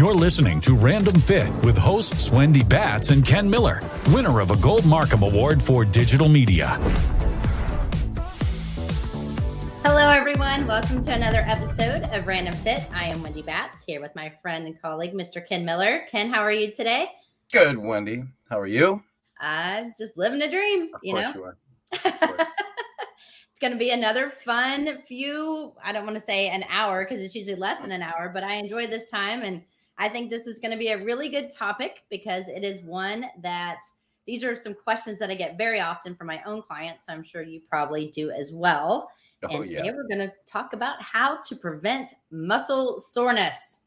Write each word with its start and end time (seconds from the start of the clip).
You're 0.00 0.14
listening 0.14 0.62
to 0.62 0.74
Random 0.74 1.20
Fit 1.20 1.52
with 1.62 1.76
hosts 1.76 2.30
Wendy 2.30 2.62
Batts 2.62 3.10
and 3.10 3.22
Ken 3.22 3.50
Miller, 3.50 3.82
winner 4.06 4.40
of 4.40 4.50
a 4.50 4.56
Gold 4.56 4.84
MarCom 4.84 5.30
Award 5.30 5.62
for 5.62 5.84
Digital 5.84 6.26
Media. 6.26 6.68
Hello, 9.84 10.08
everyone. 10.08 10.66
Welcome 10.66 11.04
to 11.04 11.12
another 11.12 11.44
episode 11.46 12.04
of 12.14 12.26
Random 12.26 12.54
Fit. 12.54 12.88
I 12.94 13.08
am 13.08 13.22
Wendy 13.22 13.42
Batts 13.42 13.84
here 13.84 14.00
with 14.00 14.16
my 14.16 14.32
friend 14.40 14.66
and 14.66 14.80
colleague, 14.80 15.12
Mr. 15.12 15.46
Ken 15.46 15.66
Miller. 15.66 16.06
Ken, 16.10 16.30
how 16.30 16.40
are 16.40 16.50
you 16.50 16.72
today? 16.72 17.10
Good, 17.52 17.76
Wendy. 17.76 18.24
How 18.48 18.58
are 18.58 18.66
you? 18.66 19.02
I'm 19.38 19.92
just 19.98 20.16
living 20.16 20.40
a 20.40 20.50
dream. 20.50 20.94
Of 20.94 21.00
you 21.02 21.12
course 21.12 21.34
know, 21.34 21.34
you 21.34 21.44
are. 21.44 21.56
it's 21.92 23.60
going 23.60 23.74
to 23.74 23.78
be 23.78 23.90
another 23.90 24.32
fun 24.46 25.02
few. 25.06 25.74
I 25.84 25.92
don't 25.92 26.04
want 26.04 26.16
to 26.16 26.24
say 26.24 26.48
an 26.48 26.64
hour 26.70 27.04
because 27.04 27.22
it's 27.22 27.34
usually 27.34 27.56
less 27.56 27.82
than 27.82 27.92
an 27.92 28.00
hour, 28.00 28.30
but 28.32 28.42
I 28.42 28.54
enjoy 28.54 28.86
this 28.86 29.10
time 29.10 29.42
and 29.42 29.62
I 30.00 30.08
think 30.08 30.30
this 30.30 30.46
is 30.46 30.58
going 30.58 30.70
to 30.72 30.78
be 30.78 30.88
a 30.88 31.04
really 31.04 31.28
good 31.28 31.50
topic 31.50 32.04
because 32.08 32.48
it 32.48 32.64
is 32.64 32.80
one 32.80 33.26
that 33.42 33.80
these 34.26 34.42
are 34.42 34.56
some 34.56 34.74
questions 34.74 35.18
that 35.18 35.30
I 35.30 35.34
get 35.34 35.58
very 35.58 35.78
often 35.78 36.14
from 36.16 36.26
my 36.26 36.42
own 36.46 36.62
clients. 36.62 37.04
So 37.04 37.12
I'm 37.12 37.22
sure 37.22 37.42
you 37.42 37.60
probably 37.68 38.08
do 38.08 38.30
as 38.30 38.50
well. 38.50 39.10
Oh, 39.42 39.48
and 39.48 39.68
today 39.68 39.82
yeah. 39.84 39.92
we're 39.92 40.08
going 40.08 40.26
to 40.26 40.32
talk 40.46 40.72
about 40.72 41.02
how 41.02 41.38
to 41.46 41.54
prevent 41.54 42.14
muscle 42.30 42.98
soreness. 42.98 43.84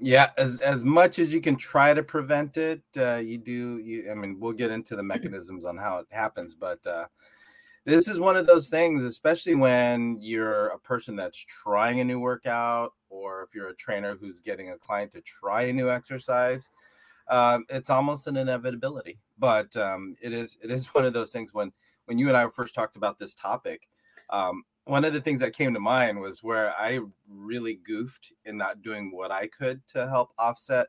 Yeah, 0.00 0.30
as 0.38 0.60
as 0.60 0.84
much 0.84 1.18
as 1.18 1.34
you 1.34 1.40
can 1.40 1.56
try 1.56 1.92
to 1.92 2.02
prevent 2.02 2.56
it, 2.56 2.82
uh, 2.96 3.16
you 3.16 3.38
do. 3.38 3.78
You, 3.78 4.10
I 4.10 4.14
mean, 4.14 4.38
we'll 4.40 4.52
get 4.52 4.70
into 4.70 4.96
the 4.96 5.02
mechanisms 5.02 5.64
on 5.64 5.76
how 5.76 5.98
it 5.98 6.06
happens, 6.10 6.54
but 6.54 6.84
uh, 6.86 7.06
this 7.84 8.06
is 8.06 8.20
one 8.20 8.36
of 8.36 8.46
those 8.46 8.68
things, 8.68 9.04
especially 9.04 9.54
when 9.54 10.18
you're 10.20 10.68
a 10.68 10.78
person 10.78 11.16
that's 11.16 11.44
trying 11.44 12.00
a 12.00 12.04
new 12.04 12.20
workout, 12.20 12.92
or 13.10 13.42
if 13.42 13.54
you're 13.54 13.70
a 13.70 13.76
trainer 13.76 14.16
who's 14.16 14.38
getting 14.38 14.70
a 14.70 14.78
client 14.78 15.10
to 15.12 15.20
try 15.20 15.62
a 15.62 15.72
new 15.72 15.90
exercise. 15.90 16.70
Um, 17.28 17.64
it's 17.68 17.90
almost 17.90 18.26
an 18.26 18.36
inevitability, 18.36 19.18
but 19.38 19.76
um, 19.76 20.16
it 20.20 20.32
is 20.32 20.58
it 20.62 20.70
is 20.70 20.86
one 20.94 21.04
of 21.04 21.12
those 21.12 21.32
things 21.32 21.52
when 21.52 21.70
when 22.06 22.18
you 22.18 22.28
and 22.28 22.36
I 22.36 22.48
first 22.48 22.74
talked 22.74 22.96
about 22.96 23.18
this 23.18 23.34
topic. 23.34 23.88
Um, 24.30 24.64
one 24.84 25.04
of 25.04 25.12
the 25.12 25.20
things 25.20 25.40
that 25.40 25.52
came 25.52 25.72
to 25.74 25.80
mind 25.80 26.18
was 26.18 26.42
where 26.42 26.74
I 26.76 27.00
really 27.28 27.74
goofed 27.74 28.32
in 28.44 28.56
not 28.56 28.82
doing 28.82 29.14
what 29.14 29.30
I 29.30 29.46
could 29.46 29.86
to 29.88 30.08
help 30.08 30.32
offset 30.38 30.88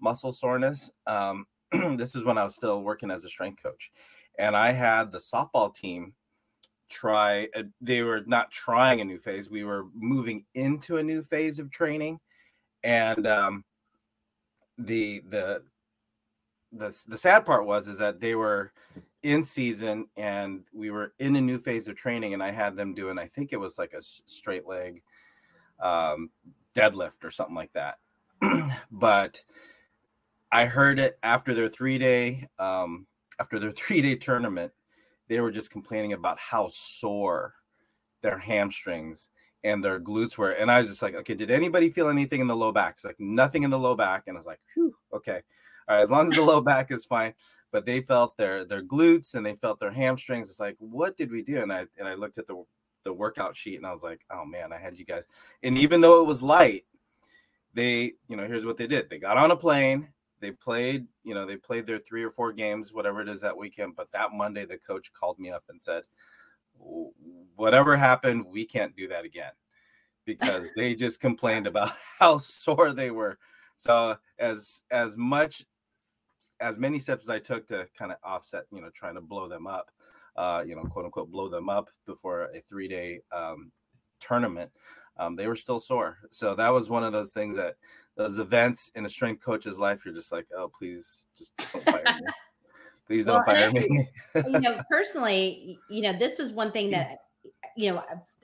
muscle 0.00 0.32
soreness. 0.32 0.92
Um, 1.06 1.46
this 1.96 2.14
was 2.14 2.24
when 2.24 2.38
I 2.38 2.44
was 2.44 2.54
still 2.54 2.82
working 2.82 3.10
as 3.10 3.24
a 3.24 3.28
strength 3.28 3.62
coach, 3.62 3.90
and 4.38 4.56
I 4.56 4.72
had 4.72 5.10
the 5.10 5.18
softball 5.18 5.74
team 5.74 6.14
try. 6.88 7.48
A, 7.54 7.64
they 7.80 8.02
were 8.02 8.22
not 8.26 8.50
trying 8.50 9.00
a 9.00 9.04
new 9.04 9.18
phase; 9.18 9.50
we 9.50 9.64
were 9.64 9.86
moving 9.94 10.44
into 10.54 10.96
a 10.96 11.02
new 11.02 11.22
phase 11.22 11.58
of 11.58 11.70
training, 11.70 12.20
and 12.84 13.26
um, 13.26 13.64
the 14.78 15.22
the 15.28 15.62
the 16.72 17.04
the 17.08 17.18
sad 17.18 17.44
part 17.44 17.66
was 17.66 17.88
is 17.88 17.98
that 17.98 18.20
they 18.20 18.34
were 18.34 18.72
in 19.22 19.42
season 19.42 20.06
and 20.16 20.64
we 20.72 20.90
were 20.90 21.12
in 21.18 21.36
a 21.36 21.40
new 21.40 21.58
phase 21.58 21.88
of 21.88 21.96
training 21.96 22.34
and 22.34 22.42
i 22.42 22.50
had 22.50 22.76
them 22.76 22.94
doing 22.94 23.18
i 23.18 23.26
think 23.26 23.52
it 23.52 23.56
was 23.56 23.78
like 23.78 23.92
a 23.92 24.00
straight 24.00 24.66
leg 24.66 25.02
um, 25.80 26.30
deadlift 26.74 27.22
or 27.22 27.30
something 27.30 27.54
like 27.54 27.72
that 27.72 27.98
but 28.90 29.42
i 30.52 30.64
heard 30.64 30.98
it 30.98 31.18
after 31.22 31.54
their 31.54 31.68
three 31.68 31.98
day 31.98 32.46
um, 32.58 33.06
after 33.40 33.58
their 33.58 33.72
three 33.72 34.00
day 34.00 34.14
tournament 34.14 34.72
they 35.28 35.40
were 35.40 35.50
just 35.50 35.70
complaining 35.70 36.12
about 36.12 36.38
how 36.38 36.68
sore 36.68 37.54
their 38.22 38.38
hamstrings 38.38 39.30
and 39.64 39.84
their 39.84 40.00
glutes 40.00 40.36
were 40.38 40.50
and 40.50 40.70
i 40.70 40.80
was 40.80 40.88
just 40.88 41.02
like 41.02 41.14
okay 41.14 41.34
did 41.34 41.50
anybody 41.50 41.88
feel 41.88 42.08
anything 42.08 42.40
in 42.40 42.46
the 42.46 42.56
low 42.56 42.72
back 42.72 42.94
it's 42.94 43.04
like 43.04 43.18
nothing 43.18 43.62
in 43.62 43.70
the 43.70 43.78
low 43.78 43.94
back 43.94 44.24
and 44.26 44.36
i 44.36 44.38
was 44.38 44.46
like 44.46 44.60
Whew, 44.74 44.94
okay 45.12 45.42
all 45.88 45.96
right 45.96 46.02
as 46.02 46.10
long 46.10 46.26
as 46.26 46.34
the 46.34 46.42
low 46.42 46.60
back 46.62 46.90
is 46.90 47.04
fine 47.04 47.34
but 47.76 47.84
they 47.84 48.00
felt 48.00 48.38
their 48.38 48.64
their 48.64 48.82
glutes 48.82 49.34
and 49.34 49.44
they 49.44 49.54
felt 49.54 49.80
their 49.80 49.90
hamstrings. 49.90 50.48
It's 50.48 50.58
like, 50.58 50.76
what 50.78 51.14
did 51.16 51.30
we 51.30 51.42
do? 51.42 51.60
And 51.60 51.70
I 51.70 51.86
and 51.98 52.08
I 52.08 52.14
looked 52.14 52.38
at 52.38 52.46
the 52.46 52.64
the 53.04 53.12
workout 53.12 53.54
sheet 53.54 53.76
and 53.76 53.86
I 53.86 53.92
was 53.92 54.02
like, 54.02 54.24
oh 54.30 54.46
man, 54.46 54.72
I 54.72 54.78
had 54.78 54.96
you 54.96 55.04
guys. 55.04 55.26
And 55.62 55.76
even 55.76 56.00
though 56.00 56.22
it 56.22 56.26
was 56.26 56.42
light, 56.42 56.86
they, 57.74 58.14
you 58.28 58.36
know, 58.36 58.46
here's 58.46 58.64
what 58.64 58.78
they 58.78 58.86
did. 58.86 59.10
They 59.10 59.18
got 59.18 59.36
on 59.36 59.50
a 59.50 59.56
plane, 59.56 60.08
they 60.40 60.50
played, 60.50 61.06
you 61.24 61.34
know, 61.34 61.46
they 61.46 61.56
played 61.56 61.86
their 61.86 61.98
three 61.98 62.22
or 62.22 62.30
four 62.30 62.52
games, 62.52 62.92
whatever 62.92 63.20
it 63.20 63.28
is 63.28 63.40
that 63.40 63.56
weekend. 63.56 63.96
But 63.96 64.12
that 64.12 64.32
Monday, 64.32 64.64
the 64.64 64.78
coach 64.78 65.12
called 65.12 65.38
me 65.38 65.50
up 65.50 65.64
and 65.68 65.80
said, 65.80 66.04
whatever 67.56 67.96
happened, 67.96 68.46
we 68.46 68.64
can't 68.64 68.96
do 68.96 69.08
that 69.08 69.24
again. 69.24 69.52
Because 70.24 70.72
they 70.76 70.94
just 70.94 71.20
complained 71.20 71.66
about 71.68 71.90
how 72.18 72.38
sore 72.38 72.92
they 72.92 73.10
were. 73.10 73.38
So 73.76 74.16
as 74.38 74.82
as 74.90 75.16
much 75.16 75.64
as 76.60 76.78
many 76.78 76.98
steps 76.98 77.24
as 77.24 77.30
I 77.30 77.38
took 77.38 77.66
to 77.68 77.86
kind 77.98 78.12
of 78.12 78.18
offset, 78.22 78.64
you 78.72 78.80
know, 78.80 78.90
trying 78.94 79.14
to 79.16 79.20
blow 79.20 79.48
them 79.48 79.66
up, 79.66 79.90
uh, 80.36 80.62
you 80.66 80.74
know, 80.74 80.84
quote 80.84 81.04
unquote, 81.04 81.30
blow 81.30 81.48
them 81.48 81.68
up 81.68 81.90
before 82.06 82.50
a 82.54 82.60
three 82.60 82.88
day 82.88 83.20
um, 83.32 83.70
tournament, 84.20 84.70
um, 85.18 85.36
they 85.36 85.46
were 85.46 85.56
still 85.56 85.80
sore. 85.80 86.18
So 86.30 86.54
that 86.54 86.72
was 86.72 86.90
one 86.90 87.04
of 87.04 87.12
those 87.12 87.32
things 87.32 87.56
that 87.56 87.76
those 88.16 88.38
events 88.38 88.90
in 88.94 89.04
a 89.04 89.08
strength 89.08 89.42
coach's 89.42 89.78
life, 89.78 90.04
you're 90.04 90.14
just 90.14 90.32
like, 90.32 90.46
oh, 90.56 90.70
please 90.76 91.26
just 91.36 91.52
don't 91.72 91.84
fire 91.84 92.02
me. 92.04 92.26
Please 93.06 93.26
don't 93.26 93.36
Well, 93.36 93.44
fire 93.44 93.70
me. 93.70 94.08
you 94.34 94.60
know, 94.60 94.80
personally, 94.90 95.78
you 95.88 96.02
know, 96.02 96.12
this 96.12 96.38
was 96.38 96.50
one 96.50 96.72
thing 96.72 96.90
that, 96.90 97.18
you 97.76 97.92
know, 97.92 98.02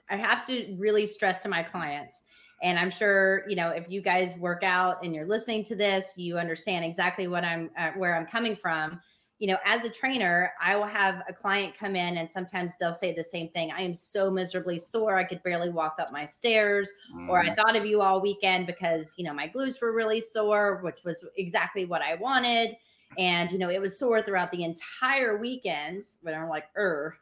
I 0.09 0.15
have 0.15 0.45
to 0.47 0.75
really 0.77 1.07
stress 1.07 1.41
to 1.43 1.49
my 1.49 1.63
clients. 1.63 2.23
And 2.61 2.79
I'm 2.79 2.91
sure, 2.91 3.43
you 3.49 3.55
know, 3.55 3.69
if 3.69 3.89
you 3.89 4.01
guys 4.01 4.33
work 4.35 4.63
out 4.63 5.03
and 5.03 5.13
you're 5.13 5.27
listening 5.27 5.65
to 5.65 5.75
this, 5.75 6.13
you 6.15 6.37
understand 6.37 6.85
exactly 6.85 7.27
what 7.27 7.43
I'm, 7.43 7.71
uh, 7.77 7.91
where 7.97 8.15
I'm 8.15 8.25
coming 8.25 8.55
from. 8.55 9.01
You 9.43 9.49
know, 9.49 9.57
as 9.65 9.83
a 9.83 9.89
trainer, 9.89 10.53
I 10.61 10.75
will 10.77 10.87
have 10.87 11.21
a 11.27 11.33
client 11.33 11.75
come 11.77 11.95
in 11.97 12.17
and 12.17 12.31
sometimes 12.31 12.75
they'll 12.79 12.93
say 12.93 13.13
the 13.13 13.23
same 13.23 13.49
thing. 13.49 13.71
I 13.71 13.81
am 13.81 13.93
so 13.93 14.31
miserably 14.31 14.77
sore. 14.79 15.17
I 15.17 15.25
could 15.25 15.43
barely 15.43 15.69
walk 15.69 15.95
up 15.99 16.11
my 16.11 16.25
stairs. 16.25 16.89
Or 17.25 17.39
I 17.39 17.49
Mm, 17.49 17.55
thought 17.55 17.75
of 17.75 17.85
you 17.85 18.01
all 18.01 18.21
weekend 18.21 18.67
because, 18.67 19.13
you 19.17 19.23
know, 19.25 19.33
my 19.33 19.47
glutes 19.49 19.81
were 19.81 19.93
really 19.93 20.21
sore, 20.21 20.81
which 20.83 21.03
was 21.03 21.25
exactly 21.35 21.85
what 21.85 22.01
I 22.01 22.15
wanted 22.15 22.75
and 23.15 23.51
you 23.51 23.59
know 23.59 23.69
it 23.69 23.79
was 23.79 23.99
sore 23.99 24.23
throughout 24.23 24.51
the 24.51 24.63
entire 24.63 25.37
weekend 25.37 26.03
but 26.23 26.33
i'm 26.33 26.49
like 26.49 26.65
er 26.75 27.15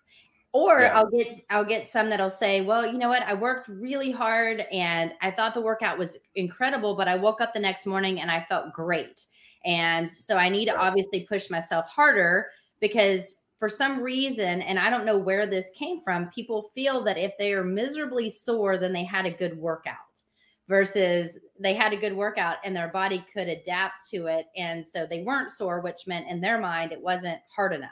or 0.54 0.88
Yeah. 0.88 0.96
i'll 0.96 1.10
get 1.10 1.36
i'll 1.50 1.66
get 1.66 1.88
some 1.88 2.10
that'll 2.10 2.30
say 2.30 2.62
well 2.62 2.86
you 2.86 2.98
know 2.98 3.10
what 3.10 3.24
i 3.24 3.34
worked 3.34 3.68
really 3.70 4.12
hard 4.12 4.62
and 4.72 5.14
i 5.22 5.32
thought 5.32 5.54
the 5.54 5.62
workout 5.62 5.98
was 5.98 6.18
incredible 6.36 6.96
but 6.96 7.08
i 7.08 7.16
woke 7.16 7.42
up 7.42 7.54
the 7.54 7.60
next 7.60 7.86
morning 7.86 8.20
and 8.20 8.32
i 8.32 8.44
felt 8.44 8.74
great 8.74 9.26
and 9.66 10.12
so 10.12 10.36
i 10.38 10.50
need 10.50 10.66
to 10.66 10.78
obviously 10.78 11.26
push 11.28 11.50
myself 11.50 11.86
harder 11.88 12.48
because 12.80 13.44
for 13.58 13.70
some 13.70 14.02
reason 14.02 14.62
and 14.62 14.80
i 14.80 14.90
don't 14.90 15.06
know 15.06 15.18
where 15.18 15.46
this 15.46 15.72
came 15.78 16.02
from 16.02 16.30
people 16.30 16.70
feel 16.74 17.04
that 17.04 17.18
if 17.18 17.32
they 17.38 17.54
are 17.54 17.64
miserably 17.64 18.30
sore 18.30 18.78
then 18.78 18.94
they 18.94 19.04
had 19.04 19.26
a 19.26 19.32
good 19.32 19.58
workout 19.58 19.96
versus 20.72 21.38
they 21.60 21.74
had 21.74 21.92
a 21.92 21.98
good 21.98 22.16
workout 22.16 22.56
and 22.64 22.74
their 22.74 22.88
body 22.88 23.24
could 23.34 23.50
adapt 23.50 24.10
to 24.10 24.28
it. 24.28 24.46
And 24.56 24.88
so 24.88 25.06
they 25.06 25.22
weren't 25.22 25.52
sore, 25.52 25.82
which 25.82 26.08
meant 26.08 26.30
in 26.30 26.40
their 26.40 26.58
mind 26.58 26.94
it 26.94 27.02
wasn't 27.02 27.42
hard 27.54 27.74
enough. 27.74 27.90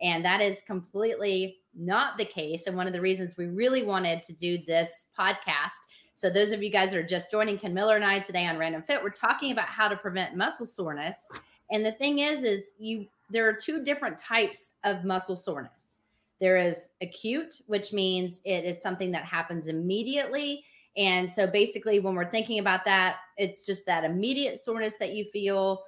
And 0.00 0.24
that 0.24 0.40
is 0.40 0.62
completely 0.62 1.58
not 1.74 2.16
the 2.18 2.24
case. 2.24 2.68
And 2.68 2.76
one 2.76 2.86
of 2.86 2.92
the 2.92 3.00
reasons 3.00 3.36
we 3.36 3.46
really 3.46 3.82
wanted 3.82 4.22
to 4.22 4.32
do 4.32 4.58
this 4.66 5.08
podcast. 5.18 5.72
So, 6.14 6.30
those 6.30 6.52
of 6.52 6.62
you 6.62 6.70
guys 6.70 6.92
that 6.92 6.98
are 6.98 7.02
just 7.02 7.30
joining 7.30 7.58
Ken 7.58 7.74
Miller 7.74 7.96
and 7.96 8.04
I 8.04 8.20
today 8.20 8.46
on 8.46 8.58
Random 8.58 8.82
Fit, 8.82 9.02
we're 9.02 9.10
talking 9.10 9.52
about 9.52 9.68
how 9.68 9.88
to 9.88 9.96
prevent 9.96 10.36
muscle 10.36 10.66
soreness. 10.66 11.26
And 11.70 11.84
the 11.84 11.92
thing 11.92 12.18
is, 12.20 12.44
is 12.44 12.72
you 12.78 13.06
there 13.30 13.48
are 13.48 13.54
two 13.54 13.82
different 13.82 14.18
types 14.18 14.72
of 14.84 15.04
muscle 15.04 15.36
soreness. 15.36 15.98
There 16.40 16.56
is 16.56 16.90
acute, 17.00 17.62
which 17.66 17.92
means 17.92 18.40
it 18.44 18.64
is 18.64 18.82
something 18.82 19.12
that 19.12 19.24
happens 19.24 19.68
immediately 19.68 20.64
and 20.96 21.30
so 21.30 21.46
basically, 21.46 22.00
when 22.00 22.14
we're 22.14 22.30
thinking 22.30 22.58
about 22.58 22.84
that, 22.84 23.16
it's 23.38 23.64
just 23.64 23.86
that 23.86 24.04
immediate 24.04 24.58
soreness 24.58 24.96
that 24.98 25.14
you 25.14 25.24
feel. 25.24 25.84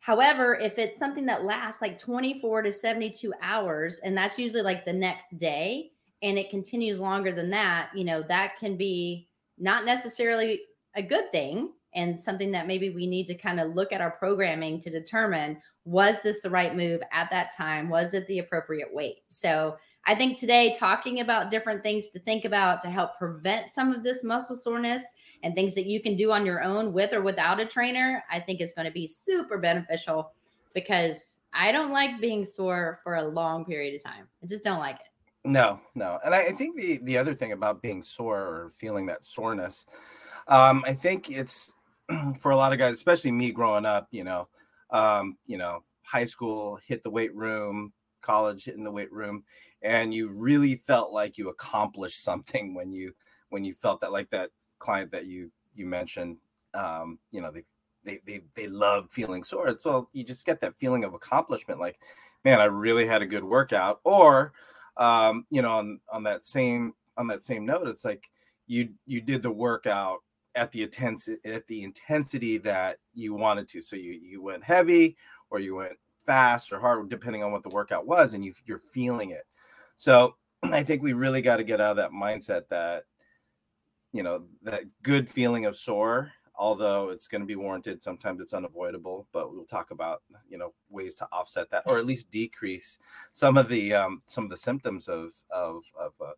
However, 0.00 0.56
if 0.56 0.78
it's 0.78 0.98
something 0.98 1.26
that 1.26 1.44
lasts 1.44 1.80
like 1.80 1.98
24 1.98 2.62
to 2.62 2.72
72 2.72 3.32
hours, 3.40 4.00
and 4.00 4.16
that's 4.16 4.38
usually 4.38 4.62
like 4.62 4.84
the 4.84 4.92
next 4.92 5.38
day, 5.38 5.92
and 6.22 6.36
it 6.36 6.50
continues 6.50 7.00
longer 7.00 7.32
than 7.32 7.50
that, 7.50 7.90
you 7.94 8.04
know, 8.04 8.22
that 8.22 8.58
can 8.58 8.76
be 8.76 9.28
not 9.58 9.84
necessarily 9.84 10.62
a 10.94 11.02
good 11.02 11.30
thing 11.32 11.72
and 11.94 12.20
something 12.20 12.50
that 12.52 12.66
maybe 12.66 12.90
we 12.90 13.06
need 13.06 13.26
to 13.26 13.34
kind 13.34 13.60
of 13.60 13.74
look 13.74 13.92
at 13.92 14.00
our 14.00 14.10
programming 14.10 14.80
to 14.80 14.90
determine 14.90 15.60
was 15.84 16.20
this 16.22 16.40
the 16.40 16.50
right 16.50 16.74
move 16.74 17.02
at 17.12 17.30
that 17.30 17.54
time? 17.54 17.88
Was 17.88 18.14
it 18.14 18.26
the 18.26 18.38
appropriate 18.38 18.92
weight? 18.92 19.18
So, 19.28 19.76
I 20.06 20.14
think 20.14 20.38
today, 20.38 20.74
talking 20.78 21.20
about 21.20 21.50
different 21.50 21.82
things 21.82 22.10
to 22.10 22.18
think 22.18 22.44
about 22.44 22.82
to 22.82 22.90
help 22.90 23.16
prevent 23.16 23.70
some 23.70 23.90
of 23.90 24.02
this 24.02 24.22
muscle 24.22 24.54
soreness 24.54 25.02
and 25.42 25.54
things 25.54 25.74
that 25.74 25.86
you 25.86 25.98
can 26.00 26.14
do 26.14 26.30
on 26.30 26.44
your 26.44 26.62
own 26.62 26.92
with 26.92 27.14
or 27.14 27.22
without 27.22 27.58
a 27.58 27.64
trainer, 27.64 28.22
I 28.30 28.38
think 28.38 28.60
is 28.60 28.74
going 28.74 28.84
to 28.84 28.92
be 28.92 29.06
super 29.06 29.56
beneficial 29.56 30.32
because 30.74 31.40
I 31.54 31.72
don't 31.72 31.90
like 31.90 32.20
being 32.20 32.44
sore 32.44 33.00
for 33.02 33.14
a 33.14 33.24
long 33.24 33.64
period 33.64 33.94
of 33.94 34.02
time. 34.02 34.28
I 34.42 34.46
just 34.46 34.64
don't 34.64 34.78
like 34.78 34.96
it. 34.96 35.06
No, 35.44 35.80
no. 35.94 36.18
And 36.24 36.34
I, 36.34 36.44
I 36.44 36.52
think 36.52 36.76
the 36.76 36.98
the 37.02 37.18
other 37.18 37.34
thing 37.34 37.52
about 37.52 37.82
being 37.82 38.02
sore 38.02 38.38
or 38.40 38.72
feeling 38.76 39.06
that 39.06 39.24
soreness, 39.24 39.84
um, 40.48 40.82
I 40.86 40.94
think 40.94 41.30
it's 41.30 41.74
for 42.40 42.52
a 42.52 42.56
lot 42.56 42.72
of 42.72 42.78
guys, 42.78 42.94
especially 42.94 43.32
me 43.32 43.50
growing 43.52 43.84
up, 43.84 44.08
you 44.10 44.24
know, 44.24 44.48
um, 44.90 45.36
you 45.46 45.58
know, 45.58 45.84
high 46.02 46.24
school 46.24 46.78
hit 46.86 47.02
the 47.02 47.10
weight 47.10 47.34
room, 47.34 47.92
college 48.22 48.64
hit 48.64 48.76
in 48.76 48.84
the 48.84 48.90
weight 48.90 49.12
room, 49.12 49.44
and 49.82 50.14
you 50.14 50.28
really 50.30 50.76
felt 50.76 51.12
like 51.12 51.36
you 51.36 51.50
accomplished 51.50 52.22
something 52.24 52.74
when 52.74 52.90
you 52.90 53.12
when 53.50 53.64
you 53.64 53.74
felt 53.74 54.00
that 54.00 54.12
like 54.12 54.30
that 54.30 54.50
client 54.78 55.10
that 55.12 55.26
you 55.26 55.50
you 55.74 55.84
mentioned, 55.86 56.38
um, 56.72 57.18
you 57.30 57.42
know, 57.42 57.50
they 57.50 57.64
they 58.04 58.20
they 58.26 58.40
they 58.54 58.66
love 58.66 59.08
feeling 59.10 59.44
sore. 59.44 59.76
So 59.82 60.08
you 60.14 60.24
just 60.24 60.46
get 60.46 60.60
that 60.60 60.78
feeling 60.78 61.04
of 61.04 61.12
accomplishment, 61.14 61.80
like, 61.80 61.98
man, 62.44 62.60
I 62.60 62.64
really 62.64 63.06
had 63.06 63.20
a 63.22 63.26
good 63.26 63.44
workout. 63.44 64.00
Or, 64.04 64.52
um, 64.96 65.46
you 65.50 65.62
know, 65.62 65.72
on 65.72 66.00
on 66.12 66.22
that 66.24 66.44
same 66.44 66.92
on 67.16 67.26
that 67.28 67.42
same 67.42 67.64
note, 67.64 67.88
it's 67.88 68.04
like 68.04 68.28
you 68.66 68.90
you 69.06 69.20
did 69.20 69.42
the 69.42 69.50
workout 69.50 70.20
at 70.54 70.70
the 70.72 70.82
intensity 70.82 71.38
at 71.44 71.66
the 71.66 71.82
intensity 71.82 72.58
that 72.58 72.98
you 73.14 73.34
wanted 73.34 73.68
to. 73.68 73.82
So 73.82 73.96
you 73.96 74.12
you 74.12 74.42
went 74.42 74.64
heavy 74.64 75.16
or 75.50 75.58
you 75.58 75.74
went 75.74 75.94
fast 76.24 76.72
or 76.72 76.80
hard, 76.80 77.08
depending 77.08 77.42
on 77.42 77.52
what 77.52 77.62
the 77.62 77.68
workout 77.68 78.06
was, 78.06 78.32
and 78.34 78.44
you 78.44 78.52
you're 78.66 78.78
feeling 78.78 79.30
it. 79.30 79.44
So 79.96 80.36
I 80.62 80.82
think 80.82 81.02
we 81.02 81.12
really 81.12 81.42
got 81.42 81.56
to 81.56 81.64
get 81.64 81.80
out 81.80 81.92
of 81.92 81.96
that 81.96 82.12
mindset 82.12 82.68
that 82.70 83.04
you 84.12 84.22
know 84.22 84.44
that 84.62 84.84
good 85.02 85.28
feeling 85.28 85.66
of 85.66 85.76
sore 85.76 86.32
although 86.56 87.08
it's 87.08 87.26
going 87.26 87.40
to 87.40 87.46
be 87.46 87.56
warranted 87.56 88.02
sometimes 88.02 88.40
it's 88.40 88.54
unavoidable 88.54 89.26
but 89.32 89.52
we'll 89.52 89.64
talk 89.64 89.90
about 89.90 90.22
you 90.48 90.56
know 90.56 90.72
ways 90.88 91.14
to 91.16 91.26
offset 91.32 91.68
that 91.70 91.82
or 91.86 91.98
at 91.98 92.06
least 92.06 92.30
decrease 92.30 92.98
some 93.32 93.56
of 93.56 93.68
the 93.68 93.92
um, 93.92 94.22
some 94.26 94.44
of 94.44 94.50
the 94.50 94.56
symptoms 94.56 95.08
of 95.08 95.32
of 95.50 95.82
of 95.98 96.12
uh, 96.24 96.32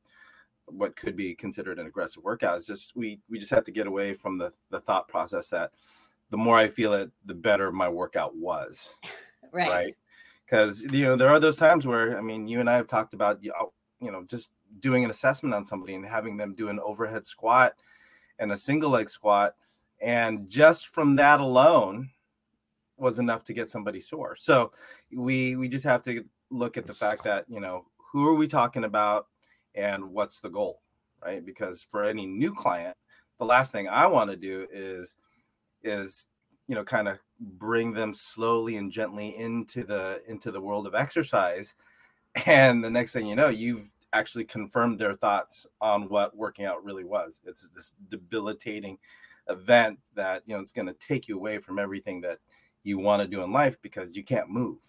what 0.67 0.97
could 0.97 1.17
be 1.17 1.35
considered 1.35 1.79
an 1.79 1.87
aggressive 1.87 2.23
workout. 2.23 2.59
Is 2.59 2.67
just 2.67 2.97
we 2.97 3.21
we 3.31 3.39
just 3.39 3.51
have 3.51 3.65
to 3.65 3.71
get 3.71 3.87
away 3.87 4.15
from 4.15 4.39
the 4.39 4.53
the 4.71 4.81
thought 4.81 5.09
process 5.09 5.49
that 5.51 5.73
the 6.31 6.37
more 6.37 6.57
i 6.57 6.67
feel 6.67 6.93
it 6.93 7.11
the 7.25 7.35
better 7.35 7.71
my 7.71 7.89
workout 7.89 8.37
was 8.37 8.97
right. 9.53 9.69
right? 9.69 9.95
Because 10.45 10.83
you 10.93 11.05
know 11.05 11.17
there 11.17 11.29
are 11.29 11.41
those 11.41 11.57
times 11.57 11.87
where 11.87 12.19
i 12.19 12.21
mean 12.21 12.49
you 12.49 12.61
and 12.61 12.69
i 12.69 12.77
have 12.77 12.87
talked 12.87 13.15
about 13.15 13.43
you 13.43 13.53
know 14.01 14.25
just 14.25 14.51
doing 14.81 15.05
an 15.05 15.11
assessment 15.11 15.55
on 15.55 15.65
somebody 15.65 15.95
and 15.95 16.05
having 16.05 16.37
them 16.37 16.55
do 16.55 16.69
an 16.69 16.81
overhead 16.81 17.27
squat 17.27 17.75
and 18.39 18.53
a 18.53 18.57
single 18.57 18.91
leg 18.91 19.09
squat 19.09 19.55
and 20.01 20.49
just 20.49 20.95
from 20.95 21.17
that 21.17 21.41
alone 21.41 22.11
was 22.97 23.19
enough 23.19 23.45
to 23.45 23.53
get 23.53 23.71
somebody 23.71 24.01
sore. 24.01 24.37
So 24.37 24.73
we 25.13 25.57
we 25.57 25.69
just 25.69 25.85
have 25.85 26.03
to 26.03 26.25
look 26.51 26.77
at 26.77 26.87
the 26.87 26.95
fact 26.95 27.25
that 27.25 27.45
you 27.49 27.61
know 27.61 27.87
who 28.13 28.27
are 28.27 28.35
we 28.35 28.47
talking 28.47 28.85
about 28.85 29.27
and 29.75 30.05
what's 30.13 30.41
the 30.41 30.49
goal 30.49 30.81
right? 31.25 31.45
Because 31.45 31.83
for 31.83 32.05
any 32.05 32.27
new 32.27 32.55
client 32.55 32.97
the 33.39 33.45
last 33.45 33.73
thing 33.73 33.89
i 33.89 34.07
want 34.07 34.31
to 34.31 34.37
do 34.37 34.67
is 34.73 35.17
is 35.83 36.27
you 36.69 36.75
know 36.75 36.85
kind 36.85 37.09
of 37.09 37.19
bring 37.39 37.93
them 37.93 38.15
slowly 38.15 38.77
and 38.77 38.91
gently 38.91 39.37
into 39.37 39.85
the 39.85 40.23
into 40.27 40.51
the 40.51 40.61
world 40.61 40.87
of 40.87 40.95
exercise. 40.95 41.75
And 42.47 42.85
the 42.85 42.91
next 42.91 43.13
thing 43.13 43.27
you 43.27 43.37
know 43.37 43.49
you've 43.49 43.93
actually 44.13 44.45
confirmed 44.45 44.99
their 44.99 45.15
thoughts 45.15 45.67
on 45.81 46.09
what 46.09 46.37
working 46.37 46.65
out 46.65 46.85
really 46.85 47.05
was. 47.05 47.41
It's 47.45 47.69
this 47.69 47.95
debilitating 48.09 48.99
event 49.49 49.99
that 50.15 50.43
you 50.47 50.55
know 50.55 50.61
it's 50.61 50.73
going 50.73 50.87
to 50.87 50.95
take 50.95 51.29
you 51.29 51.37
away 51.37 51.59
from 51.59 51.79
everything 51.79 52.21
that 52.21 52.39
you 52.83 52.99
want 52.99 53.23
to 53.23 53.29
do 53.29 53.43
in 53.43 53.53
life 53.53 53.81
because 53.83 54.17
you 54.17 54.25
can't 54.25 54.51
move 54.51 54.81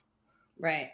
right 0.60 0.90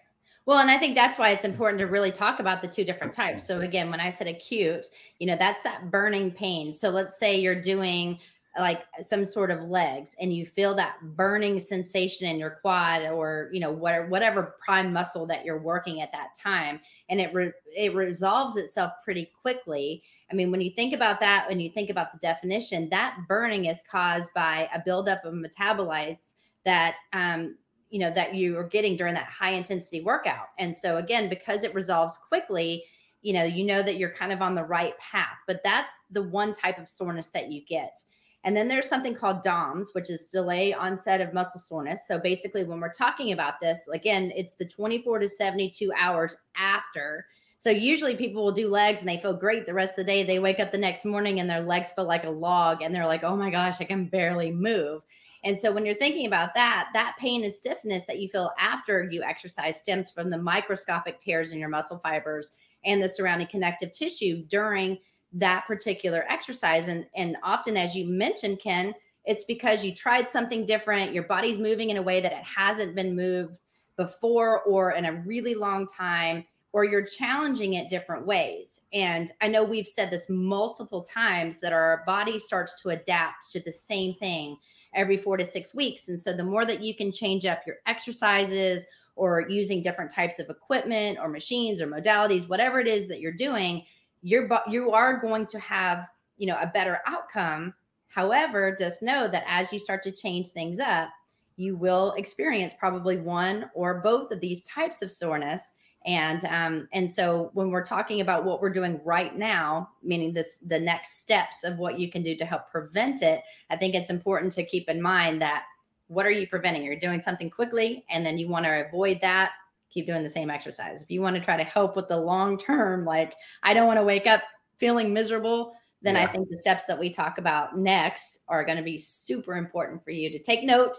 well, 0.45 0.59
and 0.59 0.69
I 0.69 0.77
think 0.77 0.93
that's 0.93 1.17
why 1.17 1.29
it's 1.29 1.45
important 1.45 1.79
to 1.79 1.85
really 1.85 2.11
talk 2.11 2.39
about 2.39 2.61
the 2.61 2.67
two 2.67 2.83
different 2.83 3.13
types. 3.13 3.45
So 3.47 3.61
again, 3.61 3.89
when 3.89 3.99
I 3.99 4.09
said 4.09 4.27
acute, 4.27 4.87
you 5.19 5.27
know, 5.27 5.37
that's 5.37 5.61
that 5.63 5.89
burning 5.89 6.31
pain. 6.31 6.73
So 6.73 6.89
let's 6.89 7.17
say 7.17 7.39
you're 7.39 7.61
doing 7.61 8.19
like 8.57 8.83
some 9.01 9.25
sort 9.25 9.49
of 9.49 9.63
legs 9.63 10.15
and 10.19 10.31
you 10.31 10.45
feel 10.45 10.75
that 10.75 10.97
burning 11.15 11.59
sensation 11.59 12.29
in 12.29 12.37
your 12.37 12.59
quad 12.61 13.01
or 13.01 13.49
you 13.51 13.59
know 13.59 13.71
whatever 13.71 14.07
whatever 14.07 14.55
prime 14.63 14.93
muscle 14.93 15.25
that 15.25 15.43
you're 15.43 15.61
working 15.61 16.01
at 16.01 16.11
that 16.11 16.35
time 16.35 16.79
and 17.09 17.19
it 17.19 17.33
re- 17.33 17.51
it 17.75 17.95
resolves 17.95 18.55
itself 18.55 18.91
pretty 19.03 19.31
quickly. 19.41 20.03
I 20.31 20.35
mean 20.35 20.51
when 20.51 20.61
you 20.61 20.69
think 20.71 20.93
about 20.93 21.19
that 21.21 21.47
when 21.49 21.59
you 21.59 21.69
think 21.69 21.89
about 21.89 22.11
the 22.11 22.19
definition 22.19 22.89
that 22.89 23.17
burning 23.27 23.65
is 23.65 23.81
caused 23.89 24.33
by 24.33 24.69
a 24.73 24.81
buildup 24.83 25.25
of 25.25 25.33
metabolites 25.33 26.33
that 26.63 26.95
um, 27.11 27.57
you 27.89 27.99
know 27.99 28.11
that 28.11 28.35
you 28.35 28.57
are 28.57 28.67
getting 28.67 28.95
during 28.95 29.15
that 29.15 29.25
high 29.25 29.51
intensity 29.51 30.01
workout. 30.01 30.47
And 30.59 30.75
so 30.75 30.97
again 30.97 31.27
because 31.27 31.63
it 31.63 31.73
resolves 31.73 32.17
quickly 32.17 32.83
you 33.23 33.33
know 33.33 33.43
you 33.43 33.65
know 33.65 33.81
that 33.81 33.97
you're 33.97 34.11
kind 34.11 34.31
of 34.31 34.41
on 34.41 34.53
the 34.53 34.63
right 34.63 34.97
path 34.99 35.37
but 35.47 35.61
that's 35.63 35.93
the 36.11 36.21
one 36.21 36.53
type 36.53 36.77
of 36.77 36.87
soreness 36.87 37.29
that 37.29 37.49
you 37.49 37.65
get 37.65 37.97
and 38.43 38.55
then 38.55 38.67
there's 38.67 38.89
something 38.89 39.15
called 39.15 39.41
DOMS, 39.41 39.91
which 39.93 40.09
is 40.09 40.29
delay 40.29 40.73
onset 40.73 41.21
of 41.21 41.33
muscle 41.33 41.61
soreness. 41.61 42.07
So 42.07 42.19
basically, 42.19 42.65
when 42.65 42.81
we're 42.81 42.91
talking 42.91 43.31
about 43.31 43.61
this, 43.61 43.87
again, 43.93 44.33
it's 44.35 44.55
the 44.55 44.67
24 44.67 45.19
to 45.19 45.29
72 45.29 45.91
hours 45.97 46.35
after. 46.57 47.25
So 47.59 47.69
usually 47.69 48.17
people 48.17 48.43
will 48.43 48.51
do 48.51 48.67
legs 48.67 48.99
and 48.99 49.07
they 49.07 49.21
feel 49.21 49.33
great 49.33 49.65
the 49.65 49.73
rest 49.73 49.97
of 49.97 50.05
the 50.05 50.11
day. 50.11 50.23
They 50.23 50.39
wake 50.39 50.59
up 50.59 50.73
the 50.73 50.77
next 50.77 51.05
morning 51.05 51.39
and 51.39 51.49
their 51.49 51.61
legs 51.61 51.91
feel 51.91 52.05
like 52.05 52.25
a 52.25 52.29
log 52.29 52.81
and 52.81 52.93
they're 52.93 53.07
like, 53.07 53.23
oh 53.23 53.37
my 53.37 53.49
gosh, 53.49 53.79
I 53.79 53.85
can 53.85 54.07
barely 54.07 54.51
move. 54.51 55.01
And 55.45 55.57
so 55.57 55.71
when 55.71 55.85
you're 55.85 55.95
thinking 55.95 56.27
about 56.27 56.53
that, 56.55 56.89
that 56.93 57.15
pain 57.19 57.45
and 57.45 57.55
stiffness 57.55 58.05
that 58.05 58.19
you 58.19 58.27
feel 58.27 58.51
after 58.59 59.07
you 59.09 59.23
exercise 59.23 59.79
stems 59.79 60.11
from 60.11 60.29
the 60.29 60.37
microscopic 60.37 61.19
tears 61.19 61.53
in 61.53 61.59
your 61.59 61.69
muscle 61.69 61.99
fibers 61.99 62.51
and 62.83 63.01
the 63.01 63.07
surrounding 63.07 63.47
connective 63.47 63.91
tissue 63.93 64.43
during 64.47 64.97
that 65.33 65.65
particular 65.65 66.25
exercise. 66.29 66.87
And, 66.87 67.05
and 67.15 67.37
often, 67.43 67.75
as 67.75 67.95
you 67.95 68.05
mentioned, 68.07 68.59
Ken, 68.59 68.93
it's 69.25 69.43
because 69.45 69.83
you 69.83 69.93
tried 69.93 70.29
something 70.29 70.65
different. 70.65 71.13
Your 71.13 71.23
body's 71.23 71.57
moving 71.57 71.89
in 71.89 71.97
a 71.97 72.01
way 72.01 72.21
that 72.21 72.33
it 72.33 72.43
hasn't 72.43 72.95
been 72.95 73.15
moved 73.15 73.57
before 73.95 74.61
or 74.63 74.91
in 74.91 75.05
a 75.05 75.23
really 75.25 75.55
long 75.55 75.87
time, 75.87 76.45
or 76.71 76.83
you're 76.83 77.05
challenging 77.05 77.73
it 77.73 77.89
different 77.89 78.25
ways. 78.25 78.81
And 78.91 79.31
I 79.41 79.47
know 79.47 79.63
we've 79.63 79.87
said 79.87 80.09
this 80.09 80.29
multiple 80.29 81.03
times 81.03 81.59
that 81.59 81.73
our 81.73 82.03
body 82.05 82.39
starts 82.39 82.81
to 82.81 82.89
adapt 82.89 83.51
to 83.51 83.59
the 83.59 83.71
same 83.71 84.15
thing 84.15 84.57
every 84.95 85.17
four 85.17 85.37
to 85.37 85.45
six 85.45 85.73
weeks. 85.73 86.09
And 86.09 86.21
so 86.21 86.33
the 86.33 86.43
more 86.43 86.65
that 86.65 86.81
you 86.81 86.95
can 86.95 87.11
change 87.11 87.45
up 87.45 87.61
your 87.65 87.77
exercises 87.85 88.85
or 89.15 89.47
using 89.47 89.81
different 89.81 90.11
types 90.11 90.39
of 90.39 90.49
equipment 90.49 91.19
or 91.21 91.29
machines 91.29 91.81
or 91.81 91.87
modalities, 91.87 92.49
whatever 92.49 92.79
it 92.79 92.87
is 92.87 93.07
that 93.07 93.19
you're 93.19 93.31
doing, 93.31 93.85
you're 94.23 94.49
you 94.69 94.91
are 94.91 95.17
going 95.17 95.45
to 95.47 95.59
have 95.59 96.07
you 96.37 96.47
know 96.47 96.57
a 96.59 96.67
better 96.67 97.01
outcome. 97.05 97.73
However 98.07 98.75
just 98.77 99.03
know 99.03 99.27
that 99.27 99.43
as 99.47 99.71
you 99.71 99.79
start 99.79 100.01
to 100.03 100.11
change 100.11 100.49
things 100.49 100.79
up 100.79 101.09
you 101.55 101.75
will 101.75 102.13
experience 102.13 102.73
probably 102.79 103.19
one 103.19 103.69
or 103.75 104.01
both 104.01 104.31
of 104.31 104.39
these 104.39 104.63
types 104.65 105.03
of 105.03 105.11
soreness. 105.11 105.77
And 106.05 106.43
um, 106.45 106.87
and 106.91 107.09
so 107.09 107.51
when 107.53 107.69
we're 107.69 107.85
talking 107.85 108.21
about 108.21 108.43
what 108.43 108.61
we're 108.61 108.73
doing 108.73 108.99
right 109.05 109.37
now 109.37 109.89
meaning 110.01 110.33
this 110.33 110.57
the 110.59 110.79
next 110.79 111.21
steps 111.21 111.63
of 111.63 111.77
what 111.77 111.99
you 111.99 112.11
can 112.11 112.23
do 112.23 112.35
to 112.35 112.43
help 112.43 112.69
prevent 112.69 113.21
it 113.21 113.41
i 113.69 113.77
think 113.77 113.95
it's 113.95 114.09
important 114.09 114.51
to 114.51 114.65
keep 114.65 114.89
in 114.89 115.01
mind 115.01 115.41
that 115.41 115.63
what 116.07 116.25
are 116.25 116.31
you 116.31 116.47
preventing? 116.47 116.83
You're 116.83 116.99
doing 116.99 117.21
something 117.21 117.49
quickly 117.49 118.05
and 118.09 118.25
then 118.25 118.37
you 118.37 118.47
want 118.47 118.65
to 118.65 118.85
avoid 118.87 119.19
that 119.21 119.53
keep 119.93 120.07
doing 120.07 120.23
the 120.23 120.29
same 120.29 120.49
exercise. 120.49 121.01
If 121.01 121.11
you 121.11 121.21
want 121.21 121.35
to 121.35 121.41
try 121.41 121.57
to 121.57 121.63
help 121.63 121.95
with 121.95 122.07
the 122.07 122.17
long 122.17 122.57
term, 122.57 123.05
like 123.05 123.35
I 123.61 123.73
don't 123.73 123.87
want 123.87 123.99
to 123.99 124.03
wake 124.03 124.27
up 124.27 124.41
feeling 124.77 125.13
miserable, 125.13 125.73
then 126.01 126.15
yeah. 126.15 126.23
I 126.23 126.27
think 126.27 126.49
the 126.49 126.57
steps 126.57 126.85
that 126.85 126.99
we 126.99 127.09
talk 127.09 127.37
about 127.37 127.77
next 127.77 128.39
are 128.47 128.65
going 128.65 128.77
to 128.77 128.83
be 128.83 128.97
super 128.97 129.55
important 129.55 130.03
for 130.03 130.11
you 130.11 130.29
to 130.31 130.39
take 130.39 130.63
note 130.63 130.97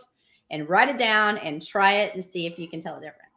and 0.50 0.68
write 0.68 0.88
it 0.88 0.98
down 0.98 1.38
and 1.38 1.64
try 1.64 1.94
it 1.94 2.14
and 2.14 2.24
see 2.24 2.46
if 2.46 2.58
you 2.58 2.68
can 2.68 2.80
tell 2.80 2.94
the 2.94 3.00
difference. 3.00 3.32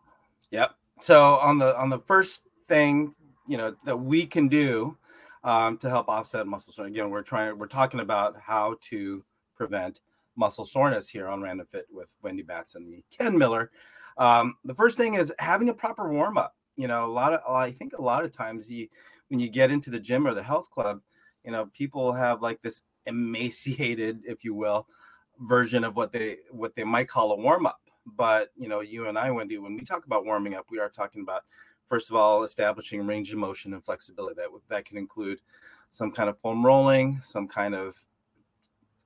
Yep. 0.52 0.76
So 1.00 1.36
on 1.36 1.58
the 1.58 1.78
on 1.78 1.90
the 1.90 2.00
first 2.00 2.44
thing, 2.68 3.14
you 3.48 3.58
know, 3.58 3.76
that 3.86 3.98
we 3.98 4.26
can 4.26 4.48
do 4.48 4.98
um, 5.44 5.78
to 5.80 5.90
help 5.90 6.10
offset 6.10 6.48
muscle 6.48 6.74
soreness. 6.74 6.96
Again, 6.96 7.10
we're 7.10 7.22
trying 7.22 7.58
we're 7.58 7.68
talking 7.68 8.00
about 8.00 8.40
how 8.40 8.78
to 8.90 9.24
prevent 9.56 10.02
muscle 10.36 10.66
soreness 10.66 11.10
here 11.10 11.28
on 11.28 11.42
Random 11.42 11.66
Fit 11.66 11.88
with 11.92 12.14
Wendy 12.22 12.44
Batts 12.44 12.76
and 12.76 13.04
Ken 13.10 13.38
Miller. 13.38 13.72
Um, 14.18 14.56
the 14.64 14.74
first 14.74 14.98
thing 14.98 15.16
is 15.16 15.34
having 15.40 15.70
a 15.70 15.74
proper 15.74 16.10
warm 16.10 16.38
up. 16.38 16.56
You 16.76 16.88
know, 16.88 17.06
a 17.06 17.12
lot 17.12 17.34
of 17.34 17.42
I 17.50 17.72
think 17.72 17.94
a 17.94 18.02
lot 18.02 18.24
of 18.24 18.32
times 18.32 18.72
you 18.72 18.88
when 19.30 19.40
you 19.40 19.50
get 19.50 19.72
into 19.72 19.90
the 19.90 20.00
gym 20.00 20.28
or 20.28 20.34
the 20.34 20.44
health 20.44 20.70
club, 20.70 21.02
you 21.44 21.52
know, 21.52 21.68
people 21.74 22.14
have 22.14 22.42
like 22.42 22.62
this 22.62 22.82
emaciated, 23.06 24.24
if 24.26 24.44
you 24.44 24.54
will, 24.54 24.88
version 25.40 25.84
of 25.84 25.96
what 25.96 26.12
they 26.12 26.38
what 26.52 26.76
they 26.76 26.84
might 26.84 27.08
call 27.08 27.32
a 27.32 27.38
warm 27.38 27.66
up. 27.66 27.80
But 28.06 28.50
you 28.56 28.68
know, 28.68 28.82
you 28.82 29.08
and 29.08 29.18
I, 29.18 29.32
Wendy, 29.32 29.58
when 29.58 29.76
we 29.76 29.82
talk 29.82 30.06
about 30.06 30.26
warming 30.26 30.56
up, 30.56 30.66
we 30.70 30.80
are 30.80 30.90
talking 30.90 31.22
about 31.22 31.44
first 31.86 32.10
of 32.10 32.16
all 32.16 32.44
establishing 32.44 33.06
range 33.06 33.32
of 33.32 33.40
motion 33.40 33.74
and 33.74 33.84
flexibility. 33.84 34.36
That 34.36 34.50
that 34.70 34.86
can 34.86 34.98
include 34.98 35.40
some 35.90 36.12
kind 36.12 36.30
of 36.30 36.38
foam 36.40 36.66
rolling, 36.66 37.20
some 37.22 37.48
kind 37.48 37.76
of 37.76 37.98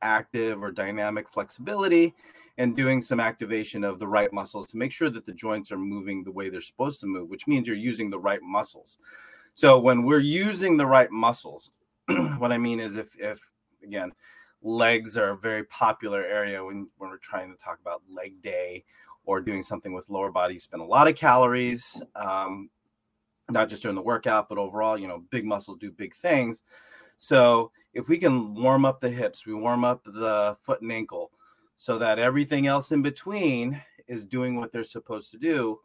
active 0.02 0.62
or 0.62 0.72
dynamic 0.72 1.30
flexibility 1.30 2.14
and 2.58 2.76
doing 2.76 3.02
some 3.02 3.20
activation 3.20 3.84
of 3.84 4.00
the 4.00 4.08
right 4.08 4.32
muscles 4.34 4.70
to 4.72 4.78
make 4.78 4.92
sure 4.92 5.10
that 5.10 5.26
the 5.26 5.34
joints 5.34 5.72
are 5.72 5.78
moving 5.78 6.24
the 6.24 6.32
way 6.32 6.50
they're 6.50 6.62
supposed 6.62 7.00
to 7.02 7.08
move, 7.08 7.30
which 7.30 7.48
means 7.48 7.68
you're 7.68 7.76
using 7.76 8.10
the 8.10 8.20
right 8.20 8.42
muscles. 8.42 8.98
So 9.54 9.80
when 9.80 10.04
we're 10.04 10.20
using 10.20 10.78
the 10.78 10.86
right 10.86 11.12
muscles, 11.12 11.72
what 12.38 12.52
I 12.52 12.58
mean 12.58 12.80
is 12.80 12.98
if 12.98 13.16
if 13.20 13.40
again, 13.84 14.12
legs 14.62 15.18
are 15.18 15.32
a 15.32 15.38
very 15.38 15.64
popular 15.66 16.24
area 16.24 16.64
when, 16.64 16.88
when 16.98 17.10
we're 17.10 17.18
trying 17.18 17.52
to 17.52 17.58
talk 17.58 17.80
about 17.80 18.04
leg 18.10 18.42
day 18.42 18.84
or 19.26 19.42
doing 19.42 19.62
something 19.62 19.94
with 19.94 20.10
lower 20.10 20.32
body. 20.32 20.58
spend 20.58 20.82
a 20.82 20.86
lot 20.86 21.08
of 21.08 21.16
calories, 21.16 22.02
um, 22.16 22.70
not 23.50 23.70
just 23.70 23.82
during 23.82 23.96
the 23.96 24.02
workout, 24.02 24.50
but 24.50 24.58
overall, 24.58 24.98
you 24.98 25.08
know, 25.08 25.24
big 25.30 25.46
muscles 25.46 25.78
do 25.78 25.92
big 25.92 26.16
things. 26.16 26.64
So 27.22 27.72
if 27.94 28.10
we 28.10 28.18
can 28.18 28.56
warm 28.56 28.84
up 28.84 29.00
the 29.00 29.12
hips, 29.12 29.46
we 29.46 29.54
warm 29.54 29.86
up 29.86 30.04
the 30.04 30.58
foot 30.60 30.82
and 30.82 30.92
ankle 30.92 31.30
so 31.78 32.00
that 32.00 32.18
everything 32.18 32.66
else 32.66 32.92
in 32.92 33.04
between 33.04 33.80
is 34.08 34.26
doing 34.26 34.56
what 34.56 34.72
they're 34.72 34.84
supposed 34.84 35.30
to 35.30 35.38
do. 35.38 35.80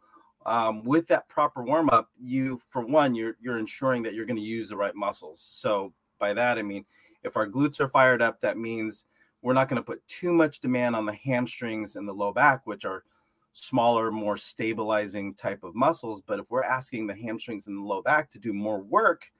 Um, 0.47 0.83
with 0.83 1.05
that 1.09 1.29
proper 1.29 1.61
warm 1.61 1.91
up, 1.91 2.09
you 2.19 2.59
for 2.69 2.83
one, 2.83 3.13
you're 3.13 3.37
you're 3.39 3.59
ensuring 3.59 4.01
that 4.01 4.15
you're 4.15 4.25
going 4.25 4.37
to 4.37 4.41
use 4.41 4.69
the 4.69 4.77
right 4.77 4.95
muscles. 4.95 5.39
So 5.39 5.93
by 6.17 6.33
that 6.33 6.57
I 6.57 6.63
mean 6.63 6.85
if 7.23 7.37
our 7.37 7.47
glutes 7.47 7.79
are 7.79 7.87
fired 7.87 8.23
up, 8.23 8.41
that 8.41 8.57
means 8.57 9.05
we're 9.43 9.53
not 9.53 9.67
going 9.67 9.79
to 9.79 9.85
put 9.85 10.07
too 10.07 10.33
much 10.33 10.59
demand 10.59 10.95
on 10.95 11.05
the 11.05 11.13
hamstrings 11.13 11.97
and 11.97 12.07
the 12.07 12.13
low 12.13 12.33
back, 12.33 12.65
which 12.65 12.83
are 12.83 13.03
smaller, 13.51 14.09
more 14.09 14.37
stabilizing 14.37 15.35
type 15.35 15.63
of 15.63 15.75
muscles. 15.75 16.19
But 16.19 16.39
if 16.39 16.49
we're 16.49 16.63
asking 16.63 17.05
the 17.05 17.15
hamstrings 17.15 17.67
and 17.67 17.77
the 17.77 17.87
low 17.87 18.01
back 18.01 18.31
to 18.31 18.39
do 18.39 18.53
more 18.53 18.79
work, 18.79 19.31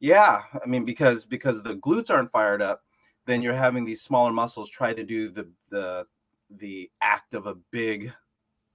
yeah, 0.00 0.42
I 0.62 0.66
mean 0.66 0.84
because 0.84 1.24
because 1.24 1.62
the 1.62 1.76
glutes 1.76 2.10
aren't 2.10 2.30
fired 2.30 2.62
up, 2.62 2.82
then 3.26 3.42
you're 3.42 3.54
having 3.54 3.84
these 3.84 4.02
smaller 4.02 4.32
muscles 4.32 4.70
try 4.70 4.92
to 4.92 5.04
do 5.04 5.30
the 5.30 5.48
the 5.70 6.06
the 6.50 6.90
act 7.00 7.34
of 7.34 7.46
a 7.46 7.56
big 7.70 8.12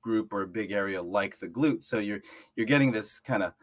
group 0.01 0.33
or 0.33 0.41
a 0.41 0.47
big 0.47 0.71
area 0.71 1.01
like 1.01 1.39
the 1.39 1.47
glutes. 1.47 1.83
So 1.83 1.99
you're 1.99 2.21
you're 2.55 2.65
getting 2.65 2.91
this 2.91 3.19
kind 3.19 3.43
of 3.43 3.53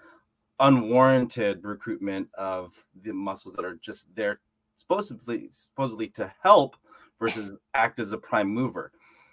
unwarranted 0.61 1.65
recruitment 1.65 2.29
of 2.35 2.75
the 3.03 3.12
muscles 3.12 3.55
that 3.55 3.65
are 3.65 3.77
just 3.77 4.12
there 4.15 4.41
supposedly 4.77 5.49
supposedly 5.50 6.09
to 6.09 6.33
help 6.43 6.77
versus 7.19 7.50
act 7.75 7.99
as 7.99 8.12
a 8.12 8.19
prime 8.19 8.49
mover. 8.49 8.93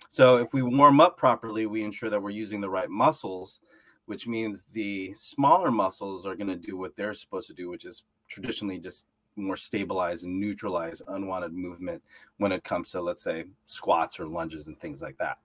So 0.09 0.37
if 0.37 0.53
we 0.53 0.61
warm 0.61 1.01
up 1.01 1.17
properly, 1.17 1.65
we 1.65 1.83
ensure 1.83 2.09
that 2.09 2.21
we're 2.21 2.29
using 2.29 2.61
the 2.61 2.69
right 2.69 2.89
muscles, 2.89 3.61
which 4.05 4.27
means 4.27 4.63
the 4.71 5.13
smaller 5.13 5.71
muscles 5.71 6.25
are 6.25 6.35
going 6.35 6.47
to 6.47 6.55
do 6.55 6.77
what 6.77 6.95
they're 6.95 7.13
supposed 7.13 7.47
to 7.47 7.53
do, 7.53 7.69
which 7.69 7.85
is 7.85 8.03
traditionally 8.27 8.79
just 8.79 9.05
more 9.35 9.55
stabilize 9.55 10.23
and 10.23 10.39
neutralize 10.39 11.01
unwanted 11.09 11.53
movement 11.53 12.01
when 12.37 12.51
it 12.51 12.63
comes 12.63 12.91
to 12.91 13.01
let's 13.01 13.23
say 13.23 13.45
squats 13.65 14.19
or 14.19 14.27
lunges 14.27 14.67
and 14.67 14.79
things 14.79 15.01
like 15.01 15.17
that. 15.17 15.37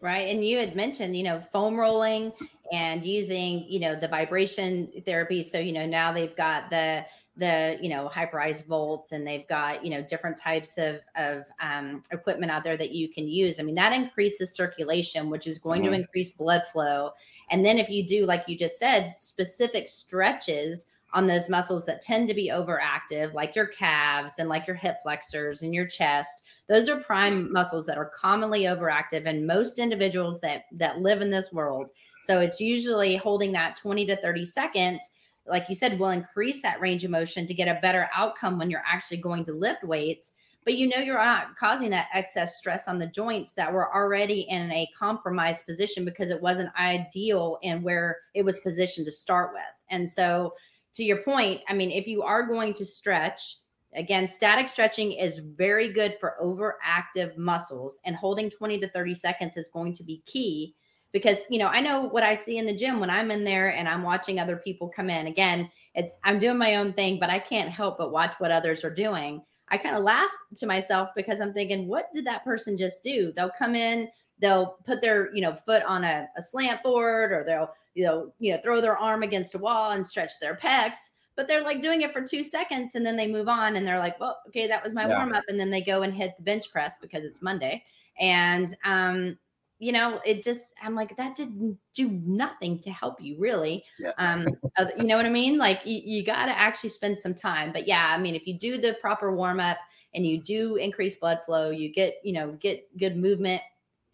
Right 0.00 0.28
and 0.28 0.46
you 0.46 0.58
had 0.58 0.76
mentioned 0.76 1.16
you 1.16 1.22
know 1.22 1.40
foam 1.52 1.78
rolling 1.78 2.32
and 2.72 3.04
using 3.04 3.64
you 3.68 3.80
know 3.80 3.98
the 3.98 4.08
vibration 4.08 4.90
therapy. 5.04 5.42
So 5.42 5.58
you 5.58 5.72
know 5.72 5.86
now 5.86 6.12
they've 6.12 6.36
got 6.36 6.70
the 6.70 7.04
the 7.36 7.78
you 7.82 7.88
know 7.90 8.08
hyperized 8.08 8.66
volts 8.66 9.12
and 9.12 9.26
they've 9.26 9.46
got 9.46 9.84
you 9.84 9.90
know 9.90 10.02
different 10.02 10.36
types 10.36 10.78
of 10.78 11.00
of 11.16 11.44
um, 11.60 12.02
equipment 12.10 12.50
out 12.50 12.64
there 12.64 12.76
that 12.76 12.92
you 12.92 13.08
can 13.08 13.28
use. 13.28 13.60
I 13.60 13.62
mean 13.62 13.74
that 13.74 13.92
increases 13.92 14.52
circulation 14.52 15.30
which 15.30 15.46
is 15.46 15.58
going 15.58 15.82
mm-hmm. 15.82 15.92
to 15.92 15.98
increase 15.98 16.30
blood 16.30 16.62
flow. 16.72 17.12
And 17.50 17.64
then 17.64 17.78
if 17.78 17.88
you 17.88 18.06
do 18.06 18.26
like 18.26 18.44
you 18.48 18.56
just 18.56 18.78
said 18.78 19.08
specific 19.08 19.88
stretches 19.88 20.90
on 21.16 21.26
those 21.26 21.48
muscles 21.48 21.86
that 21.86 22.00
tend 22.00 22.28
to 22.28 22.34
be 22.34 22.50
overactive 22.50 23.34
like 23.34 23.56
your 23.56 23.66
calves 23.66 24.38
and 24.38 24.48
like 24.48 24.66
your 24.66 24.76
hip 24.76 24.98
flexors 25.02 25.62
and 25.62 25.74
your 25.74 25.86
chest 25.86 26.44
those 26.68 26.88
are 26.88 27.00
prime 27.00 27.50
muscles 27.52 27.86
that 27.86 27.98
are 27.98 28.10
commonly 28.14 28.62
overactive 28.62 29.24
in 29.24 29.46
most 29.46 29.78
individuals 29.78 30.40
that 30.40 30.66
that 30.70 31.00
live 31.00 31.20
in 31.20 31.30
this 31.30 31.52
world 31.52 31.90
so 32.22 32.40
it's 32.40 32.60
usually 32.60 33.16
holding 33.16 33.52
that 33.52 33.76
20 33.76 34.06
to 34.06 34.16
30 34.16 34.44
seconds 34.44 35.10
like 35.48 35.68
you 35.68 35.74
said, 35.74 35.98
will 35.98 36.10
increase 36.10 36.62
that 36.62 36.80
range 36.80 37.04
of 37.04 37.10
motion 37.10 37.46
to 37.46 37.54
get 37.54 37.68
a 37.68 37.80
better 37.80 38.08
outcome 38.14 38.58
when 38.58 38.70
you're 38.70 38.82
actually 38.86 39.18
going 39.18 39.44
to 39.44 39.52
lift 39.52 39.84
weights. 39.84 40.32
But 40.64 40.74
you 40.74 40.88
know, 40.88 40.98
you're 40.98 41.16
not 41.16 41.54
causing 41.56 41.90
that 41.90 42.08
excess 42.12 42.56
stress 42.56 42.88
on 42.88 42.98
the 42.98 43.06
joints 43.06 43.52
that 43.52 43.72
were 43.72 43.94
already 43.94 44.40
in 44.40 44.72
a 44.72 44.88
compromised 44.98 45.64
position 45.64 46.04
because 46.04 46.30
it 46.30 46.42
wasn't 46.42 46.74
ideal 46.76 47.58
and 47.62 47.84
where 47.84 48.18
it 48.34 48.44
was 48.44 48.58
positioned 48.60 49.06
to 49.06 49.12
start 49.12 49.52
with. 49.52 49.62
And 49.90 50.10
so, 50.10 50.54
to 50.96 51.04
your 51.04 51.22
point, 51.22 51.60
I 51.68 51.74
mean, 51.74 51.90
if 51.90 52.06
you 52.06 52.22
are 52.22 52.42
going 52.46 52.72
to 52.74 52.84
stretch, 52.84 53.58
again, 53.94 54.28
static 54.28 54.68
stretching 54.68 55.12
is 55.12 55.38
very 55.38 55.92
good 55.92 56.16
for 56.18 56.36
overactive 56.42 57.36
muscles, 57.36 57.98
and 58.04 58.16
holding 58.16 58.50
20 58.50 58.80
to 58.80 58.88
30 58.88 59.14
seconds 59.14 59.56
is 59.56 59.68
going 59.68 59.94
to 59.94 60.04
be 60.04 60.22
key 60.26 60.74
because 61.12 61.44
you 61.48 61.58
know 61.58 61.68
i 61.68 61.80
know 61.80 62.02
what 62.02 62.22
i 62.22 62.34
see 62.34 62.58
in 62.58 62.66
the 62.66 62.76
gym 62.76 63.00
when 63.00 63.08
i'm 63.08 63.30
in 63.30 63.44
there 63.44 63.72
and 63.72 63.88
i'm 63.88 64.02
watching 64.02 64.38
other 64.38 64.56
people 64.56 64.88
come 64.88 65.08
in. 65.08 65.28
Again 65.28 65.70
it's 65.94 66.18
i'm 66.24 66.38
doing 66.38 66.58
my 66.58 66.76
own 66.76 66.92
thing 66.92 67.18
but 67.18 67.30
i 67.30 67.38
can't 67.38 67.70
help 67.70 67.96
but 67.96 68.12
watch 68.12 68.34
what 68.38 68.50
others 68.50 68.84
are 68.84 68.92
doing. 68.92 69.40
I 69.68 69.78
kind 69.78 69.96
of 69.96 70.04
laugh 70.04 70.30
to 70.56 70.66
myself 70.66 71.10
because 71.16 71.40
i'm 71.40 71.54
thinking 71.54 71.88
what 71.88 72.12
did 72.12 72.26
that 72.26 72.44
person 72.44 72.76
just 72.76 73.02
do? 73.02 73.32
They'll 73.32 73.50
come 73.50 73.74
in 73.74 74.08
they'll 74.40 74.76
put 74.84 75.00
their 75.00 75.34
you 75.34 75.42
know 75.42 75.54
foot 75.54 75.82
on 75.84 76.04
a, 76.04 76.28
a 76.36 76.42
slant 76.42 76.82
board 76.82 77.32
or 77.32 77.44
they'll 77.44 77.70
you 77.94 78.04
know 78.04 78.32
you 78.38 78.52
know 78.52 78.60
throw 78.62 78.80
their 78.80 78.96
arm 78.96 79.22
against 79.22 79.54
a 79.54 79.58
wall 79.58 79.92
and 79.92 80.06
stretch 80.06 80.32
their 80.40 80.56
pecs 80.56 81.10
but 81.36 81.46
they're 81.46 81.64
like 81.64 81.82
doing 81.82 82.02
it 82.02 82.12
for 82.12 82.22
two 82.22 82.42
seconds 82.42 82.94
and 82.94 83.04
then 83.04 83.16
they 83.16 83.26
move 83.26 83.48
on 83.48 83.76
and 83.76 83.86
they're 83.86 83.98
like 83.98 84.18
well 84.20 84.38
okay 84.46 84.66
that 84.66 84.82
was 84.82 84.94
my 84.94 85.06
yeah. 85.06 85.16
warm 85.16 85.32
up 85.32 85.44
and 85.48 85.58
then 85.58 85.70
they 85.70 85.82
go 85.82 86.02
and 86.02 86.14
hit 86.14 86.34
the 86.36 86.42
bench 86.42 86.70
press 86.70 86.98
because 87.00 87.24
it's 87.24 87.42
monday 87.42 87.82
and 88.18 88.74
um 88.84 89.36
you 89.78 89.92
know, 89.92 90.20
it 90.24 90.42
just, 90.42 90.72
I'm 90.82 90.94
like, 90.94 91.16
that 91.16 91.36
didn't 91.36 91.78
do 91.92 92.08
nothing 92.24 92.78
to 92.80 92.90
help 92.90 93.20
you 93.20 93.36
really. 93.38 93.84
Yeah. 93.98 94.12
Um, 94.18 94.48
uh, 94.76 94.86
you 94.96 95.04
know 95.04 95.16
what 95.16 95.26
I 95.26 95.30
mean? 95.30 95.58
Like 95.58 95.80
you, 95.84 96.00
you 96.02 96.24
got 96.24 96.46
to 96.46 96.58
actually 96.58 96.90
spend 96.90 97.18
some 97.18 97.34
time. 97.34 97.72
But 97.72 97.86
yeah, 97.86 98.14
I 98.16 98.18
mean, 98.18 98.34
if 98.34 98.46
you 98.46 98.54
do 98.58 98.78
the 98.78 98.96
proper 99.00 99.34
warm 99.34 99.60
up 99.60 99.78
and 100.14 100.26
you 100.26 100.38
do 100.38 100.76
increase 100.76 101.16
blood 101.16 101.40
flow, 101.44 101.70
you 101.70 101.92
get, 101.92 102.14
you 102.24 102.32
know, 102.32 102.52
get 102.52 102.86
good 102.98 103.16
movement, 103.16 103.60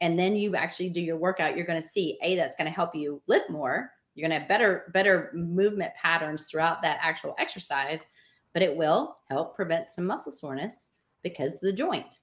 and 0.02 0.18
then 0.18 0.34
you 0.34 0.56
actually 0.56 0.90
do 0.90 1.00
your 1.00 1.16
workout, 1.16 1.56
you're 1.56 1.64
going 1.64 1.80
to 1.80 1.88
see 1.88 2.18
a 2.22 2.34
that's 2.34 2.56
going 2.56 2.66
to 2.66 2.74
help 2.74 2.94
you 2.94 3.22
lift 3.28 3.48
more. 3.48 3.92
You're 4.14 4.28
going 4.28 4.36
to 4.36 4.40
have 4.40 4.48
better, 4.48 4.90
better 4.92 5.30
movement 5.32 5.92
patterns 5.94 6.42
throughout 6.42 6.82
that 6.82 6.98
actual 7.00 7.36
exercise, 7.38 8.08
but 8.52 8.62
it 8.62 8.76
will 8.76 9.16
help 9.30 9.54
prevent 9.54 9.86
some 9.86 10.04
muscle 10.04 10.32
soreness 10.32 10.94
because 11.22 11.60
the 11.60 11.72
joint. 11.72 12.18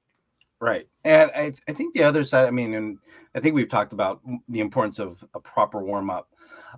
Right. 0.59 0.89
And 1.05 1.31
I, 1.33 1.53
I 1.69 1.73
think 1.73 1.93
the 1.93 2.03
other 2.03 2.25
side, 2.25 2.47
I 2.47 2.51
mean, 2.51 2.73
and 2.73 2.99
I 3.33 3.39
think 3.39 3.55
we've 3.55 3.69
talked 3.69 3.93
about 3.93 4.19
the 4.49 4.59
importance 4.59 4.99
of 4.99 5.23
a 5.33 5.39
proper 5.39 5.81
warm 5.81 6.09
up. 6.09 6.27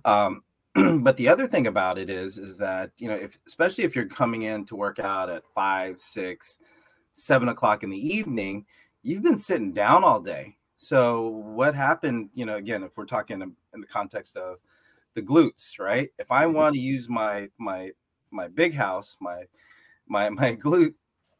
Um, 0.04 0.44
but 1.02 1.16
the 1.16 1.28
other 1.28 1.48
thing 1.48 1.66
about 1.66 1.98
it 1.98 2.10
is, 2.10 2.38
is 2.38 2.58
that, 2.58 2.92
you 2.96 3.08
know, 3.08 3.16
if, 3.16 3.36
especially 3.48 3.82
if 3.82 3.96
you're 3.96 4.06
coming 4.06 4.42
in 4.42 4.64
to 4.66 4.76
work 4.76 5.00
out 5.00 5.30
at 5.30 5.42
five, 5.52 5.98
six, 5.98 6.60
seven 7.10 7.48
o'clock 7.48 7.82
in 7.82 7.90
the 7.90 8.14
evening, 8.16 8.66
you've 9.02 9.24
been 9.24 9.36
sitting 9.36 9.72
down 9.72 10.04
all 10.04 10.20
day. 10.20 10.58
So 10.82 11.28
what 11.28 11.74
happened, 11.74 12.30
you 12.34 12.44
know, 12.44 12.56
again, 12.56 12.82
if 12.82 12.96
we're 12.96 13.04
talking 13.04 13.40
in 13.40 13.80
the 13.80 13.86
context 13.86 14.36
of 14.36 14.58
the 15.14 15.22
glutes, 15.22 15.78
right? 15.78 16.10
If 16.18 16.32
I 16.32 16.44
mm-hmm. 16.44 16.54
want 16.54 16.74
to 16.74 16.80
use 16.80 17.08
my, 17.08 17.48
my, 17.58 17.92
my 18.30 18.48
big 18.48 18.74
house, 18.74 19.16
my, 19.20 19.44
my, 20.08 20.28
my 20.30 20.56
glute 20.56 20.94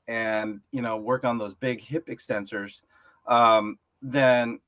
and 0.09 0.61
you 0.73 0.83
know 0.83 0.97
work 0.97 1.25
on 1.25 1.39
those 1.39 1.55
big 1.55 1.81
hip 1.81 2.07
extensors 2.09 2.83
um, 3.27 3.79
then 4.01 4.59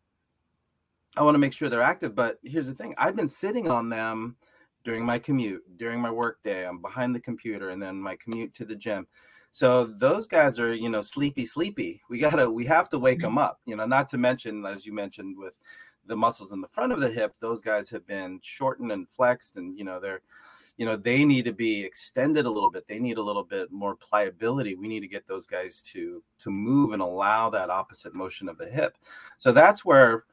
i 1.16 1.22
want 1.22 1.34
to 1.34 1.40
make 1.40 1.52
sure 1.52 1.68
they're 1.68 1.82
active 1.82 2.14
but 2.14 2.38
here's 2.44 2.66
the 2.66 2.74
thing 2.74 2.94
i've 2.98 3.16
been 3.16 3.28
sitting 3.28 3.70
on 3.70 3.88
them 3.88 4.36
during 4.84 5.04
my 5.04 5.18
commute 5.18 5.62
during 5.76 6.00
my 6.00 6.10
work 6.10 6.42
day 6.42 6.64
i'm 6.64 6.80
behind 6.80 7.14
the 7.14 7.20
computer 7.20 7.70
and 7.70 7.82
then 7.82 7.96
my 7.96 8.16
commute 8.16 8.54
to 8.54 8.64
the 8.64 8.76
gym 8.76 9.06
so 9.54 9.84
those 9.84 10.26
guys 10.26 10.58
are 10.58 10.74
you 10.74 10.88
know 10.88 11.00
sleepy 11.00 11.46
sleepy. 11.46 12.00
We 12.10 12.18
gotta 12.18 12.50
we 12.50 12.64
have 12.64 12.88
to 12.88 12.98
wake 12.98 13.20
them 13.20 13.30
mm-hmm. 13.30 13.38
up 13.38 13.60
you 13.66 13.76
know 13.76 13.86
not 13.86 14.08
to 14.08 14.18
mention 14.18 14.66
as 14.66 14.84
you 14.84 14.92
mentioned 14.92 15.38
with 15.38 15.58
the 16.06 16.16
muscles 16.16 16.50
in 16.50 16.60
the 16.60 16.66
front 16.66 16.92
of 16.92 16.98
the 16.98 17.08
hip 17.08 17.36
those 17.38 17.60
guys 17.60 17.88
have 17.88 18.04
been 18.04 18.40
shortened 18.42 18.90
and 18.90 19.08
flexed 19.08 19.56
and 19.56 19.78
you 19.78 19.84
know 19.84 20.00
they're 20.00 20.22
you 20.76 20.84
know 20.84 20.96
they 20.96 21.24
need 21.24 21.44
to 21.44 21.52
be 21.52 21.84
extended 21.84 22.46
a 22.46 22.50
little 22.50 22.68
bit. 22.68 22.88
They 22.88 22.98
need 22.98 23.16
a 23.16 23.22
little 23.22 23.44
bit 23.44 23.70
more 23.70 23.94
pliability. 23.94 24.74
We 24.74 24.88
need 24.88 25.00
to 25.00 25.06
get 25.06 25.28
those 25.28 25.46
guys 25.46 25.80
to 25.92 26.20
to 26.38 26.50
move 26.50 26.92
and 26.92 27.00
allow 27.00 27.48
that 27.50 27.70
opposite 27.70 28.12
motion 28.12 28.48
of 28.48 28.58
the 28.58 28.68
hip. 28.68 28.98
So 29.38 29.52
that's 29.52 29.84
where 29.84 30.24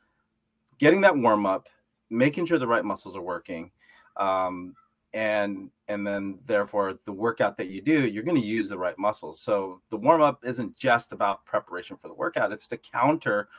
getting 0.79 1.01
that 1.01 1.15
warm 1.15 1.45
up 1.45 1.69
making 2.09 2.47
sure 2.47 2.57
the 2.57 2.67
right 2.67 2.83
muscles 2.83 3.15
are 3.15 3.21
working 3.21 3.69
um, 4.17 4.75
and 5.13 5.69
and 5.87 6.07
then 6.07 6.39
therefore 6.45 6.97
the 7.05 7.11
workout 7.11 7.57
that 7.57 7.67
you 7.67 7.81
do 7.81 8.07
you're 8.07 8.23
going 8.23 8.39
to 8.39 8.47
use 8.47 8.69
the 8.69 8.77
right 8.77 8.97
muscles 8.97 9.41
so 9.41 9.81
the 9.89 9.97
warm 9.97 10.21
up 10.21 10.39
isn't 10.45 10.75
just 10.77 11.11
about 11.11 11.43
preparation 11.43 11.97
for 11.97 12.07
the 12.07 12.13
workout 12.13 12.51
it's 12.53 12.67
to 12.67 12.77
counter 12.77 13.49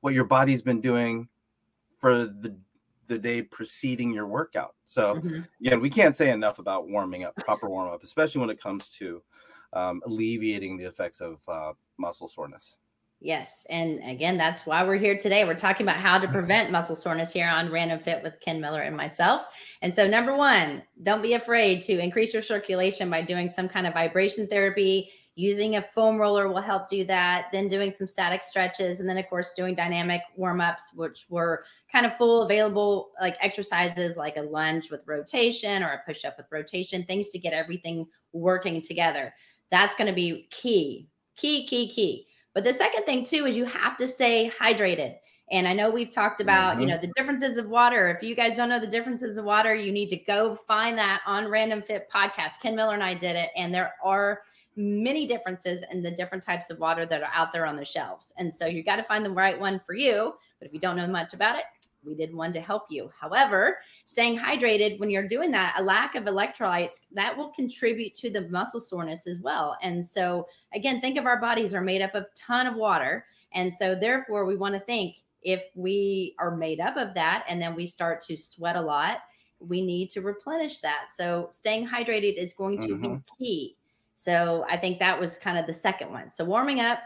what 0.00 0.12
your 0.12 0.24
body's 0.24 0.60
been 0.60 0.80
doing 0.80 1.26
for 1.98 2.26
the 2.26 2.54
the 3.08 3.18
day 3.18 3.42
preceding 3.42 4.12
your 4.12 4.26
workout. 4.26 4.74
So 4.84 5.16
mm-hmm. 5.16 5.40
again, 5.60 5.80
we 5.80 5.90
can't 5.90 6.16
say 6.16 6.30
enough 6.30 6.58
about 6.58 6.88
warming 6.88 7.24
up, 7.24 7.34
proper 7.36 7.68
warm 7.68 7.90
up, 7.90 8.02
especially 8.02 8.40
when 8.40 8.50
it 8.50 8.60
comes 8.60 8.90
to 8.90 9.22
um, 9.72 10.00
alleviating 10.06 10.76
the 10.76 10.84
effects 10.84 11.20
of 11.20 11.40
uh, 11.48 11.72
muscle 11.96 12.28
soreness. 12.28 12.78
Yes. 13.20 13.66
And 13.68 14.00
again, 14.08 14.36
that's 14.36 14.64
why 14.64 14.84
we're 14.84 14.96
here 14.96 15.18
today. 15.18 15.44
We're 15.44 15.54
talking 15.54 15.84
about 15.84 15.96
how 15.96 16.18
to 16.18 16.26
mm-hmm. 16.26 16.36
prevent 16.36 16.70
muscle 16.70 16.94
soreness 16.94 17.32
here 17.32 17.48
on 17.48 17.70
Random 17.70 17.98
Fit 17.98 18.22
with 18.22 18.40
Ken 18.40 18.60
Miller 18.60 18.82
and 18.82 18.96
myself. 18.96 19.46
And 19.82 19.92
so, 19.92 20.06
number 20.06 20.36
one, 20.36 20.82
don't 21.02 21.22
be 21.22 21.34
afraid 21.34 21.82
to 21.82 21.98
increase 21.98 22.32
your 22.32 22.42
circulation 22.42 23.10
by 23.10 23.22
doing 23.22 23.48
some 23.48 23.68
kind 23.68 23.86
of 23.88 23.94
vibration 23.94 24.46
therapy 24.46 25.10
Using 25.38 25.76
a 25.76 25.82
foam 25.94 26.18
roller 26.18 26.48
will 26.48 26.60
help 26.60 26.88
do 26.88 27.04
that. 27.04 27.46
Then 27.52 27.68
doing 27.68 27.92
some 27.92 28.08
static 28.08 28.42
stretches. 28.42 28.98
And 28.98 29.08
then, 29.08 29.18
of 29.18 29.28
course, 29.28 29.52
doing 29.52 29.76
dynamic 29.76 30.20
warm 30.34 30.60
ups, 30.60 30.90
which 30.96 31.26
were 31.30 31.62
kind 31.92 32.04
of 32.04 32.16
full 32.16 32.42
available 32.42 33.12
like 33.20 33.36
exercises 33.40 34.16
like 34.16 34.36
a 34.36 34.42
lunge 34.42 34.90
with 34.90 35.06
rotation 35.06 35.84
or 35.84 35.90
a 35.90 36.02
push 36.04 36.24
up 36.24 36.38
with 36.38 36.48
rotation, 36.50 37.04
things 37.04 37.28
to 37.28 37.38
get 37.38 37.52
everything 37.52 38.08
working 38.32 38.82
together. 38.82 39.32
That's 39.70 39.94
going 39.94 40.08
to 40.08 40.12
be 40.12 40.48
key, 40.50 41.06
key, 41.36 41.68
key, 41.68 41.88
key. 41.88 42.26
But 42.58 42.64
the 42.64 42.72
second 42.72 43.04
thing, 43.04 43.24
too, 43.24 43.46
is 43.46 43.56
you 43.56 43.66
have 43.66 43.96
to 43.98 44.08
stay 44.08 44.50
hydrated. 44.50 45.14
And 45.48 45.68
I 45.68 45.74
know 45.74 45.90
we've 45.90 46.10
talked 46.10 46.40
about, 46.40 46.72
mm-hmm. 46.72 46.80
you 46.80 46.86
know, 46.88 46.98
the 46.98 47.12
differences 47.14 47.56
of 47.56 47.68
water. 47.68 48.08
If 48.08 48.20
you 48.20 48.34
guys 48.34 48.56
don't 48.56 48.68
know 48.68 48.80
the 48.80 48.86
differences 48.88 49.36
of 49.36 49.44
water, 49.44 49.76
you 49.76 49.92
need 49.92 50.08
to 50.08 50.16
go 50.16 50.56
find 50.66 50.98
that 50.98 51.20
on 51.24 51.46
Random 51.46 51.82
Fit 51.82 52.10
podcast. 52.12 52.54
Ken 52.60 52.74
Miller 52.74 52.94
and 52.94 53.02
I 53.04 53.14
did 53.14 53.36
it, 53.36 53.50
and 53.54 53.72
there 53.72 53.94
are 54.02 54.40
many 54.74 55.24
differences 55.24 55.84
in 55.92 56.02
the 56.02 56.10
different 56.10 56.42
types 56.42 56.68
of 56.68 56.80
water 56.80 57.06
that 57.06 57.22
are 57.22 57.30
out 57.32 57.52
there 57.52 57.64
on 57.64 57.76
the 57.76 57.84
shelves. 57.84 58.32
And 58.38 58.52
so 58.52 58.66
you 58.66 58.82
got 58.82 58.96
to 58.96 59.04
find 59.04 59.24
the 59.24 59.30
right 59.30 59.56
one 59.56 59.80
for 59.86 59.94
you. 59.94 60.34
But 60.58 60.66
if 60.66 60.74
you 60.74 60.80
don't 60.80 60.96
know 60.96 61.06
much 61.06 61.34
about 61.34 61.60
it, 61.60 61.64
we 62.08 62.14
did 62.14 62.34
one 62.34 62.52
to 62.54 62.60
help 62.60 62.84
you. 62.88 63.10
However, 63.18 63.78
staying 64.04 64.38
hydrated 64.38 64.98
when 64.98 65.10
you're 65.10 65.28
doing 65.28 65.50
that, 65.52 65.74
a 65.78 65.82
lack 65.82 66.14
of 66.14 66.24
electrolytes, 66.24 67.08
that 67.12 67.36
will 67.36 67.50
contribute 67.50 68.14
to 68.16 68.30
the 68.30 68.48
muscle 68.48 68.80
soreness 68.80 69.26
as 69.26 69.40
well. 69.40 69.76
And 69.82 70.06
so 70.06 70.46
again, 70.72 71.00
think 71.00 71.18
of 71.18 71.26
our 71.26 71.40
bodies 71.40 71.74
are 71.74 71.80
made 71.80 72.02
up 72.02 72.14
of 72.14 72.26
ton 72.34 72.66
of 72.66 72.74
water. 72.74 73.26
And 73.52 73.72
so 73.72 73.94
therefore 73.94 74.44
we 74.44 74.56
want 74.56 74.74
to 74.74 74.80
think 74.80 75.16
if 75.42 75.64
we 75.74 76.34
are 76.38 76.56
made 76.56 76.80
up 76.80 76.96
of 76.96 77.14
that 77.14 77.44
and 77.48 77.60
then 77.60 77.74
we 77.74 77.86
start 77.86 78.20
to 78.22 78.36
sweat 78.36 78.76
a 78.76 78.82
lot, 78.82 79.18
we 79.60 79.84
need 79.84 80.10
to 80.10 80.20
replenish 80.20 80.80
that. 80.80 81.06
So 81.14 81.48
staying 81.50 81.86
hydrated 81.88 82.36
is 82.36 82.54
going 82.54 82.80
to 82.80 82.88
mm-hmm. 82.88 83.14
be 83.14 83.22
key. 83.38 83.76
So 84.14 84.66
I 84.68 84.76
think 84.76 84.98
that 84.98 85.18
was 85.18 85.36
kind 85.36 85.58
of 85.58 85.66
the 85.66 85.72
second 85.72 86.10
one. 86.10 86.28
So 86.30 86.44
warming 86.44 86.80
up, 86.80 87.00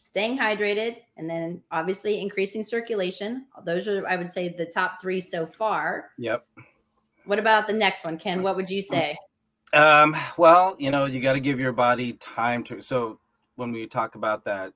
staying 0.00 0.38
hydrated, 0.38 0.96
and 1.16 1.28
then 1.28 1.62
obviously 1.70 2.20
increasing 2.20 2.62
circulation. 2.62 3.46
Those 3.64 3.86
are, 3.86 4.06
I 4.06 4.16
would 4.16 4.30
say, 4.30 4.48
the 4.48 4.66
top 4.66 5.00
three 5.00 5.20
so 5.20 5.46
far. 5.46 6.10
Yep. 6.18 6.44
What 7.26 7.38
about 7.38 7.66
the 7.66 7.74
next 7.74 8.04
one, 8.04 8.18
Ken? 8.18 8.42
What 8.42 8.56
would 8.56 8.70
you 8.70 8.82
say? 8.82 9.16
Um, 9.72 10.16
well, 10.36 10.74
you 10.78 10.90
know, 10.90 11.04
you 11.04 11.20
got 11.20 11.34
to 11.34 11.40
give 11.40 11.60
your 11.60 11.72
body 11.72 12.14
time 12.14 12.64
to. 12.64 12.80
So 12.80 13.20
when 13.56 13.72
we 13.72 13.86
talk 13.86 14.14
about 14.14 14.44
that 14.44 14.72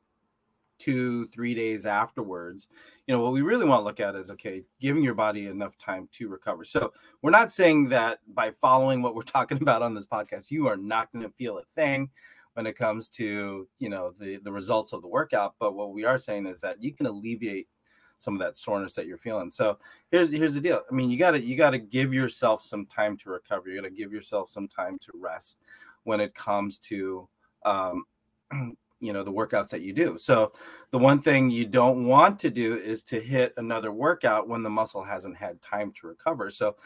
two, 0.79 1.27
three 1.29 1.55
days 1.55 1.87
afterwards, 1.87 2.69
you 3.07 3.15
know, 3.15 3.23
what 3.23 3.33
we 3.33 3.41
really 3.41 3.65
want 3.65 3.81
to 3.81 3.85
look 3.85 4.01
at 4.01 4.15
is 4.15 4.31
okay, 4.33 4.63
giving 4.81 5.03
your 5.03 5.15
body 5.15 5.47
enough 5.47 5.77
time 5.79 6.09
to 6.13 6.29
recover. 6.29 6.65
So 6.65 6.93
we're 7.23 7.31
not 7.31 7.51
saying 7.51 7.89
that 7.89 8.19
by 8.35 8.51
following 8.51 9.03
what 9.03 9.15
we're 9.15 9.23
talking 9.23 9.61
about 9.61 9.83
on 9.83 9.95
this 9.95 10.07
podcast, 10.07 10.51
you 10.51 10.69
are 10.69 10.77
not 10.77 11.11
going 11.13 11.25
to 11.25 11.33
feel 11.33 11.59
a 11.59 11.65
thing 11.75 12.11
when 12.55 12.67
it 12.67 12.79
comes 12.79 13.09
to 13.11 13.69
you 13.79 13.89
know 13.89 14.13
the 14.19 14.37
the 14.39 14.53
results 14.53 14.93
of 14.93 15.03
the 15.03 15.09
workout 15.09 15.55
but 15.59 15.75
what 15.75 15.93
we 15.93 16.05
are 16.05 16.19
saying 16.19 16.47
is 16.47 16.61
that 16.61 16.83
you 16.83 16.93
can 16.93 17.07
alleviate 17.07 17.69
some 18.17 18.35
of 18.35 18.41
that 18.41 18.57
soreness 18.57 18.95
that 18.95 19.07
you're 19.07 19.19
feeling. 19.19 19.51
So 19.51 19.79
here's 20.11 20.31
here's 20.31 20.55
the 20.55 20.61
deal. 20.61 20.83
I 20.91 20.95
mean 20.95 21.11
you 21.11 21.19
got 21.19 21.33
to 21.33 21.41
you 21.41 21.57
got 21.57 21.71
to 21.71 21.79
give 21.79 22.13
yourself 22.13 22.63
some 22.63 22.87
time 22.87 23.17
to 23.19 23.31
recover. 23.31 23.69
You 23.69 23.81
got 23.81 23.89
to 23.89 23.95
give 23.95 24.13
yourself 24.13 24.49
some 24.49 24.69
time 24.69 24.99
to 25.01 25.13
rest 25.15 25.61
when 26.05 26.21
it 26.21 26.35
comes 26.35 26.79
to 26.81 27.29
um 27.65 28.05
you 29.01 29.13
know 29.13 29.23
the 29.23 29.33
workouts 29.33 29.71
that 29.71 29.83
you 29.83 29.93
do. 29.93 30.17
So 30.19 30.53
the 30.91 30.99
one 30.99 31.21
thing 31.21 31.51
you 31.51 31.67
don't 31.67 32.07
want 32.07 32.39
to 32.41 32.51
do 32.51 32.75
is 32.75 33.03
to 33.05 33.21
hit 33.21 33.53
another 33.57 33.93
workout 33.93 34.49
when 34.49 34.63
the 34.63 34.71
muscle 34.71 35.03
hasn't 35.03 35.37
had 35.37 35.61
time 35.61 35.93
to 35.93 36.07
recover. 36.07 36.51
So 36.51 36.77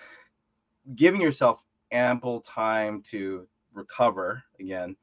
giving 0.95 1.21
yourself 1.21 1.65
ample 1.93 2.41
time 2.41 3.03
to 3.03 3.47
recover 3.73 4.43
again 4.59 4.97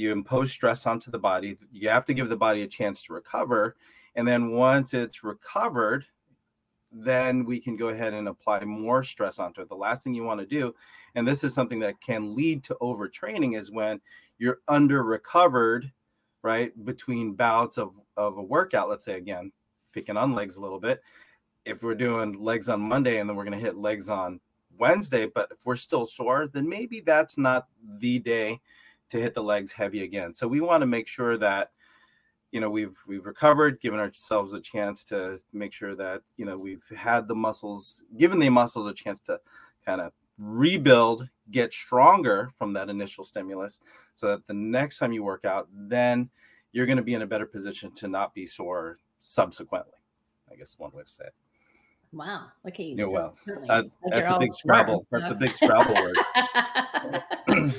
you 0.00 0.12
impose 0.12 0.50
stress 0.50 0.86
onto 0.86 1.10
the 1.10 1.18
body 1.18 1.56
you 1.70 1.88
have 1.88 2.06
to 2.06 2.14
give 2.14 2.30
the 2.30 2.36
body 2.36 2.62
a 2.62 2.66
chance 2.66 3.02
to 3.02 3.12
recover 3.12 3.76
and 4.14 4.26
then 4.26 4.50
once 4.50 4.94
it's 4.94 5.22
recovered 5.22 6.06
then 6.92 7.44
we 7.44 7.60
can 7.60 7.76
go 7.76 7.88
ahead 7.88 8.14
and 8.14 8.26
apply 8.26 8.64
more 8.64 9.04
stress 9.04 9.38
onto 9.38 9.60
it. 9.60 9.68
The 9.68 9.76
last 9.76 10.02
thing 10.02 10.12
you 10.12 10.24
want 10.24 10.40
to 10.40 10.46
do 10.46 10.74
and 11.14 11.28
this 11.28 11.44
is 11.44 11.54
something 11.54 11.80
that 11.80 12.00
can 12.00 12.34
lead 12.34 12.64
to 12.64 12.76
overtraining 12.80 13.56
is 13.56 13.70
when 13.70 14.00
you're 14.38 14.60
under 14.68 15.04
recovered 15.04 15.92
right 16.42 16.72
between 16.84 17.34
bouts 17.34 17.76
of, 17.76 17.92
of 18.16 18.38
a 18.38 18.42
workout 18.42 18.88
let's 18.88 19.04
say 19.04 19.16
again 19.16 19.52
picking 19.92 20.16
on 20.16 20.34
legs 20.34 20.56
a 20.56 20.62
little 20.62 20.80
bit. 20.80 21.02
If 21.66 21.82
we're 21.82 21.94
doing 21.94 22.42
legs 22.42 22.70
on 22.70 22.80
monday 22.80 23.18
and 23.18 23.28
then 23.28 23.36
we're 23.36 23.44
going 23.44 23.58
to 23.58 23.64
hit 23.64 23.76
legs 23.76 24.08
on 24.08 24.40
wednesday 24.78 25.26
but 25.26 25.52
if 25.52 25.58
we're 25.66 25.76
still 25.76 26.06
sore 26.06 26.48
then 26.48 26.66
maybe 26.66 27.00
that's 27.00 27.36
not 27.36 27.68
the 27.98 28.18
day 28.18 28.58
to 29.10 29.20
hit 29.20 29.34
the 29.34 29.42
legs 29.42 29.72
heavy 29.72 30.02
again. 30.02 30.32
So 30.32 30.48
we 30.48 30.60
want 30.60 30.82
to 30.82 30.86
make 30.86 31.06
sure 31.06 31.36
that 31.38 31.70
you 32.52 32.60
know 32.60 32.70
we've 32.70 32.96
we've 33.06 33.26
recovered, 33.26 33.80
given 33.80 34.00
ourselves 34.00 34.54
a 34.54 34.60
chance 34.60 35.04
to 35.04 35.38
make 35.52 35.72
sure 35.72 35.94
that 35.94 36.22
you 36.36 36.44
know 36.44 36.58
we've 36.58 36.84
had 36.96 37.28
the 37.28 37.34
muscles, 37.34 38.02
given 38.16 38.38
the 38.38 38.48
muscles 38.48 38.86
a 38.86 38.94
chance 38.94 39.20
to 39.20 39.38
kind 39.84 40.00
of 40.00 40.12
rebuild, 40.38 41.28
get 41.50 41.72
stronger 41.72 42.50
from 42.56 42.72
that 42.72 42.88
initial 42.88 43.24
stimulus, 43.24 43.80
so 44.14 44.28
that 44.28 44.46
the 44.46 44.54
next 44.54 44.98
time 44.98 45.12
you 45.12 45.22
work 45.22 45.44
out, 45.44 45.68
then 45.72 46.30
you're 46.72 46.86
going 46.86 46.96
to 46.96 47.02
be 47.02 47.14
in 47.14 47.22
a 47.22 47.26
better 47.26 47.46
position 47.46 47.92
to 47.92 48.08
not 48.08 48.34
be 48.34 48.46
sore 48.46 48.98
subsequently. 49.20 49.92
I 50.50 50.56
guess 50.56 50.78
one 50.78 50.92
way 50.92 51.02
to 51.02 51.10
say 51.10 51.24
it. 51.24 51.34
Wow, 52.12 52.46
look 52.64 52.74
at 52.74 52.80
you. 52.80 52.96
Yeah, 52.98 53.06
well, 53.06 53.34
uh, 53.68 53.84
that's 54.08 54.30
a 54.30 54.38
big 54.38 54.52
Scrabble. 54.52 55.06
That's 55.12 55.30
a 55.30 55.34
big 55.34 55.54
Scrabble 55.54 55.94
word. 55.94 56.16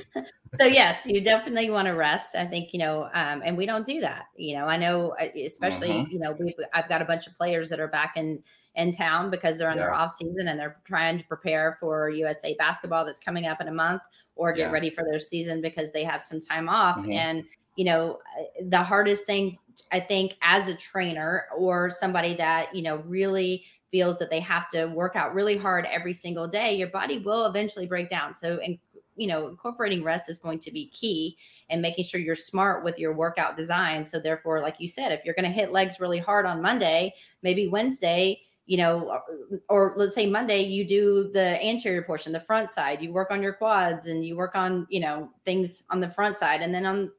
so 0.58 0.64
yes, 0.64 1.06
you 1.06 1.20
definitely 1.20 1.68
want 1.68 1.86
to 1.86 1.92
rest. 1.92 2.34
I 2.34 2.46
think 2.46 2.72
you 2.72 2.78
know, 2.78 3.10
um, 3.12 3.42
and 3.44 3.58
we 3.58 3.66
don't 3.66 3.84
do 3.84 4.00
that. 4.00 4.24
You 4.34 4.56
know, 4.56 4.64
I 4.64 4.78
know, 4.78 5.14
especially 5.44 5.90
mm-hmm. 5.90 6.12
you 6.12 6.18
know, 6.18 6.32
we 6.32 6.54
I've 6.72 6.88
got 6.88 7.02
a 7.02 7.04
bunch 7.04 7.26
of 7.26 7.36
players 7.36 7.68
that 7.68 7.78
are 7.78 7.88
back 7.88 8.14
in 8.16 8.42
in 8.74 8.90
town 8.92 9.30
because 9.30 9.58
they're 9.58 9.70
in 9.70 9.76
yeah. 9.76 9.84
their 9.84 9.94
off 9.94 10.12
season 10.12 10.48
and 10.48 10.58
they're 10.58 10.78
trying 10.84 11.18
to 11.18 11.24
prepare 11.24 11.76
for 11.78 12.08
USA 12.08 12.54
basketball 12.58 13.04
that's 13.04 13.20
coming 13.20 13.44
up 13.44 13.60
in 13.60 13.68
a 13.68 13.72
month, 13.72 14.00
or 14.34 14.54
get 14.54 14.68
yeah. 14.68 14.70
ready 14.70 14.88
for 14.88 15.04
their 15.04 15.18
season 15.18 15.60
because 15.60 15.92
they 15.92 16.04
have 16.04 16.22
some 16.22 16.40
time 16.40 16.70
off. 16.70 16.96
Mm-hmm. 16.96 17.12
And 17.12 17.44
you 17.76 17.84
know, 17.84 18.18
uh, 18.38 18.44
the 18.62 18.82
hardest 18.82 19.26
thing 19.26 19.58
I 19.90 20.00
think 20.00 20.36
as 20.42 20.68
a 20.68 20.74
trainer 20.74 21.46
or 21.56 21.90
somebody 21.90 22.34
that 22.36 22.74
you 22.74 22.82
know 22.82 22.96
really 23.06 23.64
feels 23.92 24.18
that 24.18 24.30
they 24.30 24.40
have 24.40 24.68
to 24.70 24.86
work 24.86 25.14
out 25.14 25.34
really 25.34 25.56
hard 25.56 25.84
every 25.84 26.14
single 26.14 26.48
day, 26.48 26.74
your 26.74 26.88
body 26.88 27.18
will 27.18 27.46
eventually 27.46 27.86
break 27.86 28.10
down. 28.10 28.34
So, 28.34 28.58
and 28.64 28.78
you 29.14 29.26
know, 29.28 29.48
incorporating 29.48 30.02
rest 30.02 30.28
is 30.30 30.38
going 30.38 30.58
to 30.60 30.72
be 30.72 30.88
key 30.88 31.36
and 31.68 31.82
making 31.82 32.04
sure 32.04 32.18
you're 32.18 32.34
smart 32.34 32.82
with 32.82 32.98
your 32.98 33.12
workout 33.12 33.56
design. 33.56 34.04
So, 34.04 34.18
therefore, 34.18 34.60
like 34.60 34.76
you 34.78 34.88
said, 34.88 35.12
if 35.12 35.24
you're 35.24 35.34
going 35.34 35.44
to 35.44 35.50
hit 35.50 35.70
legs 35.70 36.00
really 36.00 36.18
hard 36.18 36.46
on 36.46 36.62
Monday, 36.62 37.14
maybe 37.42 37.68
Wednesday, 37.68 38.40
you 38.66 38.78
know, 38.78 39.10
or, 39.10 39.60
or, 39.68 39.94
let's 39.96 40.14
say 40.14 40.26
Monday, 40.26 40.62
you 40.62 40.86
do 40.86 41.30
the 41.32 41.62
anterior 41.62 42.02
portion, 42.02 42.32
the 42.32 42.40
front 42.40 42.70
side, 42.70 43.02
you 43.02 43.12
work 43.12 43.30
on 43.30 43.42
your 43.42 43.52
quads 43.52 44.06
and 44.06 44.24
you 44.24 44.36
work 44.36 44.54
on, 44.54 44.86
you 44.88 45.00
know, 45.00 45.30
things 45.44 45.84
on 45.90 46.00
the 46.00 46.08
front 46.08 46.36
side. 46.38 46.62
And 46.62 46.74
then 46.74 46.86
on 46.86 47.12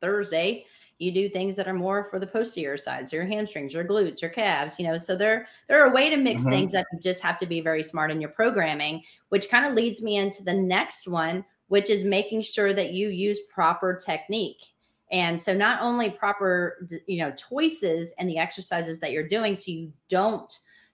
Thursday, 0.00 0.66
you 0.98 1.12
do 1.12 1.28
things 1.28 1.56
that 1.56 1.68
are 1.68 1.74
more 1.74 2.04
for 2.04 2.18
the 2.18 2.26
posterior 2.26 2.76
sides, 2.76 3.12
your 3.12 3.26
hamstrings, 3.26 3.74
your 3.74 3.84
glutes, 3.84 4.22
your 4.22 4.30
calves, 4.30 4.78
you 4.78 4.86
know. 4.86 4.96
So 4.96 5.16
there, 5.16 5.46
there 5.68 5.82
are 5.82 5.90
a 5.90 5.94
way 5.94 6.08
to 6.08 6.16
mix 6.16 6.42
mm-hmm. 6.42 6.50
things 6.50 6.72
that 6.72 6.86
you 6.92 6.98
just 7.00 7.22
have 7.22 7.38
to 7.38 7.46
be 7.46 7.60
very 7.60 7.82
smart 7.82 8.10
in 8.10 8.20
your 8.20 8.30
programming, 8.30 9.02
which 9.28 9.50
kind 9.50 9.66
of 9.66 9.74
leads 9.74 10.02
me 10.02 10.16
into 10.16 10.42
the 10.42 10.54
next 10.54 11.06
one, 11.06 11.44
which 11.68 11.90
is 11.90 12.04
making 12.04 12.42
sure 12.42 12.72
that 12.72 12.92
you 12.92 13.08
use 13.08 13.40
proper 13.52 13.94
technique. 13.94 14.64
And 15.12 15.40
so 15.40 15.54
not 15.54 15.82
only 15.82 16.10
proper, 16.10 16.88
you 17.06 17.18
know, 17.18 17.30
choices 17.32 18.12
and 18.18 18.28
the 18.28 18.38
exercises 18.38 18.98
that 19.00 19.12
you're 19.12 19.28
doing, 19.28 19.54
so 19.54 19.70
you 19.70 19.92
don't 20.08 20.52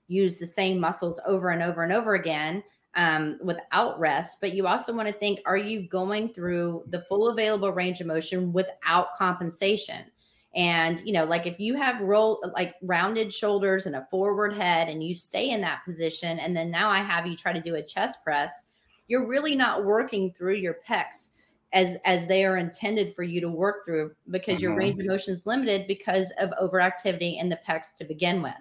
use 0.09 0.37
the 0.37 0.47
same 0.47 0.79
muscles 0.79 1.21
over 1.27 1.51
and 1.51 1.63
over 1.63 1.83
and 1.83 1.93
over 1.93 2.15
again, 2.15 2.63
um, 2.95 3.39
without 3.43 3.99
rest, 3.99 4.39
but 4.41 4.55
you 4.55 4.67
also 4.67 4.95
want 4.95 5.09
to 5.09 5.15
think 5.15 5.41
are 5.47 5.57
you 5.57 5.89
going 5.89 6.33
through 6.33 6.85
the 6.89 7.01
full 7.03 7.29
available 7.29 7.73
range 7.73 8.01
of 8.01 8.07
motion 8.07 8.53
without 8.53 9.15
compensation? 9.17 10.05
And, 10.55 11.01
you 11.01 11.15
know, 11.15 11.25
like 11.25 11.47
if 11.47 11.59
you 11.59 11.75
have 11.77 12.03
roll 12.03 12.43
like 12.55 12.75
rounded 12.83 13.33
shoulders 13.33 13.87
and 13.87 13.97
a 13.97 14.07
forward 14.11 14.55
head 14.55 14.89
and 14.89 15.03
you 15.03 15.15
stay 15.15 15.51
in 15.51 15.63
that 15.63 15.85
position, 15.85 16.39
and 16.39 16.55
then 16.55 16.71
now 16.71 16.91
I 16.91 17.03
have 17.03 17.27
you 17.27 17.37
try 17.37 17.55
to 17.55 17.61
do 17.63 17.77
a 17.77 17.83
chest 17.83 18.23
press, 18.23 18.67
you're 19.09 19.27
really 19.27 19.55
not 19.55 19.85
working 19.85 20.31
through 20.31 20.57
your 20.57 20.77
pecs 20.87 21.31
as 21.73 21.97
as 22.05 22.27
they 22.27 22.45
are 22.45 22.59
intended 22.59 23.15
for 23.15 23.23
you 23.23 23.41
to 23.41 23.49
work 23.49 23.85
through 23.85 24.15
because 24.31 24.61
your 24.61 24.73
mm-hmm. 24.73 24.79
range 24.81 25.01
of 25.01 25.07
motion 25.07 25.33
is 25.33 25.47
limited 25.47 25.87
because 25.87 26.31
of 26.39 26.51
overactivity 26.63 27.41
in 27.41 27.49
the 27.49 27.59
pecs 27.67 27.95
to 27.97 28.05
begin 28.05 28.43
with. 28.43 28.53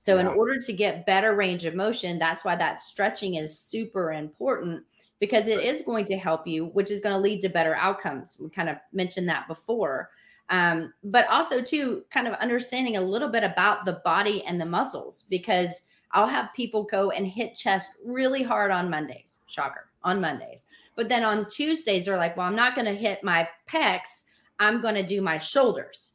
So, 0.00 0.14
yeah. 0.14 0.20
in 0.20 0.26
order 0.28 0.60
to 0.60 0.72
get 0.72 1.06
better 1.06 1.34
range 1.34 1.64
of 1.64 1.74
motion, 1.74 2.20
that's 2.20 2.44
why 2.44 2.54
that 2.54 2.80
stretching 2.80 3.34
is 3.34 3.58
super 3.58 4.12
important 4.12 4.84
because 5.18 5.48
it 5.48 5.58
is 5.58 5.82
going 5.82 6.04
to 6.04 6.16
help 6.16 6.46
you, 6.46 6.66
which 6.66 6.92
is 6.92 7.00
going 7.00 7.12
to 7.12 7.20
lead 7.20 7.40
to 7.40 7.48
better 7.48 7.74
outcomes. 7.74 8.36
We 8.40 8.48
kind 8.48 8.68
of 8.68 8.76
mentioned 8.92 9.28
that 9.28 9.48
before. 9.48 10.10
Um, 10.50 10.94
but 11.02 11.26
also, 11.28 11.60
too, 11.60 12.04
kind 12.10 12.28
of 12.28 12.34
understanding 12.34 12.96
a 12.96 13.00
little 13.00 13.28
bit 13.28 13.42
about 13.42 13.84
the 13.84 14.00
body 14.04 14.44
and 14.44 14.60
the 14.60 14.66
muscles 14.66 15.24
because 15.28 15.88
I'll 16.12 16.28
have 16.28 16.54
people 16.54 16.84
go 16.84 17.10
and 17.10 17.26
hit 17.26 17.56
chest 17.56 17.90
really 18.04 18.44
hard 18.44 18.70
on 18.70 18.88
Mondays. 18.88 19.40
Shocker, 19.48 19.88
on 20.04 20.20
Mondays. 20.20 20.68
But 20.94 21.08
then 21.08 21.24
on 21.24 21.44
Tuesdays, 21.46 22.04
they're 22.04 22.16
like, 22.16 22.36
well, 22.36 22.46
I'm 22.46 22.54
not 22.54 22.76
going 22.76 22.86
to 22.86 22.94
hit 22.94 23.24
my 23.24 23.48
pecs. 23.68 24.26
I'm 24.60 24.80
going 24.80 24.94
to 24.94 25.04
do 25.04 25.20
my 25.20 25.38
shoulders. 25.38 26.12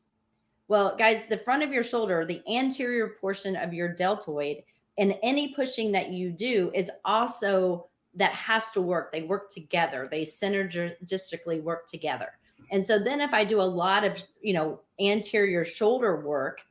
Well, 0.67 0.95
guys, 0.97 1.25
the 1.27 1.37
front 1.37 1.63
of 1.63 1.71
your 1.71 1.83
shoulder, 1.83 2.25
the 2.25 2.41
anterior 2.47 3.15
portion 3.19 3.55
of 3.55 3.73
your 3.73 3.93
deltoid, 3.93 4.57
and 4.97 5.15
any 5.23 5.53
pushing 5.53 5.91
that 5.91 6.09
you 6.09 6.31
do 6.31 6.71
is 6.73 6.89
also 7.03 7.87
that 8.15 8.33
has 8.33 8.71
to 8.71 8.81
work. 8.81 9.11
They 9.11 9.23
work 9.23 9.49
together. 9.49 10.07
They 10.09 10.23
synergistically 10.23 11.61
work 11.61 11.87
together. 11.87 12.29
And 12.71 12.85
so 12.85 12.99
then 12.99 13.21
if 13.21 13.33
I 13.33 13.43
do 13.43 13.59
a 13.59 13.63
lot 13.63 14.03
of, 14.03 14.21
you 14.41 14.53
know, 14.53 14.81
anterior 14.99 15.65
shoulder 15.65 16.21
work, 16.21 16.61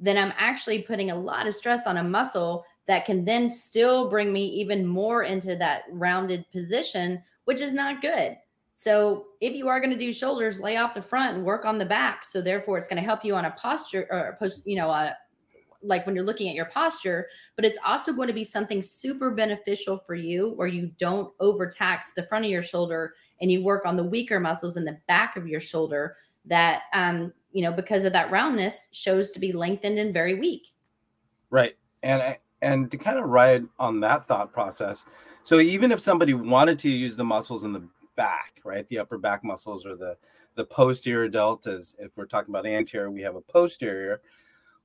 then 0.00 0.16
I'm 0.16 0.32
actually 0.36 0.82
putting 0.82 1.10
a 1.10 1.16
lot 1.16 1.46
of 1.46 1.54
stress 1.54 1.86
on 1.86 1.98
a 1.98 2.04
muscle 2.04 2.64
that 2.86 3.06
can 3.06 3.24
then 3.24 3.48
still 3.48 4.10
bring 4.10 4.32
me 4.32 4.46
even 4.46 4.86
more 4.86 5.22
into 5.22 5.56
that 5.56 5.84
rounded 5.90 6.44
position, 6.52 7.22
which 7.44 7.60
is 7.60 7.72
not 7.72 8.02
good. 8.02 8.36
So 8.74 9.26
if 9.40 9.54
you 9.54 9.68
are 9.68 9.80
going 9.80 9.92
to 9.92 9.98
do 9.98 10.12
shoulders, 10.12 10.60
lay 10.60 10.76
off 10.76 10.94
the 10.94 11.02
front 11.02 11.36
and 11.36 11.44
work 11.44 11.64
on 11.64 11.78
the 11.78 11.86
back. 11.86 12.24
So 12.24 12.42
therefore, 12.42 12.76
it's 12.76 12.88
going 12.88 13.00
to 13.00 13.06
help 13.06 13.24
you 13.24 13.34
on 13.34 13.44
a 13.44 13.52
posture 13.52 14.06
or 14.10 14.36
post, 14.40 14.66
you 14.66 14.76
know, 14.76 14.90
a, 14.90 15.16
like 15.80 16.06
when 16.06 16.14
you're 16.14 16.24
looking 16.24 16.48
at 16.48 16.54
your 16.54 16.64
posture, 16.66 17.28
but 17.56 17.64
it's 17.64 17.78
also 17.84 18.12
going 18.12 18.28
to 18.28 18.34
be 18.34 18.44
something 18.44 18.82
super 18.82 19.30
beneficial 19.30 19.98
for 19.98 20.14
you 20.14 20.52
where 20.56 20.66
you 20.66 20.90
don't 20.98 21.32
overtax 21.40 22.14
the 22.14 22.24
front 22.24 22.44
of 22.44 22.50
your 22.50 22.62
shoulder 22.62 23.14
and 23.40 23.50
you 23.50 23.62
work 23.62 23.84
on 23.84 23.96
the 23.96 24.04
weaker 24.04 24.40
muscles 24.40 24.76
in 24.76 24.84
the 24.84 24.98
back 25.06 25.36
of 25.36 25.46
your 25.46 25.60
shoulder 25.60 26.16
that 26.46 26.82
um 26.92 27.32
you 27.52 27.62
know 27.62 27.72
because 27.72 28.04
of 28.04 28.12
that 28.12 28.30
roundness 28.30 28.88
shows 28.92 29.30
to 29.30 29.38
be 29.38 29.52
lengthened 29.52 29.98
and 29.98 30.12
very 30.12 30.34
weak 30.34 30.62
right 31.50 31.74
and 32.02 32.36
and 32.62 32.90
to 32.90 32.96
kind 32.96 33.18
of 33.18 33.24
ride 33.24 33.64
on 33.78 34.00
that 34.00 34.26
thought 34.26 34.52
process 34.52 35.04
so 35.42 35.58
even 35.58 35.92
if 35.92 36.00
somebody 36.00 36.34
wanted 36.34 36.78
to 36.78 36.90
use 36.90 37.16
the 37.16 37.24
muscles 37.24 37.64
in 37.64 37.72
the 37.72 37.86
back 38.16 38.60
right? 38.64 38.86
The 38.88 38.98
upper 38.98 39.18
back 39.18 39.44
muscles 39.44 39.86
or 39.86 39.96
the 39.96 40.16
the 40.54 40.64
posterior 40.64 41.28
deltas 41.28 41.96
if 41.98 42.16
we're 42.16 42.26
talking 42.26 42.52
about 42.52 42.66
anterior 42.66 43.10
we 43.10 43.22
have 43.22 43.36
a 43.36 43.40
posterior. 43.40 44.20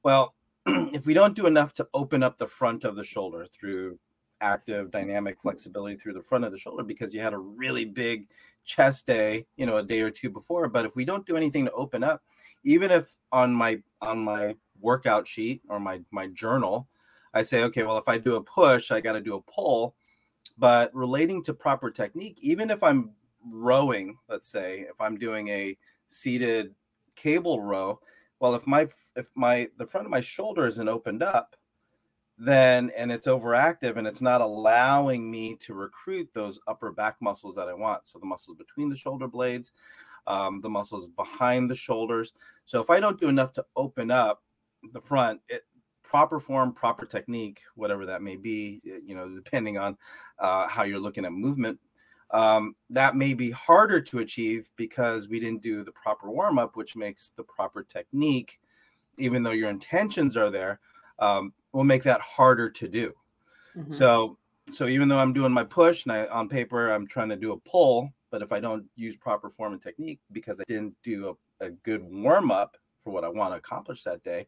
Well 0.03 0.35
if 0.65 1.05
we 1.05 1.13
don't 1.13 1.35
do 1.35 1.45
enough 1.45 1.73
to 1.75 1.87
open 1.93 2.23
up 2.23 2.37
the 2.37 2.47
front 2.47 2.83
of 2.83 2.95
the 2.95 3.03
shoulder 3.03 3.45
through 3.45 3.97
active 4.41 4.91
dynamic 4.91 5.39
flexibility 5.41 5.95
through 5.95 6.13
the 6.13 6.21
front 6.21 6.45
of 6.45 6.51
the 6.51 6.57
shoulder 6.57 6.83
because 6.83 7.13
you 7.13 7.21
had 7.21 7.33
a 7.33 7.37
really 7.37 7.85
big 7.85 8.27
chest 8.63 9.05
day 9.05 9.45
you 9.57 9.65
know 9.65 9.77
a 9.77 9.83
day 9.83 10.01
or 10.01 10.09
two 10.09 10.29
before 10.29 10.67
but 10.67 10.85
if 10.85 10.95
we 10.95 11.03
don't 11.03 11.25
do 11.25 11.35
anything 11.35 11.65
to 11.65 11.71
open 11.71 12.03
up 12.03 12.23
even 12.63 12.91
if 12.91 13.17
on 13.31 13.53
my 13.53 13.81
on 14.01 14.19
my 14.19 14.55
workout 14.79 15.27
sheet 15.27 15.61
or 15.69 15.79
my 15.79 15.99
my 16.11 16.27
journal 16.27 16.87
i 17.33 17.41
say 17.41 17.63
okay 17.63 17.83
well 17.83 17.97
if 17.97 18.07
i 18.07 18.17
do 18.17 18.35
a 18.35 18.43
push 18.43 18.91
i 18.91 19.01
got 19.01 19.13
to 19.13 19.21
do 19.21 19.35
a 19.35 19.41
pull 19.41 19.95
but 20.57 20.93
relating 20.93 21.43
to 21.43 21.53
proper 21.53 21.89
technique 21.89 22.37
even 22.41 22.69
if 22.69 22.81
i'm 22.83 23.11
rowing 23.45 24.17
let's 24.27 24.47
say 24.47 24.81
if 24.89 24.99
i'm 24.99 25.17
doing 25.17 25.47
a 25.49 25.77
seated 26.07 26.73
cable 27.15 27.61
row 27.61 27.99
well 28.39 28.55
if 28.55 28.65
my 28.67 28.87
if 29.15 29.29
my 29.35 29.67
the 29.77 29.85
front 29.85 30.05
of 30.05 30.11
my 30.11 30.21
shoulder 30.21 30.65
isn't 30.65 30.89
opened 30.89 31.23
up 31.23 31.55
then 32.39 32.89
and 32.95 33.11
it's 33.11 33.27
overactive 33.27 33.97
and 33.97 34.07
it's 34.07 34.21
not 34.21 34.39
allowing 34.39 35.29
me 35.29 35.55
to 35.57 35.73
recruit 35.73 36.29
those 36.33 36.57
upper 36.67 36.91
back 36.91 37.17
muscles 37.19 37.53
that 37.55 37.67
I 37.67 37.73
want. 37.73 38.07
So 38.07 38.17
the 38.17 38.25
muscles 38.25 38.57
between 38.57 38.87
the 38.87 38.95
shoulder 38.95 39.27
blades, 39.27 39.73
um, 40.25 40.61
the 40.61 40.69
muscles 40.69 41.09
behind 41.09 41.69
the 41.69 41.75
shoulders. 41.75 42.31
So 42.63 42.79
if 42.79 42.89
I 42.89 43.01
don't 43.01 43.19
do 43.19 43.27
enough 43.27 43.51
to 43.53 43.65
open 43.75 44.09
up 44.09 44.41
the 44.93 45.01
front, 45.01 45.41
it, 45.49 45.65
proper 46.01 46.39
form, 46.39 46.71
proper 46.71 47.05
technique, 47.05 47.59
whatever 47.75 48.05
that 48.05 48.21
may 48.21 48.37
be, 48.37 48.79
you 48.83 49.15
know, 49.15 49.29
depending 49.29 49.77
on 49.77 49.97
uh, 50.39 50.65
how 50.67 50.83
you're 50.83 50.97
looking 50.97 51.25
at 51.25 51.33
movement, 51.33 51.77
um, 52.31 52.75
that 52.89 53.15
may 53.15 53.33
be 53.33 53.51
harder 53.51 53.99
to 54.01 54.19
achieve 54.19 54.69
because 54.75 55.27
we 55.27 55.39
didn't 55.39 55.61
do 55.61 55.83
the 55.83 55.91
proper 55.91 56.29
warm 56.29 56.59
up, 56.59 56.75
which 56.75 56.95
makes 56.95 57.31
the 57.35 57.43
proper 57.43 57.83
technique, 57.83 58.59
even 59.17 59.43
though 59.43 59.51
your 59.51 59.69
intentions 59.69 60.37
are 60.37 60.49
there, 60.49 60.79
um, 61.19 61.53
will 61.71 61.83
make 61.83 62.03
that 62.03 62.21
harder 62.21 62.69
to 62.69 62.87
do. 62.87 63.13
Mm-hmm. 63.75 63.93
So 63.93 64.37
so 64.71 64.85
even 64.87 65.07
though 65.07 65.17
I'm 65.17 65.33
doing 65.33 65.51
my 65.51 65.63
push 65.63 66.05
and 66.05 66.11
I 66.11 66.27
on 66.27 66.47
paper 66.47 66.91
I'm 66.91 67.07
trying 67.07 67.29
to 67.29 67.35
do 67.35 67.53
a 67.53 67.59
pull, 67.59 68.11
but 68.29 68.41
if 68.41 68.51
I 68.51 68.59
don't 68.59 68.85
use 68.95 69.17
proper 69.17 69.49
form 69.49 69.73
and 69.73 69.81
technique 69.81 70.19
because 70.31 70.59
I 70.59 70.63
didn't 70.67 70.95
do 71.01 71.35
a, 71.61 71.65
a 71.65 71.69
good 71.71 72.03
warm 72.03 72.51
up 72.51 72.77
for 73.03 73.11
what 73.11 73.23
I 73.23 73.29
want 73.29 73.53
to 73.53 73.57
accomplish 73.57 74.03
that 74.03 74.23
day, 74.23 74.47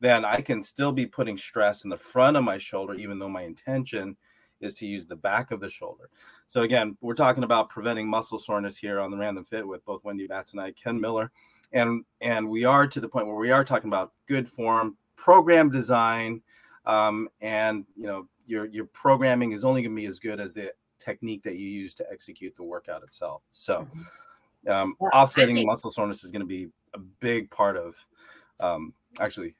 then 0.00 0.24
I 0.24 0.40
can 0.40 0.60
still 0.60 0.92
be 0.92 1.06
putting 1.06 1.36
stress 1.36 1.84
in 1.84 1.90
the 1.90 1.96
front 1.96 2.36
of 2.36 2.42
my 2.42 2.58
shoulder, 2.58 2.94
even 2.94 3.20
though 3.20 3.28
my 3.28 3.42
intention 3.42 4.16
is 4.62 4.74
to 4.74 4.86
use 4.86 5.06
the 5.06 5.16
back 5.16 5.50
of 5.50 5.60
the 5.60 5.68
shoulder. 5.68 6.08
So 6.46 6.62
again, 6.62 6.96
we're 7.00 7.14
talking 7.14 7.44
about 7.44 7.68
preventing 7.68 8.08
muscle 8.08 8.38
soreness 8.38 8.76
here 8.76 9.00
on 9.00 9.10
the 9.10 9.16
Random 9.16 9.44
Fit 9.44 9.66
with 9.66 9.84
both 9.84 10.04
Wendy 10.04 10.26
Batts 10.26 10.52
and 10.52 10.60
I, 10.60 10.72
Ken 10.72 11.00
Miller, 11.00 11.30
and 11.72 12.04
and 12.20 12.48
we 12.48 12.64
are 12.64 12.86
to 12.86 13.00
the 13.00 13.08
point 13.08 13.26
where 13.26 13.36
we 13.36 13.50
are 13.50 13.64
talking 13.64 13.88
about 13.88 14.12
good 14.26 14.48
form, 14.48 14.96
program 15.16 15.70
design, 15.70 16.42
um, 16.86 17.28
and 17.40 17.84
you 17.96 18.06
know 18.06 18.28
your 18.46 18.66
your 18.66 18.86
programming 18.86 19.52
is 19.52 19.64
only 19.64 19.82
going 19.82 19.94
to 19.94 20.00
be 20.00 20.06
as 20.06 20.18
good 20.18 20.40
as 20.40 20.54
the 20.54 20.72
technique 20.98 21.42
that 21.42 21.56
you 21.56 21.68
use 21.68 21.94
to 21.94 22.06
execute 22.10 22.54
the 22.54 22.62
workout 22.62 23.02
itself. 23.02 23.42
So, 23.50 23.80
mm-hmm. 23.80 24.70
um, 24.70 24.96
well, 24.98 25.10
offsetting 25.12 25.56
think- 25.56 25.66
muscle 25.66 25.90
soreness 25.90 26.24
is 26.24 26.30
going 26.30 26.40
to 26.40 26.46
be 26.46 26.68
a 26.94 26.98
big 26.98 27.50
part 27.50 27.76
of 27.76 27.96
um, 28.60 28.94
actually 29.20 29.54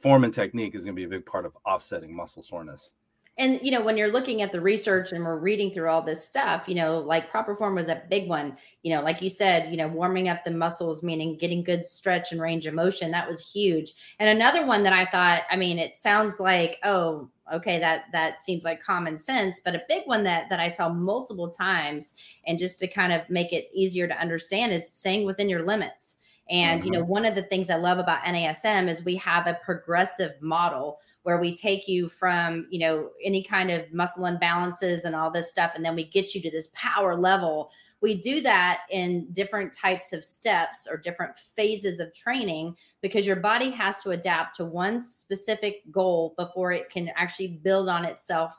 form 0.00 0.24
and 0.24 0.32
technique 0.32 0.74
is 0.74 0.84
going 0.84 0.94
to 0.94 1.00
be 1.00 1.04
a 1.04 1.08
big 1.08 1.26
part 1.26 1.44
of 1.44 1.56
offsetting 1.64 2.14
muscle 2.14 2.42
soreness 2.42 2.92
and 3.38 3.60
you 3.62 3.70
know 3.70 3.80
when 3.80 3.96
you're 3.96 4.10
looking 4.10 4.42
at 4.42 4.52
the 4.52 4.60
research 4.60 5.12
and 5.12 5.24
we're 5.24 5.38
reading 5.38 5.70
through 5.70 5.88
all 5.88 6.02
this 6.02 6.26
stuff 6.26 6.68
you 6.68 6.74
know 6.74 6.98
like 6.98 7.30
proper 7.30 7.54
form 7.54 7.74
was 7.74 7.88
a 7.88 8.02
big 8.10 8.28
one. 8.28 8.56
You 8.82 8.94
know 8.94 9.02
like 9.02 9.22
you 9.22 9.30
said 9.30 9.70
you 9.70 9.76
know 9.76 9.88
warming 9.88 10.28
up 10.28 10.44
the 10.44 10.50
muscles 10.50 11.02
meaning 11.02 11.38
getting 11.38 11.62
good 11.62 11.86
stretch 11.86 12.32
and 12.32 12.40
range 12.40 12.66
of 12.66 12.74
motion 12.74 13.10
that 13.12 13.28
was 13.28 13.50
huge. 13.50 13.92
And 14.18 14.28
another 14.28 14.66
one 14.66 14.82
that 14.82 14.92
i 14.92 15.06
thought 15.06 15.42
i 15.50 15.56
mean 15.56 15.78
it 15.78 15.96
sounds 15.96 16.40
like 16.40 16.78
oh 16.84 17.30
okay 17.52 17.78
that 17.78 18.04
that 18.12 18.38
seems 18.38 18.64
like 18.64 18.82
common 18.82 19.16
sense 19.16 19.60
but 19.64 19.74
a 19.74 19.82
big 19.88 20.02
one 20.06 20.24
that 20.24 20.48
that 20.50 20.60
i 20.60 20.68
saw 20.68 20.88
multiple 20.88 21.48
times 21.48 22.16
and 22.46 22.58
just 22.58 22.78
to 22.78 22.86
kind 22.86 23.12
of 23.12 23.28
make 23.30 23.52
it 23.52 23.68
easier 23.72 24.06
to 24.06 24.20
understand 24.20 24.72
is 24.72 24.92
staying 24.92 25.24
within 25.24 25.48
your 25.48 25.64
limits. 25.64 26.16
And 26.50 26.80
mm-hmm. 26.80 26.92
you 26.92 26.98
know 26.98 27.04
one 27.04 27.24
of 27.24 27.34
the 27.34 27.42
things 27.42 27.70
i 27.70 27.76
love 27.76 27.98
about 27.98 28.22
nasm 28.22 28.88
is 28.88 29.04
we 29.04 29.16
have 29.16 29.46
a 29.46 29.60
progressive 29.64 30.40
model 30.40 30.98
where 31.28 31.38
we 31.38 31.54
take 31.54 31.86
you 31.86 32.08
from 32.08 32.66
you 32.70 32.78
know 32.78 33.10
any 33.22 33.44
kind 33.44 33.70
of 33.70 33.92
muscle 33.92 34.24
imbalances 34.24 35.04
and 35.04 35.14
all 35.14 35.30
this 35.30 35.50
stuff 35.50 35.72
and 35.74 35.84
then 35.84 35.94
we 35.94 36.04
get 36.04 36.34
you 36.34 36.40
to 36.40 36.50
this 36.50 36.70
power 36.72 37.14
level. 37.14 37.70
We 38.00 38.18
do 38.18 38.40
that 38.40 38.82
in 38.90 39.28
different 39.34 39.74
types 39.74 40.14
of 40.14 40.24
steps 40.24 40.88
or 40.90 40.96
different 40.96 41.36
phases 41.54 42.00
of 42.00 42.14
training 42.14 42.76
because 43.02 43.26
your 43.26 43.36
body 43.36 43.70
has 43.72 44.02
to 44.04 44.12
adapt 44.12 44.56
to 44.56 44.64
one 44.64 44.98
specific 44.98 45.82
goal 45.90 46.32
before 46.38 46.72
it 46.72 46.88
can 46.88 47.10
actually 47.14 47.58
build 47.62 47.90
on 47.90 48.06
itself 48.06 48.54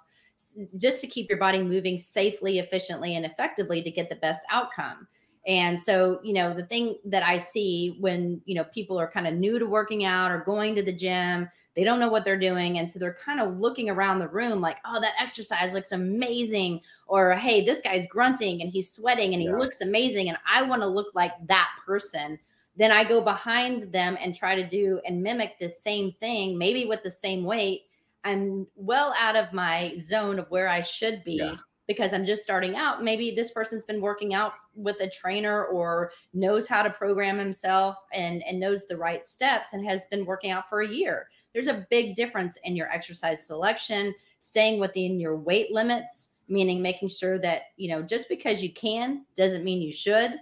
just 0.77 1.01
to 1.01 1.07
keep 1.07 1.27
your 1.27 1.39
body 1.39 1.63
moving 1.63 1.97
safely 1.97 2.59
efficiently 2.59 3.15
and 3.15 3.25
effectively 3.25 3.81
to 3.81 3.89
get 3.89 4.09
the 4.09 4.15
best 4.17 4.41
outcome. 4.51 5.07
And 5.47 5.79
so, 5.79 6.19
you 6.23 6.33
know, 6.33 6.53
the 6.53 6.67
thing 6.67 6.97
that 7.05 7.23
I 7.23 7.39
see 7.39 7.97
when, 7.99 8.41
you 8.45 8.53
know, 8.53 8.65
people 8.65 8.99
are 8.99 9.09
kind 9.09 9.25
of 9.25 9.33
new 9.33 9.57
to 9.57 9.65
working 9.65 10.05
out 10.05 10.31
or 10.31 10.43
going 10.43 10.75
to 10.75 10.83
the 10.83 10.93
gym, 10.93 11.49
they 11.79 11.85
don't 11.85 12.01
know 12.01 12.09
what 12.09 12.25
they're 12.25 12.37
doing. 12.37 12.77
And 12.77 12.91
so 12.91 12.99
they're 12.99 13.13
kind 13.13 13.39
of 13.39 13.57
looking 13.57 13.89
around 13.89 14.19
the 14.19 14.27
room 14.27 14.59
like, 14.59 14.79
oh, 14.83 14.99
that 14.99 15.13
exercise 15.17 15.73
looks 15.73 15.93
amazing. 15.93 16.81
Or, 17.07 17.35
hey, 17.35 17.63
this 17.63 17.81
guy's 17.81 18.05
grunting 18.05 18.61
and 18.61 18.69
he's 18.69 18.91
sweating 18.91 19.31
and 19.31 19.41
he 19.41 19.47
yeah. 19.47 19.55
looks 19.55 19.79
amazing. 19.79 20.27
And 20.27 20.37
I 20.45 20.61
want 20.61 20.81
to 20.81 20.87
look 20.89 21.15
like 21.15 21.31
that 21.47 21.69
person. 21.85 22.37
Then 22.75 22.91
I 22.91 23.05
go 23.05 23.21
behind 23.21 23.93
them 23.93 24.17
and 24.19 24.35
try 24.35 24.55
to 24.55 24.67
do 24.67 24.99
and 25.05 25.23
mimic 25.23 25.57
the 25.57 25.69
same 25.69 26.11
thing, 26.11 26.57
maybe 26.57 26.85
with 26.85 27.01
the 27.01 27.11
same 27.11 27.45
weight. 27.45 27.83
I'm 28.25 28.67
well 28.75 29.13
out 29.17 29.37
of 29.37 29.53
my 29.53 29.95
zone 29.97 30.37
of 30.37 30.51
where 30.51 30.67
I 30.67 30.81
should 30.81 31.23
be. 31.23 31.35
Yeah 31.35 31.55
because 31.89 32.13
I'm 32.13 32.23
just 32.23 32.43
starting 32.43 32.75
out. 32.75 33.03
Maybe 33.03 33.31
this 33.31 33.49
person's 33.49 33.83
been 33.83 33.99
working 33.99 34.35
out 34.35 34.53
with 34.75 35.01
a 35.01 35.09
trainer 35.09 35.65
or 35.65 36.11
knows 36.35 36.67
how 36.67 36.83
to 36.83 36.89
program 36.91 37.39
himself 37.39 37.95
and, 38.13 38.43
and 38.43 38.59
knows 38.59 38.85
the 38.85 38.95
right 38.95 39.25
steps 39.25 39.73
and 39.73 39.83
has 39.89 40.05
been 40.05 40.23
working 40.23 40.51
out 40.51 40.69
for 40.69 40.81
a 40.81 40.87
year. 40.87 41.29
There's 41.51 41.65
a 41.65 41.87
big 41.89 42.15
difference 42.15 42.59
in 42.63 42.75
your 42.75 42.91
exercise 42.91 43.43
selection, 43.43 44.13
staying 44.37 44.79
within 44.79 45.19
your 45.19 45.35
weight 45.35 45.71
limits, 45.71 46.35
meaning 46.47 46.79
making 46.79 47.09
sure 47.09 47.39
that, 47.39 47.63
you 47.75 47.89
know, 47.89 48.03
just 48.03 48.29
because 48.29 48.61
you 48.61 48.71
can 48.71 49.25
doesn't 49.35 49.63
mean 49.63 49.81
you 49.81 49.91
should. 49.91 50.35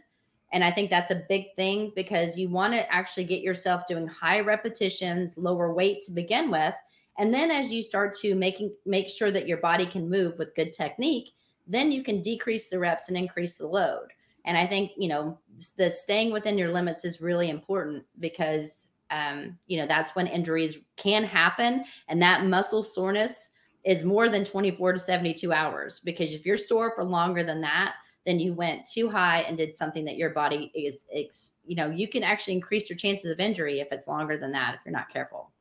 And 0.52 0.66
I 0.66 0.72
think 0.72 0.90
that's 0.90 1.12
a 1.12 1.24
big 1.30 1.56
thing 1.56 1.94
because 1.96 2.38
you 2.38 2.50
want 2.50 2.74
to 2.74 2.94
actually 2.94 3.24
get 3.24 3.42
yourself 3.42 3.88
doing 3.88 4.06
high 4.06 4.42
repetitions, 4.42 5.38
lower 5.38 5.74
weight 5.74 6.02
to 6.08 6.12
begin 6.12 6.52
with. 6.52 6.76
And 7.18 7.34
then 7.34 7.52
as 7.52 7.72
you 7.72 7.84
start 7.84 8.18
to 8.20 8.36
making 8.36 8.76
make 8.86 9.10
sure 9.10 9.32
that 9.32 9.48
your 9.48 9.58
body 9.60 9.86
can 9.86 10.10
move 10.10 10.38
with 10.38 10.56
good 10.56 10.74
technique, 10.74 11.30
then 11.68 11.92
you 11.92 12.04
can 12.04 12.22
decrease 12.22 12.70
the 12.70 12.80
reps 12.80 13.10
and 13.10 13.18
increase 13.18 13.58
the 13.58 13.68
load. 13.68 14.08
And 14.46 14.58
I 14.58 14.66
think, 14.66 14.92
you 14.98 15.10
know, 15.10 15.40
the 15.78 15.90
staying 15.90 16.32
within 16.32 16.58
your 16.58 16.70
limits 16.70 17.04
is 17.04 17.22
really 17.22 17.50
important 17.50 18.06
because, 18.20 18.92
um, 19.12 19.58
you 19.68 19.78
know, 19.78 19.86
that's 19.86 20.16
when 20.16 20.28
injuries 20.28 20.78
can 20.96 21.24
happen. 21.24 21.84
And 22.08 22.22
that 22.22 22.46
muscle 22.46 22.84
soreness 22.84 23.52
is 23.84 24.04
more 24.04 24.30
than 24.30 24.46
24 24.46 24.94
to 24.94 25.00
72 25.00 25.52
hours 25.52 26.00
because 26.00 26.34
if 26.34 26.46
you're 26.46 26.58
sore 26.58 26.94
for 26.96 27.04
longer 27.04 27.44
than 27.44 27.62
that, 27.62 27.96
then 28.26 28.40
you 28.40 28.54
went 28.54 28.88
too 28.88 29.10
high 29.10 29.40
and 29.42 29.58
did 29.58 29.74
something 29.74 30.04
that 30.04 30.18
your 30.18 30.32
body 30.32 30.72
is, 30.76 31.60
you 31.66 31.76
know, 31.76 31.90
you 31.90 32.08
can 32.10 32.24
actually 32.24 32.54
increase 32.54 32.90
your 32.90 32.98
chances 32.98 33.32
of 33.32 33.40
injury 33.40 33.80
if 33.80 33.88
it's 33.92 34.08
longer 34.08 34.38
than 34.38 34.52
that 34.52 34.76
if 34.76 34.82
you're 34.86 34.92
not 34.92 35.10
careful. 35.10 35.52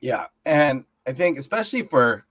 Yeah. 0.00 0.26
And 0.46 0.84
I 1.06 1.12
think, 1.12 1.38
especially 1.38 1.82
for 1.82 2.24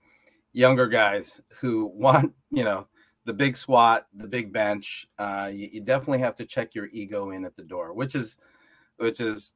younger 0.52 0.88
guys 0.88 1.40
who 1.60 1.86
want, 1.94 2.34
you 2.50 2.64
know, 2.64 2.88
the 3.24 3.32
big 3.32 3.56
squat, 3.56 4.06
the 4.14 4.28
big 4.28 4.52
bench, 4.52 5.06
uh, 5.18 5.50
you, 5.52 5.68
you 5.72 5.80
definitely 5.80 6.18
have 6.18 6.34
to 6.36 6.44
check 6.44 6.74
your 6.74 6.88
ego 6.92 7.30
in 7.30 7.44
at 7.44 7.56
the 7.56 7.62
door, 7.62 7.92
which 7.92 8.14
is, 8.14 8.36
which 8.96 9.20
is 9.20 9.54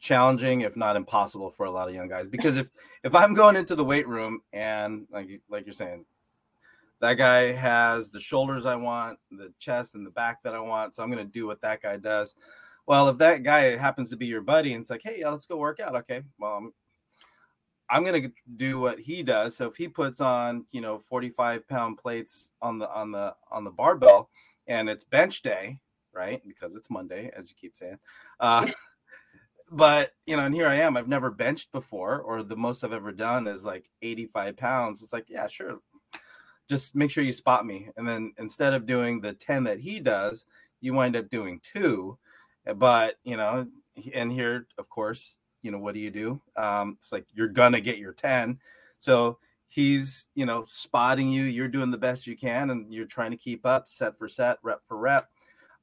challenging 0.00 0.62
if 0.62 0.76
not 0.76 0.96
impossible 0.96 1.50
for 1.50 1.66
a 1.66 1.70
lot 1.70 1.88
of 1.88 1.94
young 1.94 2.08
guys. 2.08 2.26
Because 2.26 2.56
if 2.56 2.68
if 3.04 3.14
i'm 3.14 3.34
going 3.34 3.56
into 3.56 3.74
the 3.74 3.84
weight 3.84 4.08
room 4.08 4.40
and 4.52 5.06
like 5.10 5.28
like 5.48 5.64
you're 5.66 5.72
saying 5.72 6.04
that 7.00 7.14
guy 7.14 7.52
has 7.52 8.10
the 8.10 8.20
shoulders 8.20 8.66
i 8.66 8.76
want 8.76 9.18
the 9.30 9.52
chest 9.58 9.94
and 9.94 10.06
the 10.06 10.10
back 10.10 10.42
that 10.42 10.54
i 10.54 10.60
want 10.60 10.94
so 10.94 11.02
i'm 11.02 11.10
going 11.10 11.24
to 11.24 11.32
do 11.32 11.46
what 11.46 11.60
that 11.60 11.80
guy 11.80 11.96
does. 11.96 12.34
Well 12.86 13.08
if 13.08 13.18
that 13.18 13.42
guy 13.42 13.76
happens 13.76 14.10
to 14.10 14.16
be 14.16 14.26
your 14.26 14.40
buddy 14.40 14.72
and 14.72 14.80
it's 14.80 14.90
like 14.90 15.02
hey 15.04 15.20
yeah, 15.20 15.30
let's 15.30 15.46
go 15.46 15.56
work 15.56 15.80
out. 15.80 15.94
Okay 15.94 16.22
well 16.38 16.56
i'm, 16.56 16.72
I'm 17.90 18.04
going 18.04 18.22
to 18.22 18.32
do 18.56 18.80
what 18.80 18.98
he 18.98 19.22
does 19.22 19.56
so 19.56 19.66
if 19.66 19.76
he 19.76 19.88
puts 19.88 20.20
on 20.20 20.64
you 20.70 20.80
know 20.80 20.98
45 20.98 21.66
pound 21.68 21.98
plates 21.98 22.50
on 22.62 22.78
the 22.78 22.88
on 22.90 23.10
the 23.10 23.34
on 23.50 23.64
the 23.64 23.70
barbell 23.70 24.30
and 24.66 24.88
it's 24.88 25.04
bench 25.04 25.42
day 25.42 25.80
right 26.12 26.42
because 26.46 26.74
it's 26.74 26.90
monday 26.90 27.30
as 27.36 27.48
you 27.50 27.56
keep 27.60 27.76
saying 27.76 27.98
uh 28.40 28.66
but 29.70 30.12
you 30.26 30.36
know, 30.36 30.44
and 30.44 30.54
here 30.54 30.66
I 30.66 30.76
am. 30.76 30.96
I've 30.96 31.08
never 31.08 31.30
benched 31.30 31.70
before, 31.72 32.20
or 32.20 32.42
the 32.42 32.56
most 32.56 32.82
I've 32.82 32.92
ever 32.92 33.12
done 33.12 33.46
is 33.46 33.64
like 33.64 33.88
85 34.02 34.56
pounds. 34.56 35.02
It's 35.02 35.12
like, 35.12 35.30
yeah, 35.30 35.46
sure. 35.46 35.78
Just 36.68 36.94
make 36.96 37.10
sure 37.10 37.24
you 37.24 37.32
spot 37.32 37.64
me. 37.64 37.88
And 37.96 38.06
then 38.06 38.32
instead 38.38 38.74
of 38.74 38.86
doing 38.86 39.20
the 39.20 39.32
10 39.32 39.64
that 39.64 39.80
he 39.80 40.00
does, 40.00 40.44
you 40.80 40.94
wind 40.94 41.16
up 41.16 41.30
doing 41.30 41.60
two. 41.62 42.18
But 42.76 43.16
you 43.22 43.36
know, 43.36 43.66
and 44.14 44.32
here, 44.32 44.66
of 44.76 44.88
course, 44.88 45.38
you 45.62 45.70
know, 45.70 45.78
what 45.78 45.94
do 45.94 46.00
you 46.00 46.10
do? 46.10 46.40
Um, 46.56 46.96
it's 46.98 47.12
like 47.12 47.26
you're 47.34 47.48
gonna 47.48 47.80
get 47.80 47.98
your 47.98 48.12
10. 48.12 48.58
So 48.98 49.38
he's, 49.68 50.28
you 50.34 50.46
know, 50.46 50.62
spotting 50.62 51.28
you, 51.28 51.44
you're 51.44 51.68
doing 51.68 51.90
the 51.90 51.98
best 51.98 52.26
you 52.26 52.36
can, 52.36 52.70
and 52.70 52.92
you're 52.92 53.06
trying 53.06 53.30
to 53.30 53.36
keep 53.36 53.64
up 53.64 53.88
set 53.88 54.18
for 54.18 54.28
set, 54.28 54.58
rep 54.62 54.80
for 54.86 54.96
rep. 54.96 55.28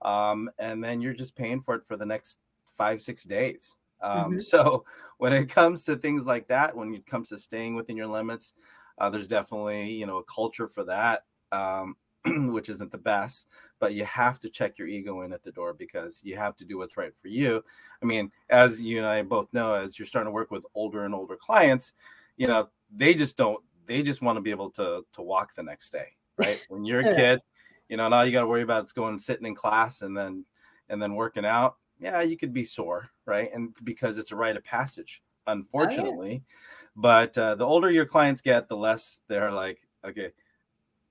Um, 0.01 0.49
and 0.59 0.83
then 0.83 1.01
you're 1.01 1.13
just 1.13 1.35
paying 1.35 1.61
for 1.61 1.75
it 1.75 1.85
for 1.85 1.97
the 1.97 2.05
next 2.05 2.39
five 2.77 3.01
six 3.01 3.23
days 3.23 3.75
um, 4.01 4.31
mm-hmm. 4.31 4.39
so 4.39 4.85
when 5.17 5.33
it 5.33 5.49
comes 5.49 5.81
to 5.83 5.95
things 5.95 6.25
like 6.25 6.47
that 6.47 6.75
when 6.75 6.93
it 6.93 7.05
comes 7.05 7.29
to 7.29 7.37
staying 7.37 7.75
within 7.75 7.97
your 7.97 8.07
limits 8.07 8.53
uh, 8.99 9.09
there's 9.09 9.27
definitely 9.27 9.91
you 9.91 10.05
know 10.05 10.17
a 10.17 10.23
culture 10.23 10.67
for 10.67 10.83
that 10.83 11.25
um, 11.51 11.95
which 12.25 12.69
isn't 12.69 12.91
the 12.91 12.97
best 12.97 13.47
but 13.79 13.93
you 13.93 14.03
have 14.05 14.39
to 14.39 14.49
check 14.49 14.77
your 14.77 14.87
ego 14.87 15.21
in 15.21 15.31
at 15.31 15.43
the 15.43 15.51
door 15.51 15.73
because 15.73 16.21
you 16.23 16.35
have 16.35 16.55
to 16.55 16.65
do 16.65 16.77
what's 16.77 16.97
right 16.97 17.15
for 17.15 17.27
you 17.27 17.63
i 18.01 18.05
mean 18.05 18.31
as 18.49 18.81
you 18.81 18.97
and 18.97 19.07
i 19.07 19.21
both 19.21 19.53
know 19.53 19.73
as 19.73 19.97
you're 19.97 20.05
starting 20.05 20.27
to 20.27 20.31
work 20.31 20.51
with 20.51 20.65
older 20.75 21.05
and 21.05 21.13
older 21.13 21.35
clients 21.35 21.93
you 22.37 22.47
know 22.47 22.67
they 22.93 23.13
just 23.13 23.37
don't 23.37 23.63
they 23.85 24.01
just 24.01 24.21
want 24.21 24.35
to 24.35 24.41
be 24.41 24.51
able 24.51 24.69
to 24.69 25.05
to 25.11 25.21
walk 25.21 25.53
the 25.55 25.63
next 25.63 25.91
day 25.91 26.07
right 26.37 26.59
when 26.69 26.83
you're 26.83 27.01
a 27.01 27.15
kid 27.15 27.39
you 27.89 27.97
know 27.97 28.05
and 28.05 28.13
all 28.13 28.25
you 28.25 28.31
got 28.31 28.41
to 28.41 28.47
worry 28.47 28.63
about 28.63 28.83
is 28.83 28.93
going 28.93 29.17
sitting 29.17 29.45
in 29.45 29.55
class 29.55 30.01
and 30.01 30.17
then 30.17 30.43
and 30.89 31.01
then 31.01 31.15
working 31.15 31.45
out 31.45 31.77
yeah, 31.99 32.21
you 32.21 32.37
could 32.37 32.53
be 32.53 32.63
sore, 32.63 33.09
right? 33.25 33.49
And 33.53 33.75
because 33.83 34.17
it's 34.17 34.31
a 34.31 34.35
rite 34.35 34.57
of 34.57 34.63
passage, 34.63 35.21
unfortunately. 35.47 36.29
Oh, 36.29 36.31
yeah. 36.31 36.39
But 36.95 37.37
uh, 37.37 37.55
the 37.55 37.65
older 37.65 37.91
your 37.91 38.05
clients 38.05 38.41
get, 38.41 38.67
the 38.67 38.77
less 38.77 39.19
they're 39.27 39.51
like, 39.51 39.79
okay, 40.05 40.31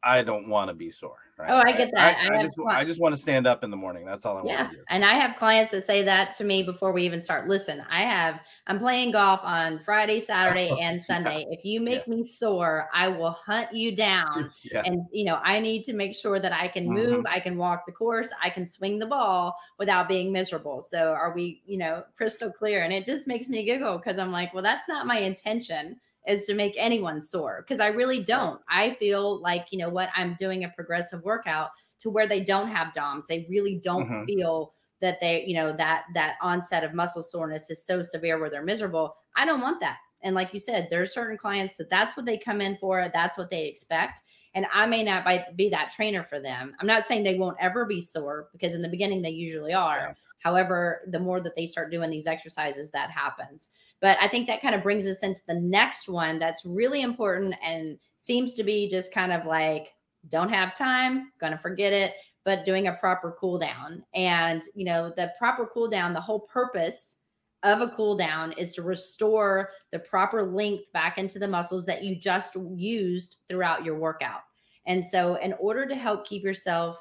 I 0.06 0.22
don't 0.22 0.48
want 0.48 0.68
to 0.68 0.74
be 0.74 0.88
sore. 0.88 1.18
Right? 1.38 1.50
Oh, 1.50 1.56
I 1.56 1.72
get 1.72 1.90
that. 1.92 2.16
I, 2.16 2.28
I, 2.28 2.38
I 2.38 2.42
just 2.42 2.58
I 2.66 2.84
just 2.84 2.98
want 2.98 3.14
to 3.14 3.20
stand 3.20 3.46
up 3.46 3.62
in 3.62 3.70
the 3.70 3.76
morning. 3.76 4.06
That's 4.06 4.24
all 4.24 4.38
I 4.38 4.42
yeah. 4.44 4.62
want 4.62 4.70
to 4.70 4.76
do. 4.78 4.82
And 4.88 5.04
I 5.04 5.14
have 5.14 5.36
clients 5.36 5.70
that 5.72 5.82
say 5.82 6.02
that 6.04 6.34
to 6.36 6.44
me 6.44 6.62
before 6.62 6.92
we 6.92 7.02
even 7.02 7.20
start. 7.20 7.46
Listen, 7.46 7.84
I 7.90 8.02
have 8.02 8.40
I'm 8.68 8.78
playing 8.78 9.10
golf 9.10 9.40
on 9.42 9.80
Friday, 9.80 10.18
Saturday, 10.20 10.74
and 10.80 11.02
Sunday. 11.02 11.40
yeah. 11.40 11.56
If 11.58 11.64
you 11.64 11.80
make 11.80 12.06
yeah. 12.06 12.14
me 12.14 12.24
sore, 12.24 12.88
I 12.94 13.08
will 13.08 13.32
hunt 13.32 13.74
you 13.74 13.94
down. 13.94 14.48
And 14.72 15.06
you 15.10 15.24
know, 15.24 15.40
I 15.42 15.58
need 15.58 15.84
to 15.84 15.92
make 15.92 16.14
sure 16.14 16.38
that 16.38 16.52
I 16.52 16.68
can 16.68 16.86
move, 16.86 17.18
mm-hmm. 17.18 17.26
I 17.26 17.40
can 17.40 17.56
walk 17.56 17.86
the 17.86 17.92
course, 17.92 18.28
I 18.42 18.50
can 18.50 18.66
swing 18.66 18.98
the 18.98 19.06
ball 19.06 19.56
without 19.78 20.08
being 20.08 20.32
miserable. 20.32 20.80
So 20.80 21.12
are 21.12 21.32
we, 21.34 21.62
you 21.66 21.78
know, 21.78 22.04
crystal 22.16 22.52
clear? 22.52 22.82
And 22.82 22.92
it 22.92 23.06
just 23.06 23.26
makes 23.26 23.48
me 23.48 23.64
giggle 23.64 23.98
because 23.98 24.18
I'm 24.18 24.30
like, 24.30 24.54
well, 24.54 24.62
that's 24.62 24.88
not 24.88 25.06
my 25.06 25.18
intention 25.18 25.98
is 26.26 26.44
to 26.44 26.54
make 26.54 26.74
anyone 26.76 27.20
sore 27.20 27.64
because 27.66 27.80
I 27.80 27.88
really 27.88 28.22
don't. 28.22 28.60
I 28.68 28.94
feel 28.94 29.40
like, 29.40 29.66
you 29.70 29.78
know 29.78 29.88
what, 29.88 30.10
I'm 30.16 30.36
doing 30.38 30.64
a 30.64 30.68
progressive 30.68 31.22
workout 31.22 31.70
to 32.00 32.10
where 32.10 32.26
they 32.26 32.44
don't 32.44 32.68
have 32.68 32.94
DOMs. 32.94 33.26
They 33.26 33.46
really 33.48 33.80
don't 33.82 34.08
mm-hmm. 34.08 34.24
feel 34.24 34.72
that 35.00 35.18
they, 35.20 35.44
you 35.46 35.54
know, 35.54 35.76
that 35.76 36.04
that 36.14 36.36
onset 36.40 36.84
of 36.84 36.94
muscle 36.94 37.22
soreness 37.22 37.70
is 37.70 37.84
so 37.84 38.02
severe 38.02 38.38
where 38.38 38.50
they're 38.50 38.62
miserable. 38.62 39.14
I 39.36 39.44
don't 39.44 39.60
want 39.60 39.80
that. 39.80 39.98
And 40.22 40.34
like 40.34 40.52
you 40.52 40.58
said, 40.58 40.88
there's 40.90 41.12
certain 41.12 41.36
clients 41.36 41.76
that 41.76 41.90
that's 41.90 42.16
what 42.16 42.26
they 42.26 42.38
come 42.38 42.60
in 42.60 42.76
for, 42.78 43.10
that's 43.12 43.38
what 43.38 43.50
they 43.50 43.66
expect. 43.66 44.20
And 44.54 44.66
I 44.72 44.86
may 44.86 45.02
not 45.02 45.26
be 45.54 45.68
that 45.68 45.92
trainer 45.92 46.24
for 46.24 46.40
them. 46.40 46.74
I'm 46.80 46.86
not 46.86 47.04
saying 47.04 47.24
they 47.24 47.38
won't 47.38 47.58
ever 47.60 47.84
be 47.84 48.00
sore 48.00 48.48
because 48.52 48.74
in 48.74 48.80
the 48.80 48.88
beginning 48.88 49.20
they 49.20 49.30
usually 49.30 49.74
are. 49.74 49.98
Yeah. 49.98 50.14
However, 50.38 51.02
the 51.10 51.20
more 51.20 51.40
that 51.40 51.56
they 51.56 51.66
start 51.66 51.90
doing 51.90 52.10
these 52.10 52.26
exercises, 52.26 52.90
that 52.92 53.10
happens. 53.10 53.70
But 54.00 54.18
I 54.20 54.28
think 54.28 54.46
that 54.46 54.60
kind 54.60 54.74
of 54.74 54.82
brings 54.82 55.06
us 55.06 55.22
into 55.22 55.40
the 55.48 55.54
next 55.54 56.08
one 56.08 56.38
that's 56.38 56.64
really 56.64 57.02
important 57.02 57.54
and 57.64 57.98
seems 58.16 58.54
to 58.54 58.64
be 58.64 58.88
just 58.88 59.12
kind 59.12 59.32
of 59.32 59.46
like, 59.46 59.88
don't 60.28 60.50
have 60.50 60.74
time, 60.74 61.32
gonna 61.40 61.58
forget 61.58 61.92
it, 61.92 62.14
but 62.44 62.64
doing 62.64 62.88
a 62.88 62.94
proper 62.94 63.36
cool 63.40 63.58
down. 63.58 64.04
And, 64.14 64.62
you 64.74 64.84
know, 64.84 65.12
the 65.16 65.32
proper 65.38 65.66
cool 65.66 65.88
down, 65.88 66.12
the 66.12 66.20
whole 66.20 66.40
purpose 66.40 67.22
of 67.62 67.80
a 67.80 67.88
cool 67.88 68.16
down 68.16 68.52
is 68.52 68.74
to 68.74 68.82
restore 68.82 69.70
the 69.90 69.98
proper 69.98 70.44
length 70.44 70.92
back 70.92 71.18
into 71.18 71.38
the 71.38 71.48
muscles 71.48 71.86
that 71.86 72.04
you 72.04 72.14
just 72.14 72.54
used 72.76 73.38
throughout 73.48 73.84
your 73.84 73.98
workout. 73.98 74.42
And 74.86 75.04
so, 75.04 75.34
in 75.36 75.52
order 75.54 75.86
to 75.86 75.96
help 75.96 76.26
keep 76.26 76.44
yourself, 76.44 76.96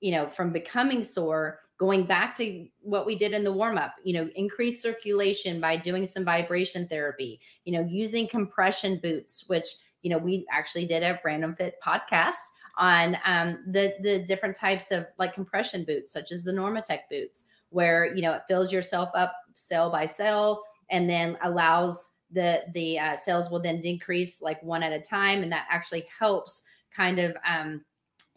you 0.00 0.12
know, 0.12 0.28
from 0.28 0.52
becoming 0.52 1.02
sore, 1.02 1.60
going 1.78 2.04
back 2.04 2.34
to 2.36 2.66
what 2.80 3.06
we 3.06 3.16
did 3.16 3.32
in 3.32 3.44
the 3.44 3.52
warm 3.52 3.76
up, 3.76 3.94
you 4.02 4.14
know, 4.14 4.28
increase 4.34 4.82
circulation 4.82 5.60
by 5.60 5.76
doing 5.76 6.06
some 6.06 6.24
vibration 6.24 6.86
therapy, 6.88 7.40
you 7.64 7.72
know, 7.72 7.86
using 7.88 8.26
compression 8.26 8.98
boots, 9.02 9.44
which, 9.48 9.66
you 10.02 10.10
know, 10.10 10.18
we 10.18 10.46
actually 10.50 10.86
did 10.86 11.02
a 11.02 11.20
random 11.24 11.54
fit 11.54 11.74
podcast 11.84 12.34
on 12.78 13.16
um, 13.24 13.64
the 13.68 13.94
the 14.02 14.24
different 14.26 14.56
types 14.56 14.90
of 14.90 15.06
like 15.18 15.34
compression 15.34 15.84
boots, 15.84 16.12
such 16.12 16.30
as 16.32 16.44
the 16.44 16.52
Normatec 16.52 17.00
boots, 17.10 17.44
where 17.70 18.14
you 18.14 18.22
know 18.22 18.32
it 18.32 18.42
fills 18.48 18.72
yourself 18.72 19.10
up 19.14 19.34
cell 19.54 19.90
by 19.90 20.06
cell 20.06 20.62
and 20.90 21.08
then 21.08 21.36
allows 21.42 22.16
the 22.30 22.62
the 22.74 22.98
uh, 22.98 23.16
cells 23.16 23.50
will 23.50 23.60
then 23.60 23.80
decrease 23.80 24.42
like 24.42 24.62
one 24.62 24.82
at 24.82 24.92
a 24.92 25.00
time, 25.00 25.42
and 25.42 25.52
that 25.52 25.66
actually 25.70 26.06
helps 26.18 26.66
kind 26.94 27.18
of 27.18 27.36
um, 27.48 27.84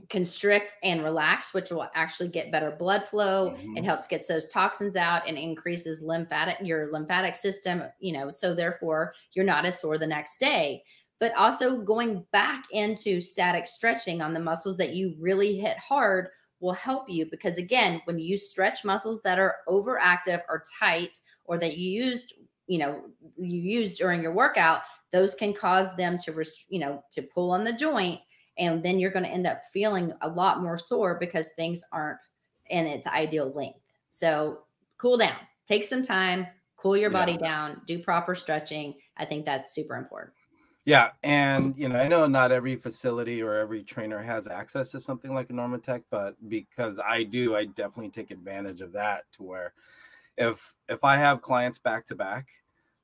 constrict 0.09 0.73
and 0.83 1.03
relax, 1.03 1.53
which 1.53 1.69
will 1.69 1.87
actually 1.93 2.29
get 2.29 2.51
better 2.51 2.71
blood 2.71 3.05
flow. 3.05 3.51
Mm-hmm. 3.51 3.77
It 3.77 3.85
helps 3.85 4.07
gets 4.07 4.27
those 4.27 4.49
toxins 4.49 4.95
out 4.95 5.27
and 5.27 5.37
increases 5.37 6.01
lymphatic 6.01 6.57
your 6.61 6.91
lymphatic 6.91 7.35
system, 7.35 7.83
you 7.99 8.13
know, 8.13 8.29
so 8.29 8.55
therefore 8.55 9.13
you're 9.33 9.45
not 9.45 9.65
as 9.65 9.79
sore 9.79 9.97
the 9.97 10.07
next 10.07 10.39
day. 10.39 10.83
But 11.19 11.35
also 11.35 11.81
going 11.81 12.25
back 12.31 12.63
into 12.71 13.21
static 13.21 13.67
stretching 13.67 14.21
on 14.21 14.33
the 14.33 14.39
muscles 14.39 14.77
that 14.77 14.95
you 14.95 15.15
really 15.19 15.57
hit 15.57 15.77
hard 15.77 16.29
will 16.59 16.73
help 16.73 17.09
you 17.09 17.25
because 17.29 17.57
again, 17.57 18.01
when 18.05 18.19
you 18.19 18.37
stretch 18.37 18.83
muscles 18.83 19.21
that 19.21 19.39
are 19.39 19.57
overactive 19.67 20.41
or 20.49 20.63
tight 20.79 21.19
or 21.45 21.57
that 21.57 21.77
you 21.77 21.89
used, 21.89 22.33
you 22.67 22.79
know, 22.79 23.01
you 23.37 23.59
used 23.59 23.97
during 23.97 24.21
your 24.21 24.33
workout, 24.33 24.81
those 25.11 25.35
can 25.35 25.53
cause 25.53 25.95
them 25.95 26.17
to, 26.19 26.31
rest, 26.31 26.65
you 26.69 26.79
know, 26.79 27.03
to 27.11 27.21
pull 27.21 27.51
on 27.51 27.63
the 27.63 27.73
joint 27.73 28.21
and 28.59 28.83
then 28.83 28.99
you're 28.99 29.11
going 29.11 29.25
to 29.25 29.31
end 29.31 29.47
up 29.47 29.61
feeling 29.71 30.13
a 30.21 30.29
lot 30.29 30.61
more 30.61 30.77
sore 30.77 31.17
because 31.19 31.53
things 31.53 31.83
aren't 31.91 32.19
in 32.69 32.85
its 32.85 33.07
ideal 33.07 33.51
length. 33.53 33.79
So 34.09 34.59
cool 34.97 35.17
down, 35.17 35.37
take 35.67 35.83
some 35.83 36.05
time, 36.05 36.45
cool 36.77 36.97
your 36.97 37.09
body 37.09 37.33
yeah. 37.33 37.47
down, 37.47 37.81
do 37.87 37.99
proper 37.99 38.35
stretching. 38.35 38.95
I 39.17 39.25
think 39.25 39.45
that's 39.45 39.73
super 39.73 39.95
important. 39.95 40.33
Yeah, 40.85 41.11
and 41.23 41.75
you 41.75 41.87
know, 41.89 41.99
I 41.99 42.07
know 42.07 42.25
not 42.25 42.51
every 42.51 42.75
facility 42.75 43.41
or 43.41 43.53
every 43.55 43.83
trainer 43.83 44.21
has 44.21 44.47
access 44.47 44.91
to 44.91 44.99
something 44.99 45.33
like 45.33 45.49
a 45.49 45.53
Normatec, 45.53 46.03
but 46.09 46.35
because 46.47 46.99
I 46.99 47.23
do, 47.23 47.55
I 47.55 47.65
definitely 47.65 48.09
take 48.09 48.31
advantage 48.31 48.81
of 48.81 48.93
that 48.93 49.25
to 49.33 49.43
where 49.43 49.73
if 50.37 50.73
if 50.87 51.03
I 51.03 51.17
have 51.17 51.41
clients 51.41 51.77
back 51.77 52.05
to 52.07 52.15
back, 52.15 52.47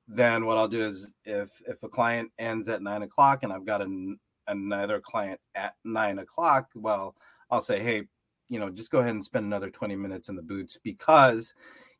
then 0.07 0.45
what 0.45 0.57
I'll 0.57 0.67
do 0.67 0.83
is 0.83 1.13
if 1.25 1.49
if 1.67 1.83
a 1.83 1.89
client 1.89 2.31
ends 2.39 2.69
at 2.69 2.81
nine 2.81 3.03
o'clock 3.03 3.43
and 3.43 3.51
I've 3.51 3.65
got 3.65 3.81
a, 3.81 4.15
another 4.47 4.99
client 4.99 5.39
at 5.55 5.75
nine 5.83 6.19
o'clock, 6.19 6.69
well, 6.75 7.15
I'll 7.49 7.61
say, 7.61 7.79
hey, 7.79 8.03
you 8.49 8.59
know, 8.59 8.69
just 8.69 8.91
go 8.91 8.99
ahead 8.99 9.11
and 9.11 9.23
spend 9.23 9.45
another 9.45 9.69
20 9.69 9.95
minutes 9.95 10.29
in 10.29 10.35
the 10.35 10.41
boots 10.41 10.77
because 10.83 11.53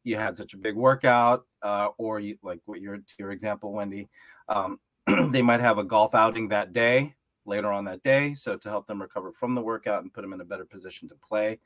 you 0.04 0.16
had 0.16 0.38
such 0.38 0.54
a 0.54 0.58
big 0.58 0.76
workout, 0.76 1.46
uh, 1.64 1.90
or 1.98 2.20
you 2.20 2.38
like 2.44 2.62
what 2.66 2.82
your 2.82 3.00
your 3.18 3.32
example, 3.32 3.74
Wendy. 3.74 4.08
Um, 4.48 4.80
they 5.32 5.42
might 5.42 5.62
have 5.62 5.80
a 5.80 5.84
golf 5.84 6.14
outing 6.14 6.50
that 6.50 6.74
day, 6.74 7.16
later 7.46 7.72
on 7.72 7.86
that 7.86 8.04
day. 8.04 8.34
So 8.34 8.58
to 8.58 8.70
help 8.70 8.88
them 8.88 9.02
recover 9.02 9.32
from 9.32 9.56
the 9.56 9.62
workout 9.62 10.04
and 10.04 10.14
put 10.14 10.22
them 10.22 10.34
in 10.34 10.42
a 10.42 10.46
better 10.46 10.66
position 10.66 11.08
to 11.10 11.16
play 11.16 11.60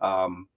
um, 0.00 0.48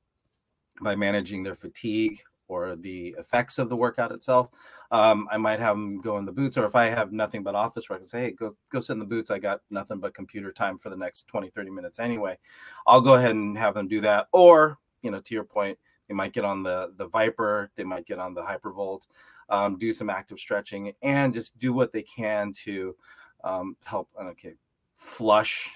by 0.82 0.95
managing 0.95 1.43
their 1.43 1.56
fatigue 1.56 2.19
or 2.47 2.75
the 2.75 3.15
effects 3.17 3.57
of 3.57 3.69
the 3.69 3.75
workout 3.75 4.12
itself. 4.12 4.49
Um, 4.91 5.27
I 5.31 5.38
might 5.38 5.60
have 5.60 5.75
them 5.75 5.99
go 5.99 6.17
in 6.17 6.25
the 6.25 6.31
boots, 6.31 6.57
or 6.57 6.65
if 6.65 6.75
I 6.75 6.86
have 6.86 7.12
nothing 7.12 7.43
but 7.43 7.55
office 7.55 7.89
work, 7.89 8.01
I 8.01 8.05
say, 8.05 8.21
hey, 8.21 8.31
go 8.31 8.55
go 8.69 8.79
sit 8.79 8.93
in 8.93 8.99
the 8.99 9.05
boots. 9.05 9.31
I 9.31 9.39
got 9.39 9.62
nothing 9.69 9.99
but 9.99 10.13
computer 10.13 10.51
time 10.51 10.77
for 10.77 10.89
the 10.89 10.97
next 10.97 11.27
20, 11.27 11.49
30 11.49 11.69
minutes 11.69 11.99
anyway. 11.99 12.38
I'll 12.86 13.01
go 13.01 13.15
ahead 13.15 13.31
and 13.31 13.57
have 13.57 13.73
them 13.73 13.88
do 13.88 14.01
that. 14.01 14.27
Or, 14.31 14.77
you 15.01 15.12
know, 15.12 15.19
to 15.19 15.33
your 15.33 15.43
point, 15.43 15.77
they 16.07 16.13
might 16.13 16.33
get 16.33 16.45
on 16.45 16.63
the 16.63 16.93
the 16.97 17.10
Vyper, 17.10 17.69
they 17.75 17.83
might 17.83 18.05
get 18.05 18.19
on 18.19 18.33
the 18.33 18.41
Hypervolt, 18.43 19.01
um, 19.49 19.77
do 19.77 19.91
some 19.91 20.10
active 20.10 20.39
stretching, 20.39 20.93
and 21.01 21.33
just 21.33 21.57
do 21.60 21.73
what 21.73 21.91
they 21.91 22.03
can 22.03 22.53
to 22.63 22.95
um, 23.43 23.75
help. 23.86 24.10
Okay, 24.19 24.55
flush 24.95 25.73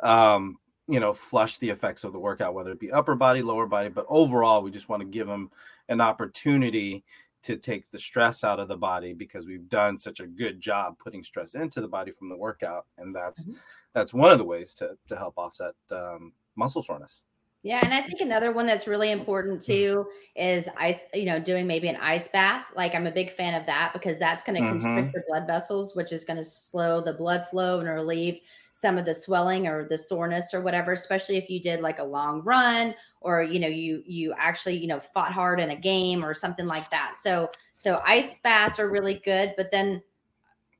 um, 0.00 0.58
you 0.88 0.98
know, 0.98 1.12
flush 1.12 1.58
the 1.58 1.68
effects 1.68 2.02
of 2.02 2.12
the 2.12 2.18
workout, 2.18 2.54
whether 2.54 2.72
it 2.72 2.80
be 2.80 2.90
upper 2.90 3.14
body, 3.14 3.42
lower 3.42 3.66
body. 3.66 3.90
But 3.90 4.06
overall, 4.08 4.62
we 4.62 4.70
just 4.70 4.88
want 4.88 5.02
to 5.02 5.08
give 5.08 5.26
them 5.26 5.50
an 5.88 6.00
opportunity 6.00 7.04
to 7.42 7.56
take 7.56 7.90
the 7.90 7.98
stress 7.98 8.42
out 8.42 8.58
of 8.58 8.68
the 8.68 8.76
body 8.76 9.12
because 9.12 9.46
we've 9.46 9.68
done 9.68 9.96
such 9.96 10.18
a 10.20 10.26
good 10.26 10.60
job 10.60 10.98
putting 10.98 11.22
stress 11.22 11.54
into 11.54 11.80
the 11.80 11.88
body 11.88 12.10
from 12.10 12.28
the 12.28 12.36
workout, 12.36 12.86
and 12.96 13.14
that's 13.14 13.44
mm-hmm. 13.44 13.58
that's 13.92 14.14
one 14.14 14.32
of 14.32 14.38
the 14.38 14.44
ways 14.44 14.74
to 14.74 14.96
to 15.08 15.16
help 15.16 15.34
offset 15.36 15.74
um, 15.92 16.32
muscle 16.56 16.82
soreness. 16.82 17.24
Yeah, 17.62 17.80
and 17.82 17.92
I 17.92 18.02
think 18.02 18.20
another 18.20 18.52
one 18.52 18.66
that's 18.66 18.86
really 18.86 19.10
important 19.10 19.60
mm-hmm. 19.60 19.72
too 19.72 20.06
is 20.36 20.68
I, 20.78 21.00
you 21.12 21.26
know, 21.26 21.40
doing 21.40 21.66
maybe 21.66 21.88
an 21.88 21.96
ice 21.96 22.28
bath. 22.28 22.66
Like 22.76 22.94
I'm 22.94 23.06
a 23.06 23.12
big 23.12 23.32
fan 23.32 23.60
of 23.60 23.66
that 23.66 23.92
because 23.92 24.18
that's 24.18 24.44
going 24.44 24.56
to 24.56 24.62
mm-hmm. 24.62 24.78
constrict 24.78 25.14
your 25.14 25.24
blood 25.28 25.46
vessels, 25.46 25.96
which 25.96 26.12
is 26.12 26.24
going 26.24 26.36
to 26.36 26.44
slow 26.44 27.00
the 27.00 27.14
blood 27.14 27.46
flow 27.50 27.80
and 27.80 27.88
relieve 27.88 28.40
some 28.78 28.96
of 28.96 29.04
the 29.04 29.14
swelling 29.14 29.66
or 29.66 29.88
the 29.88 29.98
soreness 29.98 30.54
or 30.54 30.60
whatever. 30.60 30.92
Especially 30.92 31.36
if 31.36 31.50
you 31.50 31.60
did 31.60 31.80
like 31.80 31.98
a 31.98 32.04
long 32.04 32.42
run 32.42 32.94
or 33.20 33.42
you 33.42 33.58
know 33.58 33.66
you 33.66 34.02
you 34.06 34.32
actually 34.38 34.76
you 34.76 34.86
know 34.86 35.00
fought 35.00 35.32
hard 35.32 35.58
in 35.58 35.70
a 35.70 35.76
game 35.76 36.24
or 36.24 36.32
something 36.32 36.66
like 36.66 36.88
that. 36.90 37.16
So 37.16 37.50
so 37.76 38.00
ice 38.06 38.38
baths 38.38 38.78
are 38.78 38.88
really 38.88 39.20
good, 39.24 39.54
but 39.56 39.72
then 39.72 40.02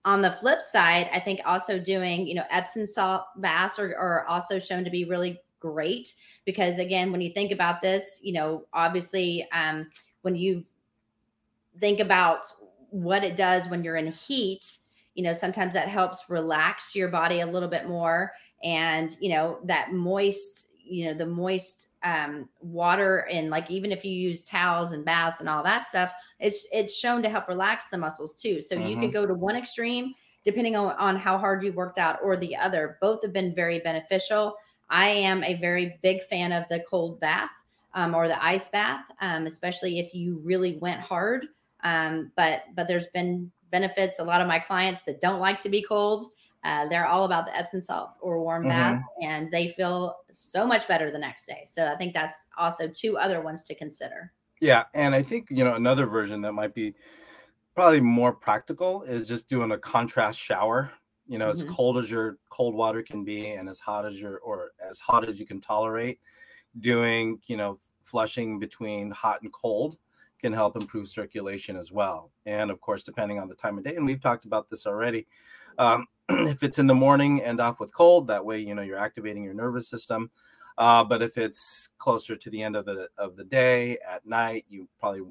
on 0.05 0.23
the 0.23 0.31
flip 0.31 0.63
side, 0.63 1.11
I 1.13 1.19
think 1.19 1.41
also 1.45 1.79
doing 1.79 2.27
you 2.27 2.35
know 2.35 2.45
Epsom 2.51 2.87
salt 2.87 3.25
baths 3.39 3.81
are, 3.81 3.97
are 3.97 4.25
also 4.27 4.61
shown 4.61 4.85
to 4.85 4.91
be 4.91 5.05
really 5.05 5.41
great 5.59 6.15
because 6.45 6.79
again 6.79 7.11
when 7.11 7.21
you 7.21 7.31
think 7.31 7.51
about 7.51 7.83
this 7.83 8.21
you 8.23 8.33
know 8.33 8.65
obviously 8.73 9.45
um, 9.51 9.89
when 10.23 10.37
you 10.37 10.65
think 11.81 11.99
about 11.99 12.47
what 12.91 13.25
it 13.25 13.35
does 13.35 13.69
when 13.69 13.83
you're 13.83 13.97
in 13.97 14.07
heat 14.07 14.79
you 15.19 15.25
know 15.25 15.33
sometimes 15.33 15.75
that 15.75 15.89
helps 15.89 16.25
relax 16.29 16.95
your 16.95 17.09
body 17.09 17.41
a 17.41 17.47
little 17.47 17.69
bit 17.69 17.89
more 17.89 18.33
and 18.63 19.17
you 19.21 19.31
know 19.31 19.59
that 19.65 19.93
moist 19.93 20.73
you 20.79 21.07
know 21.07 21.15
the 21.15 21.27
moist 21.27 21.89
um, 22.05 22.49
water 22.61 23.27
and 23.31 23.51
like 23.51 23.69
even 23.71 23.91
if 23.91 24.05
you 24.05 24.13
use 24.13 24.45
towels 24.45 24.93
and 24.93 25.05
baths 25.05 25.41
and 25.41 25.49
all 25.49 25.63
that 25.63 25.85
stuff 25.85 26.13
it's 26.39 26.67
it's 26.73 26.97
shown 26.97 27.23
to 27.23 27.29
help 27.29 27.49
relax 27.49 27.89
the 27.89 27.99
muscles 27.99 28.41
too 28.41 28.61
so 28.61 28.77
mm-hmm. 28.77 28.87
you 28.87 28.97
could 29.01 29.13
go 29.13 29.27
to 29.27 29.35
one 29.35 29.57
extreme 29.57 30.15
depending 30.45 30.77
on, 30.77 30.95
on 30.97 31.17
how 31.17 31.37
hard 31.37 31.63
you 31.65 31.73
worked 31.73 31.99
out 31.99 32.19
or 32.23 32.37
the 32.37 32.55
other 32.55 32.97
both 33.01 33.21
have 33.23 33.33
been 33.33 33.55
very 33.55 33.81
beneficial 33.81 34.57
I 34.91 35.09
am 35.09 35.45
a 35.45 35.57
very 35.57 35.99
big 36.03 36.23
fan 36.25 36.53
of 36.53 36.65
the 36.69 36.85
cold 36.89 37.21
bath 37.21 37.51
um, 37.95 38.15
or 38.15 38.29
the 38.29 38.43
ice 38.43 38.69
bath, 38.69 39.05
um, 39.21 39.47
especially 39.47 39.99
if 39.99 40.15
you 40.15 40.41
really 40.45 40.79
went 40.79 41.01
hard. 41.01 41.47
Um, 41.85 42.33
but 42.37 42.63
but 42.75 42.89
there's 42.89 43.07
been 43.09 43.53
benefits. 43.71 44.19
A 44.19 44.25
lot 44.25 44.41
of 44.41 44.49
my 44.49 44.59
clients 44.59 45.03
that 45.03 45.21
don't 45.21 45.41
like 45.41 45.61
to 45.63 45.69
be 45.69 45.83
cold, 45.83 46.31
uh, 46.65 46.89
they're 46.89 47.07
all 47.07 47.25
about 47.25 47.47
the 47.47 47.57
Epsom 47.57 47.81
salt 47.81 48.11
or 48.21 48.41
warm 48.41 48.63
mm-hmm. 48.63 48.71
baths, 48.71 49.05
and 49.23 49.51
they 49.51 49.69
feel 49.71 50.17
so 50.33 50.67
much 50.67 50.89
better 50.89 51.11
the 51.11 51.19
next 51.19 51.47
day. 51.47 51.63
So 51.67 51.87
I 51.87 51.97
think 51.97 52.15
that's 52.15 52.47
also 52.57 52.89
two 52.89 53.17
other 53.17 53.41
ones 53.41 53.63
to 53.65 53.75
consider. 53.75 54.33
Yeah, 54.61 54.85
and 54.95 55.15
I 55.15 55.23
think 55.23 55.49
you 55.51 55.65
know 55.65 55.75
another 55.75 56.07
version 56.07 56.41
that 56.43 56.53
might 56.53 56.75
be 56.75 56.95
probably 57.75 58.01
more 58.01 58.33
practical 58.33 59.03
is 59.05 59.29
just 59.29 59.49
doing 59.49 59.71
a 59.71 59.79
contrast 59.79 60.39
shower 60.39 60.91
you 61.29 61.37
know, 61.39 61.51
mm-hmm. 61.51 61.69
as 61.69 61.75
cold 61.75 61.99
as 61.99 62.11
your 62.11 62.39
cold 62.49 62.75
water 62.75 63.03
can 63.03 63.23
be 63.23 63.51
and 63.51 63.69
as 63.69 63.79
hot 63.79 64.07
as 64.07 64.21
your 64.21 64.39
or 64.39 64.71
as 64.89 64.99
hot 64.99 65.29
as 65.29 65.39
you 65.39 65.47
can 65.47 65.61
tolerate, 65.61 66.19
doing, 66.81 67.39
you 67.47 67.57
know, 67.57 67.79
flushing 68.03 68.59
between 68.59 69.11
hot 69.11 69.43
and 69.43 69.53
cold 69.53 69.99
can 70.39 70.53
help 70.53 70.77
improve 70.77 71.09
circulation 71.09 71.77
as 71.77 71.93
well. 71.93 72.31
And 72.47 72.71
of 72.71 72.81
course, 72.81 73.03
depending 73.03 73.39
on 73.39 73.49
the 73.49 73.55
time 73.55 73.79
of 73.79 73.85
day, 73.85 73.97
and 73.97 74.07
we've 74.07 74.21
talked 74.21 74.45
about 74.45 74.71
this 74.71 74.87
already. 74.87 75.27
Um, 75.79 76.07
if 76.29 76.63
it's 76.63 76.79
in 76.79 76.87
the 76.87 76.95
morning, 76.95 77.43
end 77.43 77.61
off 77.61 77.81
with 77.81 77.95
cold. 77.95 78.27
That 78.27 78.45
way, 78.45 78.59
you 78.59 78.75
know, 78.75 78.83
you're 78.83 78.99
activating 78.99 79.43
your 79.43 79.55
nervous 79.55 79.89
system. 79.89 80.31
Uh, 80.77 81.03
but 81.03 81.23
if 81.23 81.37
it's 81.37 81.89
closer 81.99 82.37
to 82.37 82.51
the 82.51 82.63
end 82.63 82.77
of 82.77 82.85
the 82.85 83.09
of 83.19 83.37
the 83.37 83.45
day 83.45 83.99
at 84.09 84.25
night, 84.25 84.65
you 84.69 84.89
probably, 85.01 85.23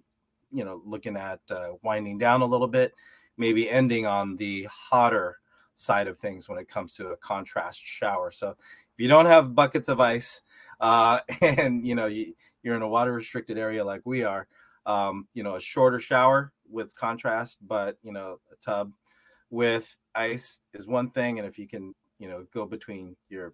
you 0.52 0.66
know, 0.66 0.82
looking 0.86 1.16
at 1.16 1.40
uh, 1.50 1.70
winding 1.84 2.18
down 2.18 2.42
a 2.42 2.46
little 2.46 2.68
bit, 2.68 2.94
maybe 3.38 3.70
ending 3.70 4.06
on 4.06 4.36
the 4.36 4.68
hotter 4.70 5.38
side 5.74 6.08
of 6.08 6.18
things 6.18 6.50
when 6.50 6.58
it 6.58 6.68
comes 6.68 6.96
to 6.96 7.10
a 7.10 7.18
contrast 7.18 7.82
shower. 7.82 8.32
So 8.32 8.50
if 8.50 8.98
you 8.98 9.08
don't 9.08 9.28
have 9.28 9.56
buckets 9.56 9.88
of 9.88 10.02
ice 10.02 10.42
uh, 10.80 11.20
and 11.42 11.86
you 11.86 11.96
know 11.96 12.08
you, 12.08 12.34
you're 12.64 12.76
in 12.76 12.82
a 12.82 12.88
water 12.88 13.14
restricted 13.14 13.58
area 13.58 13.86
like 13.86 14.02
we 14.04 14.24
are, 14.24 14.48
um, 14.88 15.28
you 15.34 15.44
know 15.44 15.56
a 15.56 15.62
shorter 15.62 16.00
shower 16.00 16.52
with 16.68 16.96
contrast, 16.96 17.60
but 17.62 17.98
you 18.02 18.12
know 18.12 18.40
a 18.52 18.56
tub 18.66 18.92
with 19.52 19.96
ice 20.16 20.62
is 20.74 20.88
one 20.88 21.12
thing, 21.12 21.38
and 21.38 21.48
if 21.48 21.60
you 21.60 21.68
can 21.68 21.94
you 22.18 22.28
know 22.28 22.48
go 22.52 22.66
between 22.66 23.16
your 23.30 23.54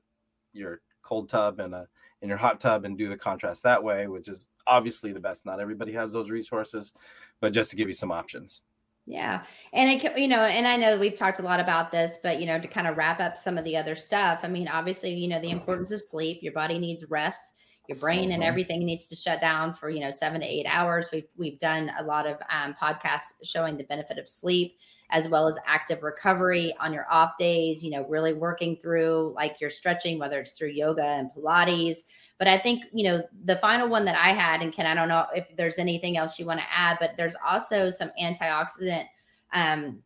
your 0.54 0.80
cold 1.02 1.28
tub 1.28 1.60
and 1.60 1.76
a 1.76 1.88
in 2.22 2.30
your 2.30 2.38
hot 2.38 2.60
tub 2.62 2.86
and 2.86 2.98
do 2.98 3.10
the 3.10 3.18
contrast 3.18 3.64
that 3.64 3.84
way, 3.84 4.08
which 4.08 4.30
is 4.30 4.48
obviously 4.66 5.12
the 5.12 5.20
best. 5.20 5.46
Not 5.46 5.60
everybody 5.60 5.92
has 5.92 6.14
those 6.14 6.32
resources, 6.32 6.94
but 7.42 7.52
just 7.52 7.70
to 7.72 7.76
give 7.76 7.90
you 7.90 7.94
some 7.94 8.14
options. 8.14 8.62
Yeah. 9.06 9.44
And 9.74 9.90
it 9.90 10.00
can, 10.00 10.18
you 10.18 10.30
know, 10.30 10.40
and 10.40 10.66
I 10.66 10.78
know 10.78 10.98
we've 10.98 11.18
talked 11.18 11.40
a 11.40 11.44
lot 11.44 11.60
about 11.60 11.92
this, 11.92 12.20
but 12.24 12.40
you 12.40 12.46
know, 12.46 12.60
to 12.60 12.68
kind 12.68 12.88
of 12.88 12.96
wrap 12.96 13.20
up 13.20 13.38
some 13.38 13.58
of 13.58 13.66
the 13.66 13.76
other 13.76 13.96
stuff, 13.96 14.40
I 14.44 14.48
mean, 14.48 14.70
obviously, 14.70 15.14
you 15.14 15.28
know, 15.28 15.42
the 15.42 15.52
importance 15.52 15.92
of 15.92 16.02
sleep, 16.02 16.42
your 16.42 16.54
body 16.54 16.80
needs 16.80 17.04
rest, 17.10 17.56
your 17.88 17.98
brain 17.98 18.32
and 18.32 18.42
mm-hmm. 18.42 18.44
everything 18.44 18.86
needs 18.86 19.08
to 19.08 19.16
shut 19.16 19.42
down 19.42 19.74
for, 19.74 19.90
you 19.90 20.00
know, 20.00 20.12
7 20.12 20.40
to 20.42 20.48
8 20.48 20.66
hours. 20.68 21.08
We've 21.12 21.28
we've 21.38 21.60
done 21.60 21.92
a 22.00 22.04
lot 22.04 22.26
of 22.26 22.42
um, 22.50 22.76
podcasts 22.82 23.34
showing 23.44 23.78
the 23.78 23.84
benefit 23.84 24.18
of 24.18 24.28
sleep 24.28 24.78
as 25.10 25.28
well 25.28 25.48
as 25.48 25.60
active 25.68 26.02
recovery 26.02 26.74
on 26.80 26.94
your 26.94 27.06
off 27.12 27.38
days, 27.38 27.84
you 27.84 27.92
know, 27.92 28.06
really 28.08 28.34
working 28.34 28.78
through 28.78 29.34
like 29.36 29.60
your 29.60 29.70
stretching 29.70 30.18
whether 30.18 30.40
it's 30.40 30.58
through 30.58 30.70
yoga 30.70 31.04
and 31.04 31.30
pilates 31.36 32.04
but 32.40 32.48
I 32.48 32.60
think, 32.60 32.84
you 32.92 33.06
know, 33.06 33.24
the 33.46 33.56
final 33.58 33.88
one 33.88 34.06
that 34.06 34.16
I 34.16 34.34
had, 34.34 34.62
and 34.62 34.74
Ken, 34.74 34.86
I 34.86 34.94
don't 34.94 35.08
know 35.08 35.28
if 35.36 35.56
there's 35.56 35.78
anything 35.78 36.18
else 36.18 36.40
you 36.40 36.46
want 36.46 36.60
to 36.60 36.66
add, 36.70 36.98
but 37.00 37.12
there's 37.16 37.36
also 37.46 37.90
some 37.90 38.12
antioxidant 38.22 39.06
um, 39.54 40.02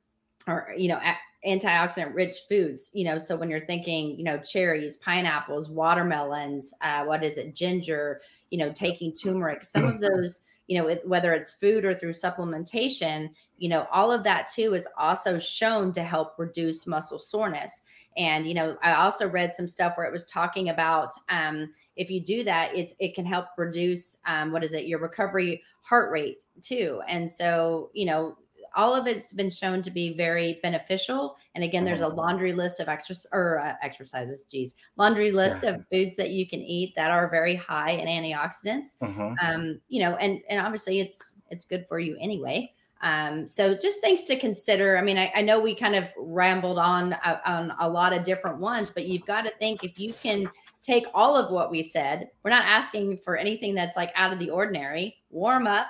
or, 0.46 0.74
you 0.78 0.90
know, 0.90 1.00
antioxidant 1.48 2.14
rich 2.14 2.36
foods, 2.50 2.92
you 2.94 3.06
know, 3.06 3.18
so 3.18 3.36
when 3.36 3.50
you're 3.50 3.66
thinking, 3.66 4.18
you 4.18 4.24
know, 4.24 4.38
cherries, 4.38 4.98
pineapples, 4.98 5.70
watermelons, 5.70 6.74
uh, 6.82 7.06
what 7.06 7.24
is 7.24 7.38
it, 7.38 7.56
ginger, 7.56 8.22
you 8.50 8.58
know, 8.58 8.72
taking 8.72 9.14
turmeric, 9.14 9.64
some 9.64 9.86
of 9.86 10.02
those, 10.02 10.42
you 10.68 10.78
know, 10.78 10.96
whether 11.06 11.34
it's 11.34 11.54
food 11.54 11.86
or 11.86 11.94
through 11.94 12.12
supplementation, 12.12 13.30
you 13.58 13.70
know, 13.70 13.88
all 13.92 14.12
of 14.12 14.24
that 14.24 14.50
too 14.54 14.74
is 14.74 14.88
also 14.98 15.40
shown 15.40 15.94
to 15.94 16.04
help 16.04 16.34
reduce 16.38 16.86
muscle 16.86 17.20
soreness. 17.20 17.84
And 18.18 18.48
you 18.48 18.56
know, 18.56 18.78
I 18.82 18.96
also 18.96 19.30
read 19.30 19.54
some 19.54 19.68
stuff 19.68 19.96
where 19.96 20.08
it 20.08 20.12
was 20.12 20.28
talking 20.28 20.70
about 20.70 21.14
um, 21.30 21.72
if 21.96 22.10
you 22.10 22.20
do 22.20 22.44
that, 22.46 22.76
it's 22.76 22.94
it 23.00 23.14
can 23.14 23.26
help 23.26 23.48
reduce 23.58 24.18
um, 24.26 24.52
what 24.52 24.64
is 24.64 24.74
it 24.74 24.88
your 24.88 25.00
recovery 25.00 25.62
heart 25.84 26.12
rate 26.12 26.44
too. 26.62 27.02
And 27.08 27.32
so 27.32 27.92
you 27.94 28.06
know, 28.06 28.38
all 28.78 28.96
of 28.96 29.08
it's 29.08 29.34
been 29.34 29.50
shown 29.50 29.82
to 29.82 29.92
be 29.92 30.16
very 30.16 30.60
beneficial. 30.64 31.36
And 31.56 31.64
again, 31.64 31.84
there's 31.84 32.02
a 32.02 32.06
mm-hmm. 32.06 32.18
laundry 32.18 32.54
list 32.54 32.80
of 32.80 32.88
exercises 32.88 33.28
or 33.34 33.60
uh, 33.60 33.74
exercises, 33.82 34.46
geez, 34.46 34.76
laundry 34.96 35.32
list 35.32 35.64
yeah. 35.64 35.72
of 35.72 35.86
foods 35.92 36.16
that 36.16 36.30
you 36.30 36.48
can 36.48 36.62
eat 36.62 36.94
that 36.96 37.12
are 37.12 37.30
very 37.30 37.56
high 37.56 37.92
in 37.92 38.08
antioxidants. 38.08 39.00
Mm-hmm. 39.02 39.34
Um, 39.46 39.82
you 39.90 40.02
know, 40.02 40.16
and 40.16 40.42
and 40.50 40.62
obviously 40.62 41.00
it's 41.00 41.34
it's 41.50 41.66
good 41.66 41.86
for 41.90 42.00
you 42.00 42.16
anyway. 42.22 42.72
Um, 43.02 43.48
so 43.48 43.76
just 43.76 44.00
things 44.00 44.24
to 44.24 44.38
consider. 44.38 44.98
I 44.98 45.02
mean, 45.02 45.18
I, 45.18 45.32
I 45.36 45.42
know 45.42 45.60
we 45.60 45.76
kind 45.76 45.96
of 45.96 46.06
rambled 46.18 46.80
on 46.80 47.14
uh, 47.14 47.40
on 47.46 47.74
a 47.80 47.90
lot 47.90 48.14
of 48.14 48.24
different 48.24 48.60
ones, 48.60 48.92
but 48.92 49.08
you've 49.08 49.26
got 49.26 49.44
to 49.44 49.52
think 49.60 49.84
if 49.84 50.00
you 50.00 50.14
can 50.14 50.50
take 50.84 51.06
all 51.14 51.36
of 51.36 51.52
what 51.52 51.70
we 51.70 51.84
said. 51.84 52.30
We're 52.44 52.52
not 52.52 52.66
asking 52.66 53.18
for 53.18 53.36
anything 53.36 53.76
that's 53.76 53.98
like 53.98 54.12
out 54.16 54.32
of 54.32 54.40
the 54.40 54.50
ordinary. 54.50 55.18
Warm 55.30 55.68
up. 55.68 55.88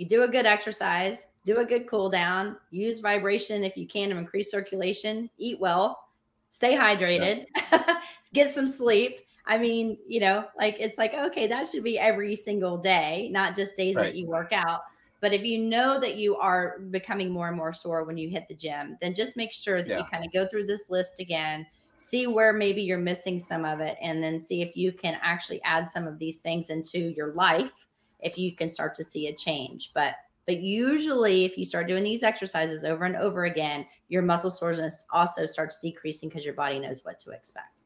You 0.00 0.06
do 0.06 0.22
a 0.22 0.28
good 0.28 0.46
exercise, 0.46 1.26
do 1.44 1.58
a 1.58 1.64
good 1.66 1.86
cool 1.86 2.08
down, 2.08 2.56
use 2.70 3.00
vibration 3.00 3.62
if 3.62 3.76
you 3.76 3.86
can 3.86 4.08
to 4.08 4.16
increase 4.16 4.50
circulation, 4.50 5.28
eat 5.36 5.60
well, 5.60 6.02
stay 6.48 6.74
hydrated, 6.74 7.44
yeah. 7.54 8.00
get 8.32 8.50
some 8.50 8.66
sleep. 8.66 9.18
I 9.44 9.58
mean, 9.58 9.98
you 10.08 10.20
know, 10.20 10.46
like 10.56 10.76
it's 10.80 10.96
like, 10.96 11.12
okay, 11.12 11.46
that 11.48 11.68
should 11.68 11.84
be 11.84 11.98
every 11.98 12.34
single 12.34 12.78
day, 12.78 13.28
not 13.30 13.54
just 13.54 13.76
days 13.76 13.94
right. 13.94 14.04
that 14.04 14.14
you 14.14 14.26
work 14.26 14.54
out. 14.54 14.80
But 15.20 15.34
if 15.34 15.44
you 15.44 15.58
know 15.58 16.00
that 16.00 16.16
you 16.16 16.34
are 16.36 16.78
becoming 16.88 17.30
more 17.30 17.48
and 17.48 17.56
more 17.58 17.74
sore 17.74 18.04
when 18.04 18.16
you 18.16 18.30
hit 18.30 18.48
the 18.48 18.54
gym, 18.54 18.96
then 19.02 19.14
just 19.14 19.36
make 19.36 19.52
sure 19.52 19.82
that 19.82 19.88
yeah. 19.90 19.98
you 19.98 20.04
kind 20.10 20.24
of 20.24 20.32
go 20.32 20.46
through 20.46 20.64
this 20.64 20.88
list 20.88 21.20
again. 21.20 21.66
see 21.98 22.26
where 22.26 22.54
maybe 22.54 22.80
you're 22.80 22.96
missing 22.96 23.38
some 23.38 23.66
of 23.66 23.80
it 23.80 23.98
and 24.00 24.22
then 24.22 24.40
see 24.40 24.62
if 24.62 24.74
you 24.78 24.92
can 24.92 25.18
actually 25.20 25.62
add 25.62 25.86
some 25.86 26.06
of 26.06 26.18
these 26.18 26.38
things 26.38 26.70
into 26.70 26.98
your 26.98 27.34
life 27.34 27.86
if 28.22 28.38
you 28.38 28.54
can 28.54 28.68
start 28.68 28.94
to 28.96 29.04
see 29.04 29.28
a 29.28 29.34
change. 29.34 29.92
But 29.94 30.14
but 30.46 30.58
usually 30.58 31.44
if 31.44 31.56
you 31.56 31.64
start 31.64 31.86
doing 31.86 32.02
these 32.02 32.22
exercises 32.22 32.84
over 32.84 33.04
and 33.04 33.16
over 33.16 33.44
again 33.44 33.86
your 34.08 34.22
muscle 34.22 34.50
soreness 34.50 35.04
also 35.12 35.46
starts 35.46 35.78
decreasing 35.78 36.28
because 36.28 36.44
your 36.44 36.54
body 36.54 36.78
knows 36.78 37.04
what 37.04 37.18
to 37.20 37.30
expect. 37.30 37.82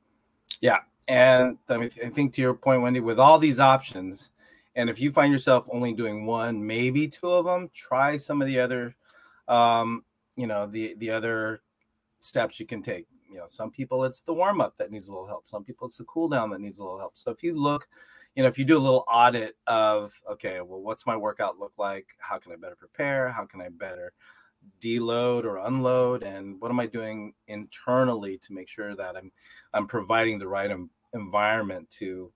Yeah 0.61 0.79
and 1.07 1.59
I, 1.69 1.77
mean, 1.77 1.91
I 2.03 2.09
think 2.09 2.33
to 2.35 2.41
your 2.41 2.55
point 2.55 2.81
wendy 2.81 3.01
with 3.01 3.19
all 3.19 3.39
these 3.39 3.61
options 3.61 4.31
and 4.77 4.89
if 4.89 4.99
you 4.99 5.11
find 5.11 5.31
yourself 5.31 5.69
only 5.71 5.93
doing 5.93 6.25
one 6.25 6.67
maybe 6.67 7.09
two 7.09 7.29
of 7.29 7.45
them 7.45 7.69
try 7.75 8.17
some 8.17 8.41
of 8.41 8.49
the 8.49 8.59
other 8.59 8.97
um 9.49 10.05
you 10.37 10.47
know 10.47 10.67
the 10.67 10.95
the 10.99 11.11
other 11.11 11.63
steps 12.21 12.59
you 12.59 12.67
can 12.67 12.83
take. 12.83 13.07
You 13.31 13.39
know 13.39 13.47
some 13.47 13.71
people 13.71 14.05
it's 14.05 14.23
the 14.23 14.35
warm 14.35 14.61
up 14.61 14.77
that 14.79 14.91
needs 14.91 15.09
a 15.09 15.13
little 15.13 15.27
help. 15.27 15.47
Some 15.47 15.65
people 15.65 15.87
it's 15.87 15.99
the 15.99 16.05
cool 16.05 16.29
down 16.29 16.51
that 16.51 16.61
needs 16.61 16.79
a 16.79 16.85
little 16.85 16.99
help. 16.99 17.17
So 17.17 17.31
if 17.31 17.43
you 17.43 17.61
look 17.61 17.89
you 18.35 18.43
know 18.43 18.49
if 18.49 18.59
you 18.59 18.65
do 18.65 18.77
a 18.77 18.79
little 18.79 19.05
audit 19.09 19.57
of 19.67 20.13
okay 20.31 20.61
well 20.61 20.81
what's 20.81 21.07
my 21.07 21.17
workout 21.17 21.59
look 21.59 21.73
like? 21.79 22.07
How 22.19 22.39
can 22.39 22.53
i 22.53 22.57
better 22.57 22.77
prepare? 22.77 23.31
How 23.31 23.45
can 23.45 23.61
i 23.61 23.69
better 23.69 24.13
deload 24.81 25.45
or 25.45 25.59
unload? 25.59 26.23
And 26.23 26.61
what 26.61 26.71
am 26.71 26.81
i 26.81 26.87
doing 26.87 27.35
internally 27.49 28.39
to 28.39 28.53
make 28.53 28.69
sure 28.69 28.95
that 28.95 29.17
i'm 29.17 29.31
i'm 29.73 29.87
providing 29.87 30.39
the 30.39 30.49
right 30.49 30.71
environment 31.13 31.91
to 31.99 32.33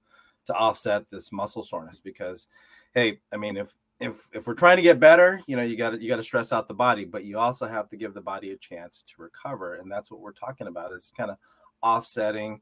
to 0.47 0.55
offset 0.55 1.09
this 1.11 1.33
muscle 1.33 1.63
soreness? 1.63 2.01
Because 2.01 2.47
hey 2.95 3.21
i 3.33 3.37
mean 3.37 3.57
if 3.57 3.75
if 4.01 4.29
if 4.33 4.47
we're 4.47 4.55
trying 4.55 4.77
to 4.77 4.83
get 4.83 5.01
better, 5.01 5.41
you 5.47 5.57
know, 5.57 5.63
you 5.63 5.77
got 5.77 6.01
you 6.01 6.09
got 6.09 6.17
to 6.17 6.23
stress 6.23 6.53
out 6.53 6.69
the 6.69 6.75
body, 6.75 7.05
but 7.05 7.25
you 7.25 7.39
also 7.39 7.67
have 7.67 7.89
to 7.89 7.97
give 7.97 8.15
the 8.15 8.21
body 8.21 8.53
a 8.53 8.57
chance 8.57 9.03
to 9.03 9.15
recover, 9.19 9.75
and 9.75 9.91
that's 9.91 10.11
what 10.11 10.21
we're 10.21 10.33
talking 10.33 10.69
about 10.69 10.93
is 10.93 11.13
kind 11.17 11.31
of 11.31 11.37
offsetting 11.83 12.61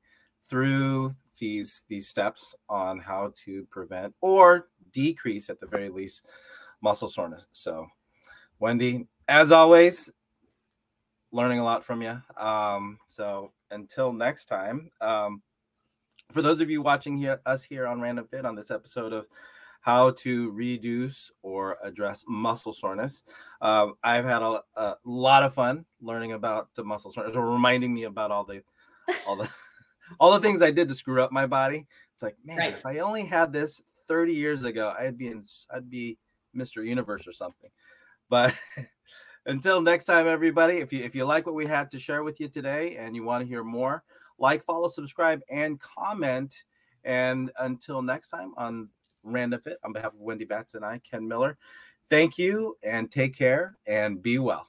through 0.49 1.15
these 1.39 1.83
these 1.89 2.09
steps 2.09 2.55
on 2.69 2.99
how 2.99 3.33
to 3.45 3.65
prevent 3.71 4.15
or 4.21 4.69
decrease 4.93 5.51
at 5.51 5.61
the 5.61 5.67
very 5.67 5.89
least 5.89 6.23
muscle 6.81 7.09
soreness. 7.09 7.47
So, 7.53 7.87
Wendy, 8.59 9.07
as 9.29 9.53
always, 9.53 10.11
learning 11.33 11.59
a 11.59 11.65
lot 11.65 11.85
from 11.85 12.03
you. 12.03 12.21
Um, 12.37 12.99
so 13.09 13.53
until 13.71 14.13
next 14.13 14.47
time, 14.47 14.91
um, 15.01 15.43
for 16.33 16.43
those 16.43 16.61
of 16.61 16.71
you 16.71 16.83
watching 16.83 17.17
here 17.17 17.41
us 17.47 17.63
here 17.63 17.87
on 17.87 18.01
Random 18.01 18.27
Fit 18.27 18.47
on 18.47 18.55
this 18.55 18.71
episode 18.71 19.13
of 19.13 19.27
how 19.87 20.11
to 20.11 20.51
reduce 20.51 21.31
or 21.43 21.79
address 21.81 22.25
muscle 22.27 22.73
soreness. 22.73 23.23
Um, 23.61 23.95
I've 24.03 24.25
had 24.25 24.43
a, 24.43 24.61
a, 24.75 24.97
lot 25.05 25.45
of 25.45 25.55
fun 25.55 25.85
learning 26.01 26.33
about 26.33 26.75
the 26.75 26.83
muscle 26.83 27.13
soreness, 27.13 27.37
or 27.37 27.47
reminding 27.49 27.95
me 27.95 28.03
about 28.03 28.33
all 28.33 28.43
the 28.43 28.65
all 29.29 29.37
the 29.37 29.49
all 30.19 30.33
the 30.33 30.41
things 30.41 30.63
I 30.63 30.71
did 30.71 30.89
to 30.89 30.95
screw 30.95 31.23
up 31.23 31.33
my 31.33 31.47
body. 31.47 31.87
It's 32.15 32.23
like, 32.23 32.37
man, 32.45 32.59
right. 32.59 32.75
if 32.75 32.87
I 32.87 32.99
only 32.99 33.25
had 33.25 33.53
this 33.53 33.83
30 34.09 34.33
years 34.35 34.65
ago, 34.65 34.95
I'd 34.99 35.19
be 35.19 35.29
in, 35.29 35.45
I'd 35.71 35.91
be 35.91 36.19
Mr. 36.57 36.85
Universe 36.85 37.27
or 37.27 37.33
something. 37.33 37.71
But 38.29 38.55
until 39.47 39.81
next 39.81 40.07
time, 40.07 40.27
everybody, 40.27 40.79
if 40.79 40.93
you 40.93 41.03
if 41.03 41.15
you 41.15 41.25
like 41.25 41.47
what 41.47 41.55
we 41.55 41.67
had 41.67 41.91
to 41.93 41.99
share 41.99 42.23
with 42.23 42.41
you 42.41 42.49
today 42.49 42.97
and 42.97 43.15
you 43.15 43.25
want 43.25 43.43
to 43.43 43.49
hear 43.49 43.65
more, 43.65 44.03
like, 44.39 44.65
follow, 44.65 44.89
subscribe, 44.89 45.41
and 45.51 45.81
comment. 45.81 46.65
And 47.05 47.53
until 47.59 48.03
next 48.03 48.31
time 48.31 48.53
on 48.57 48.89
Random 49.27 49.61
Fit. 49.61 49.79
On 49.85 49.93
behalf 49.93 50.15
of 50.15 50.21
Wendy 50.21 50.45
Batts 50.45 50.75
and 50.75 50.85
I, 50.85 50.99
Ken 50.99 51.27
Miller, 51.27 51.59
thank 52.09 52.39
you 52.39 52.77
and 52.83 53.11
take 53.11 53.37
care 53.37 53.77
and 53.87 54.23
be 54.23 54.39
well. 54.39 54.69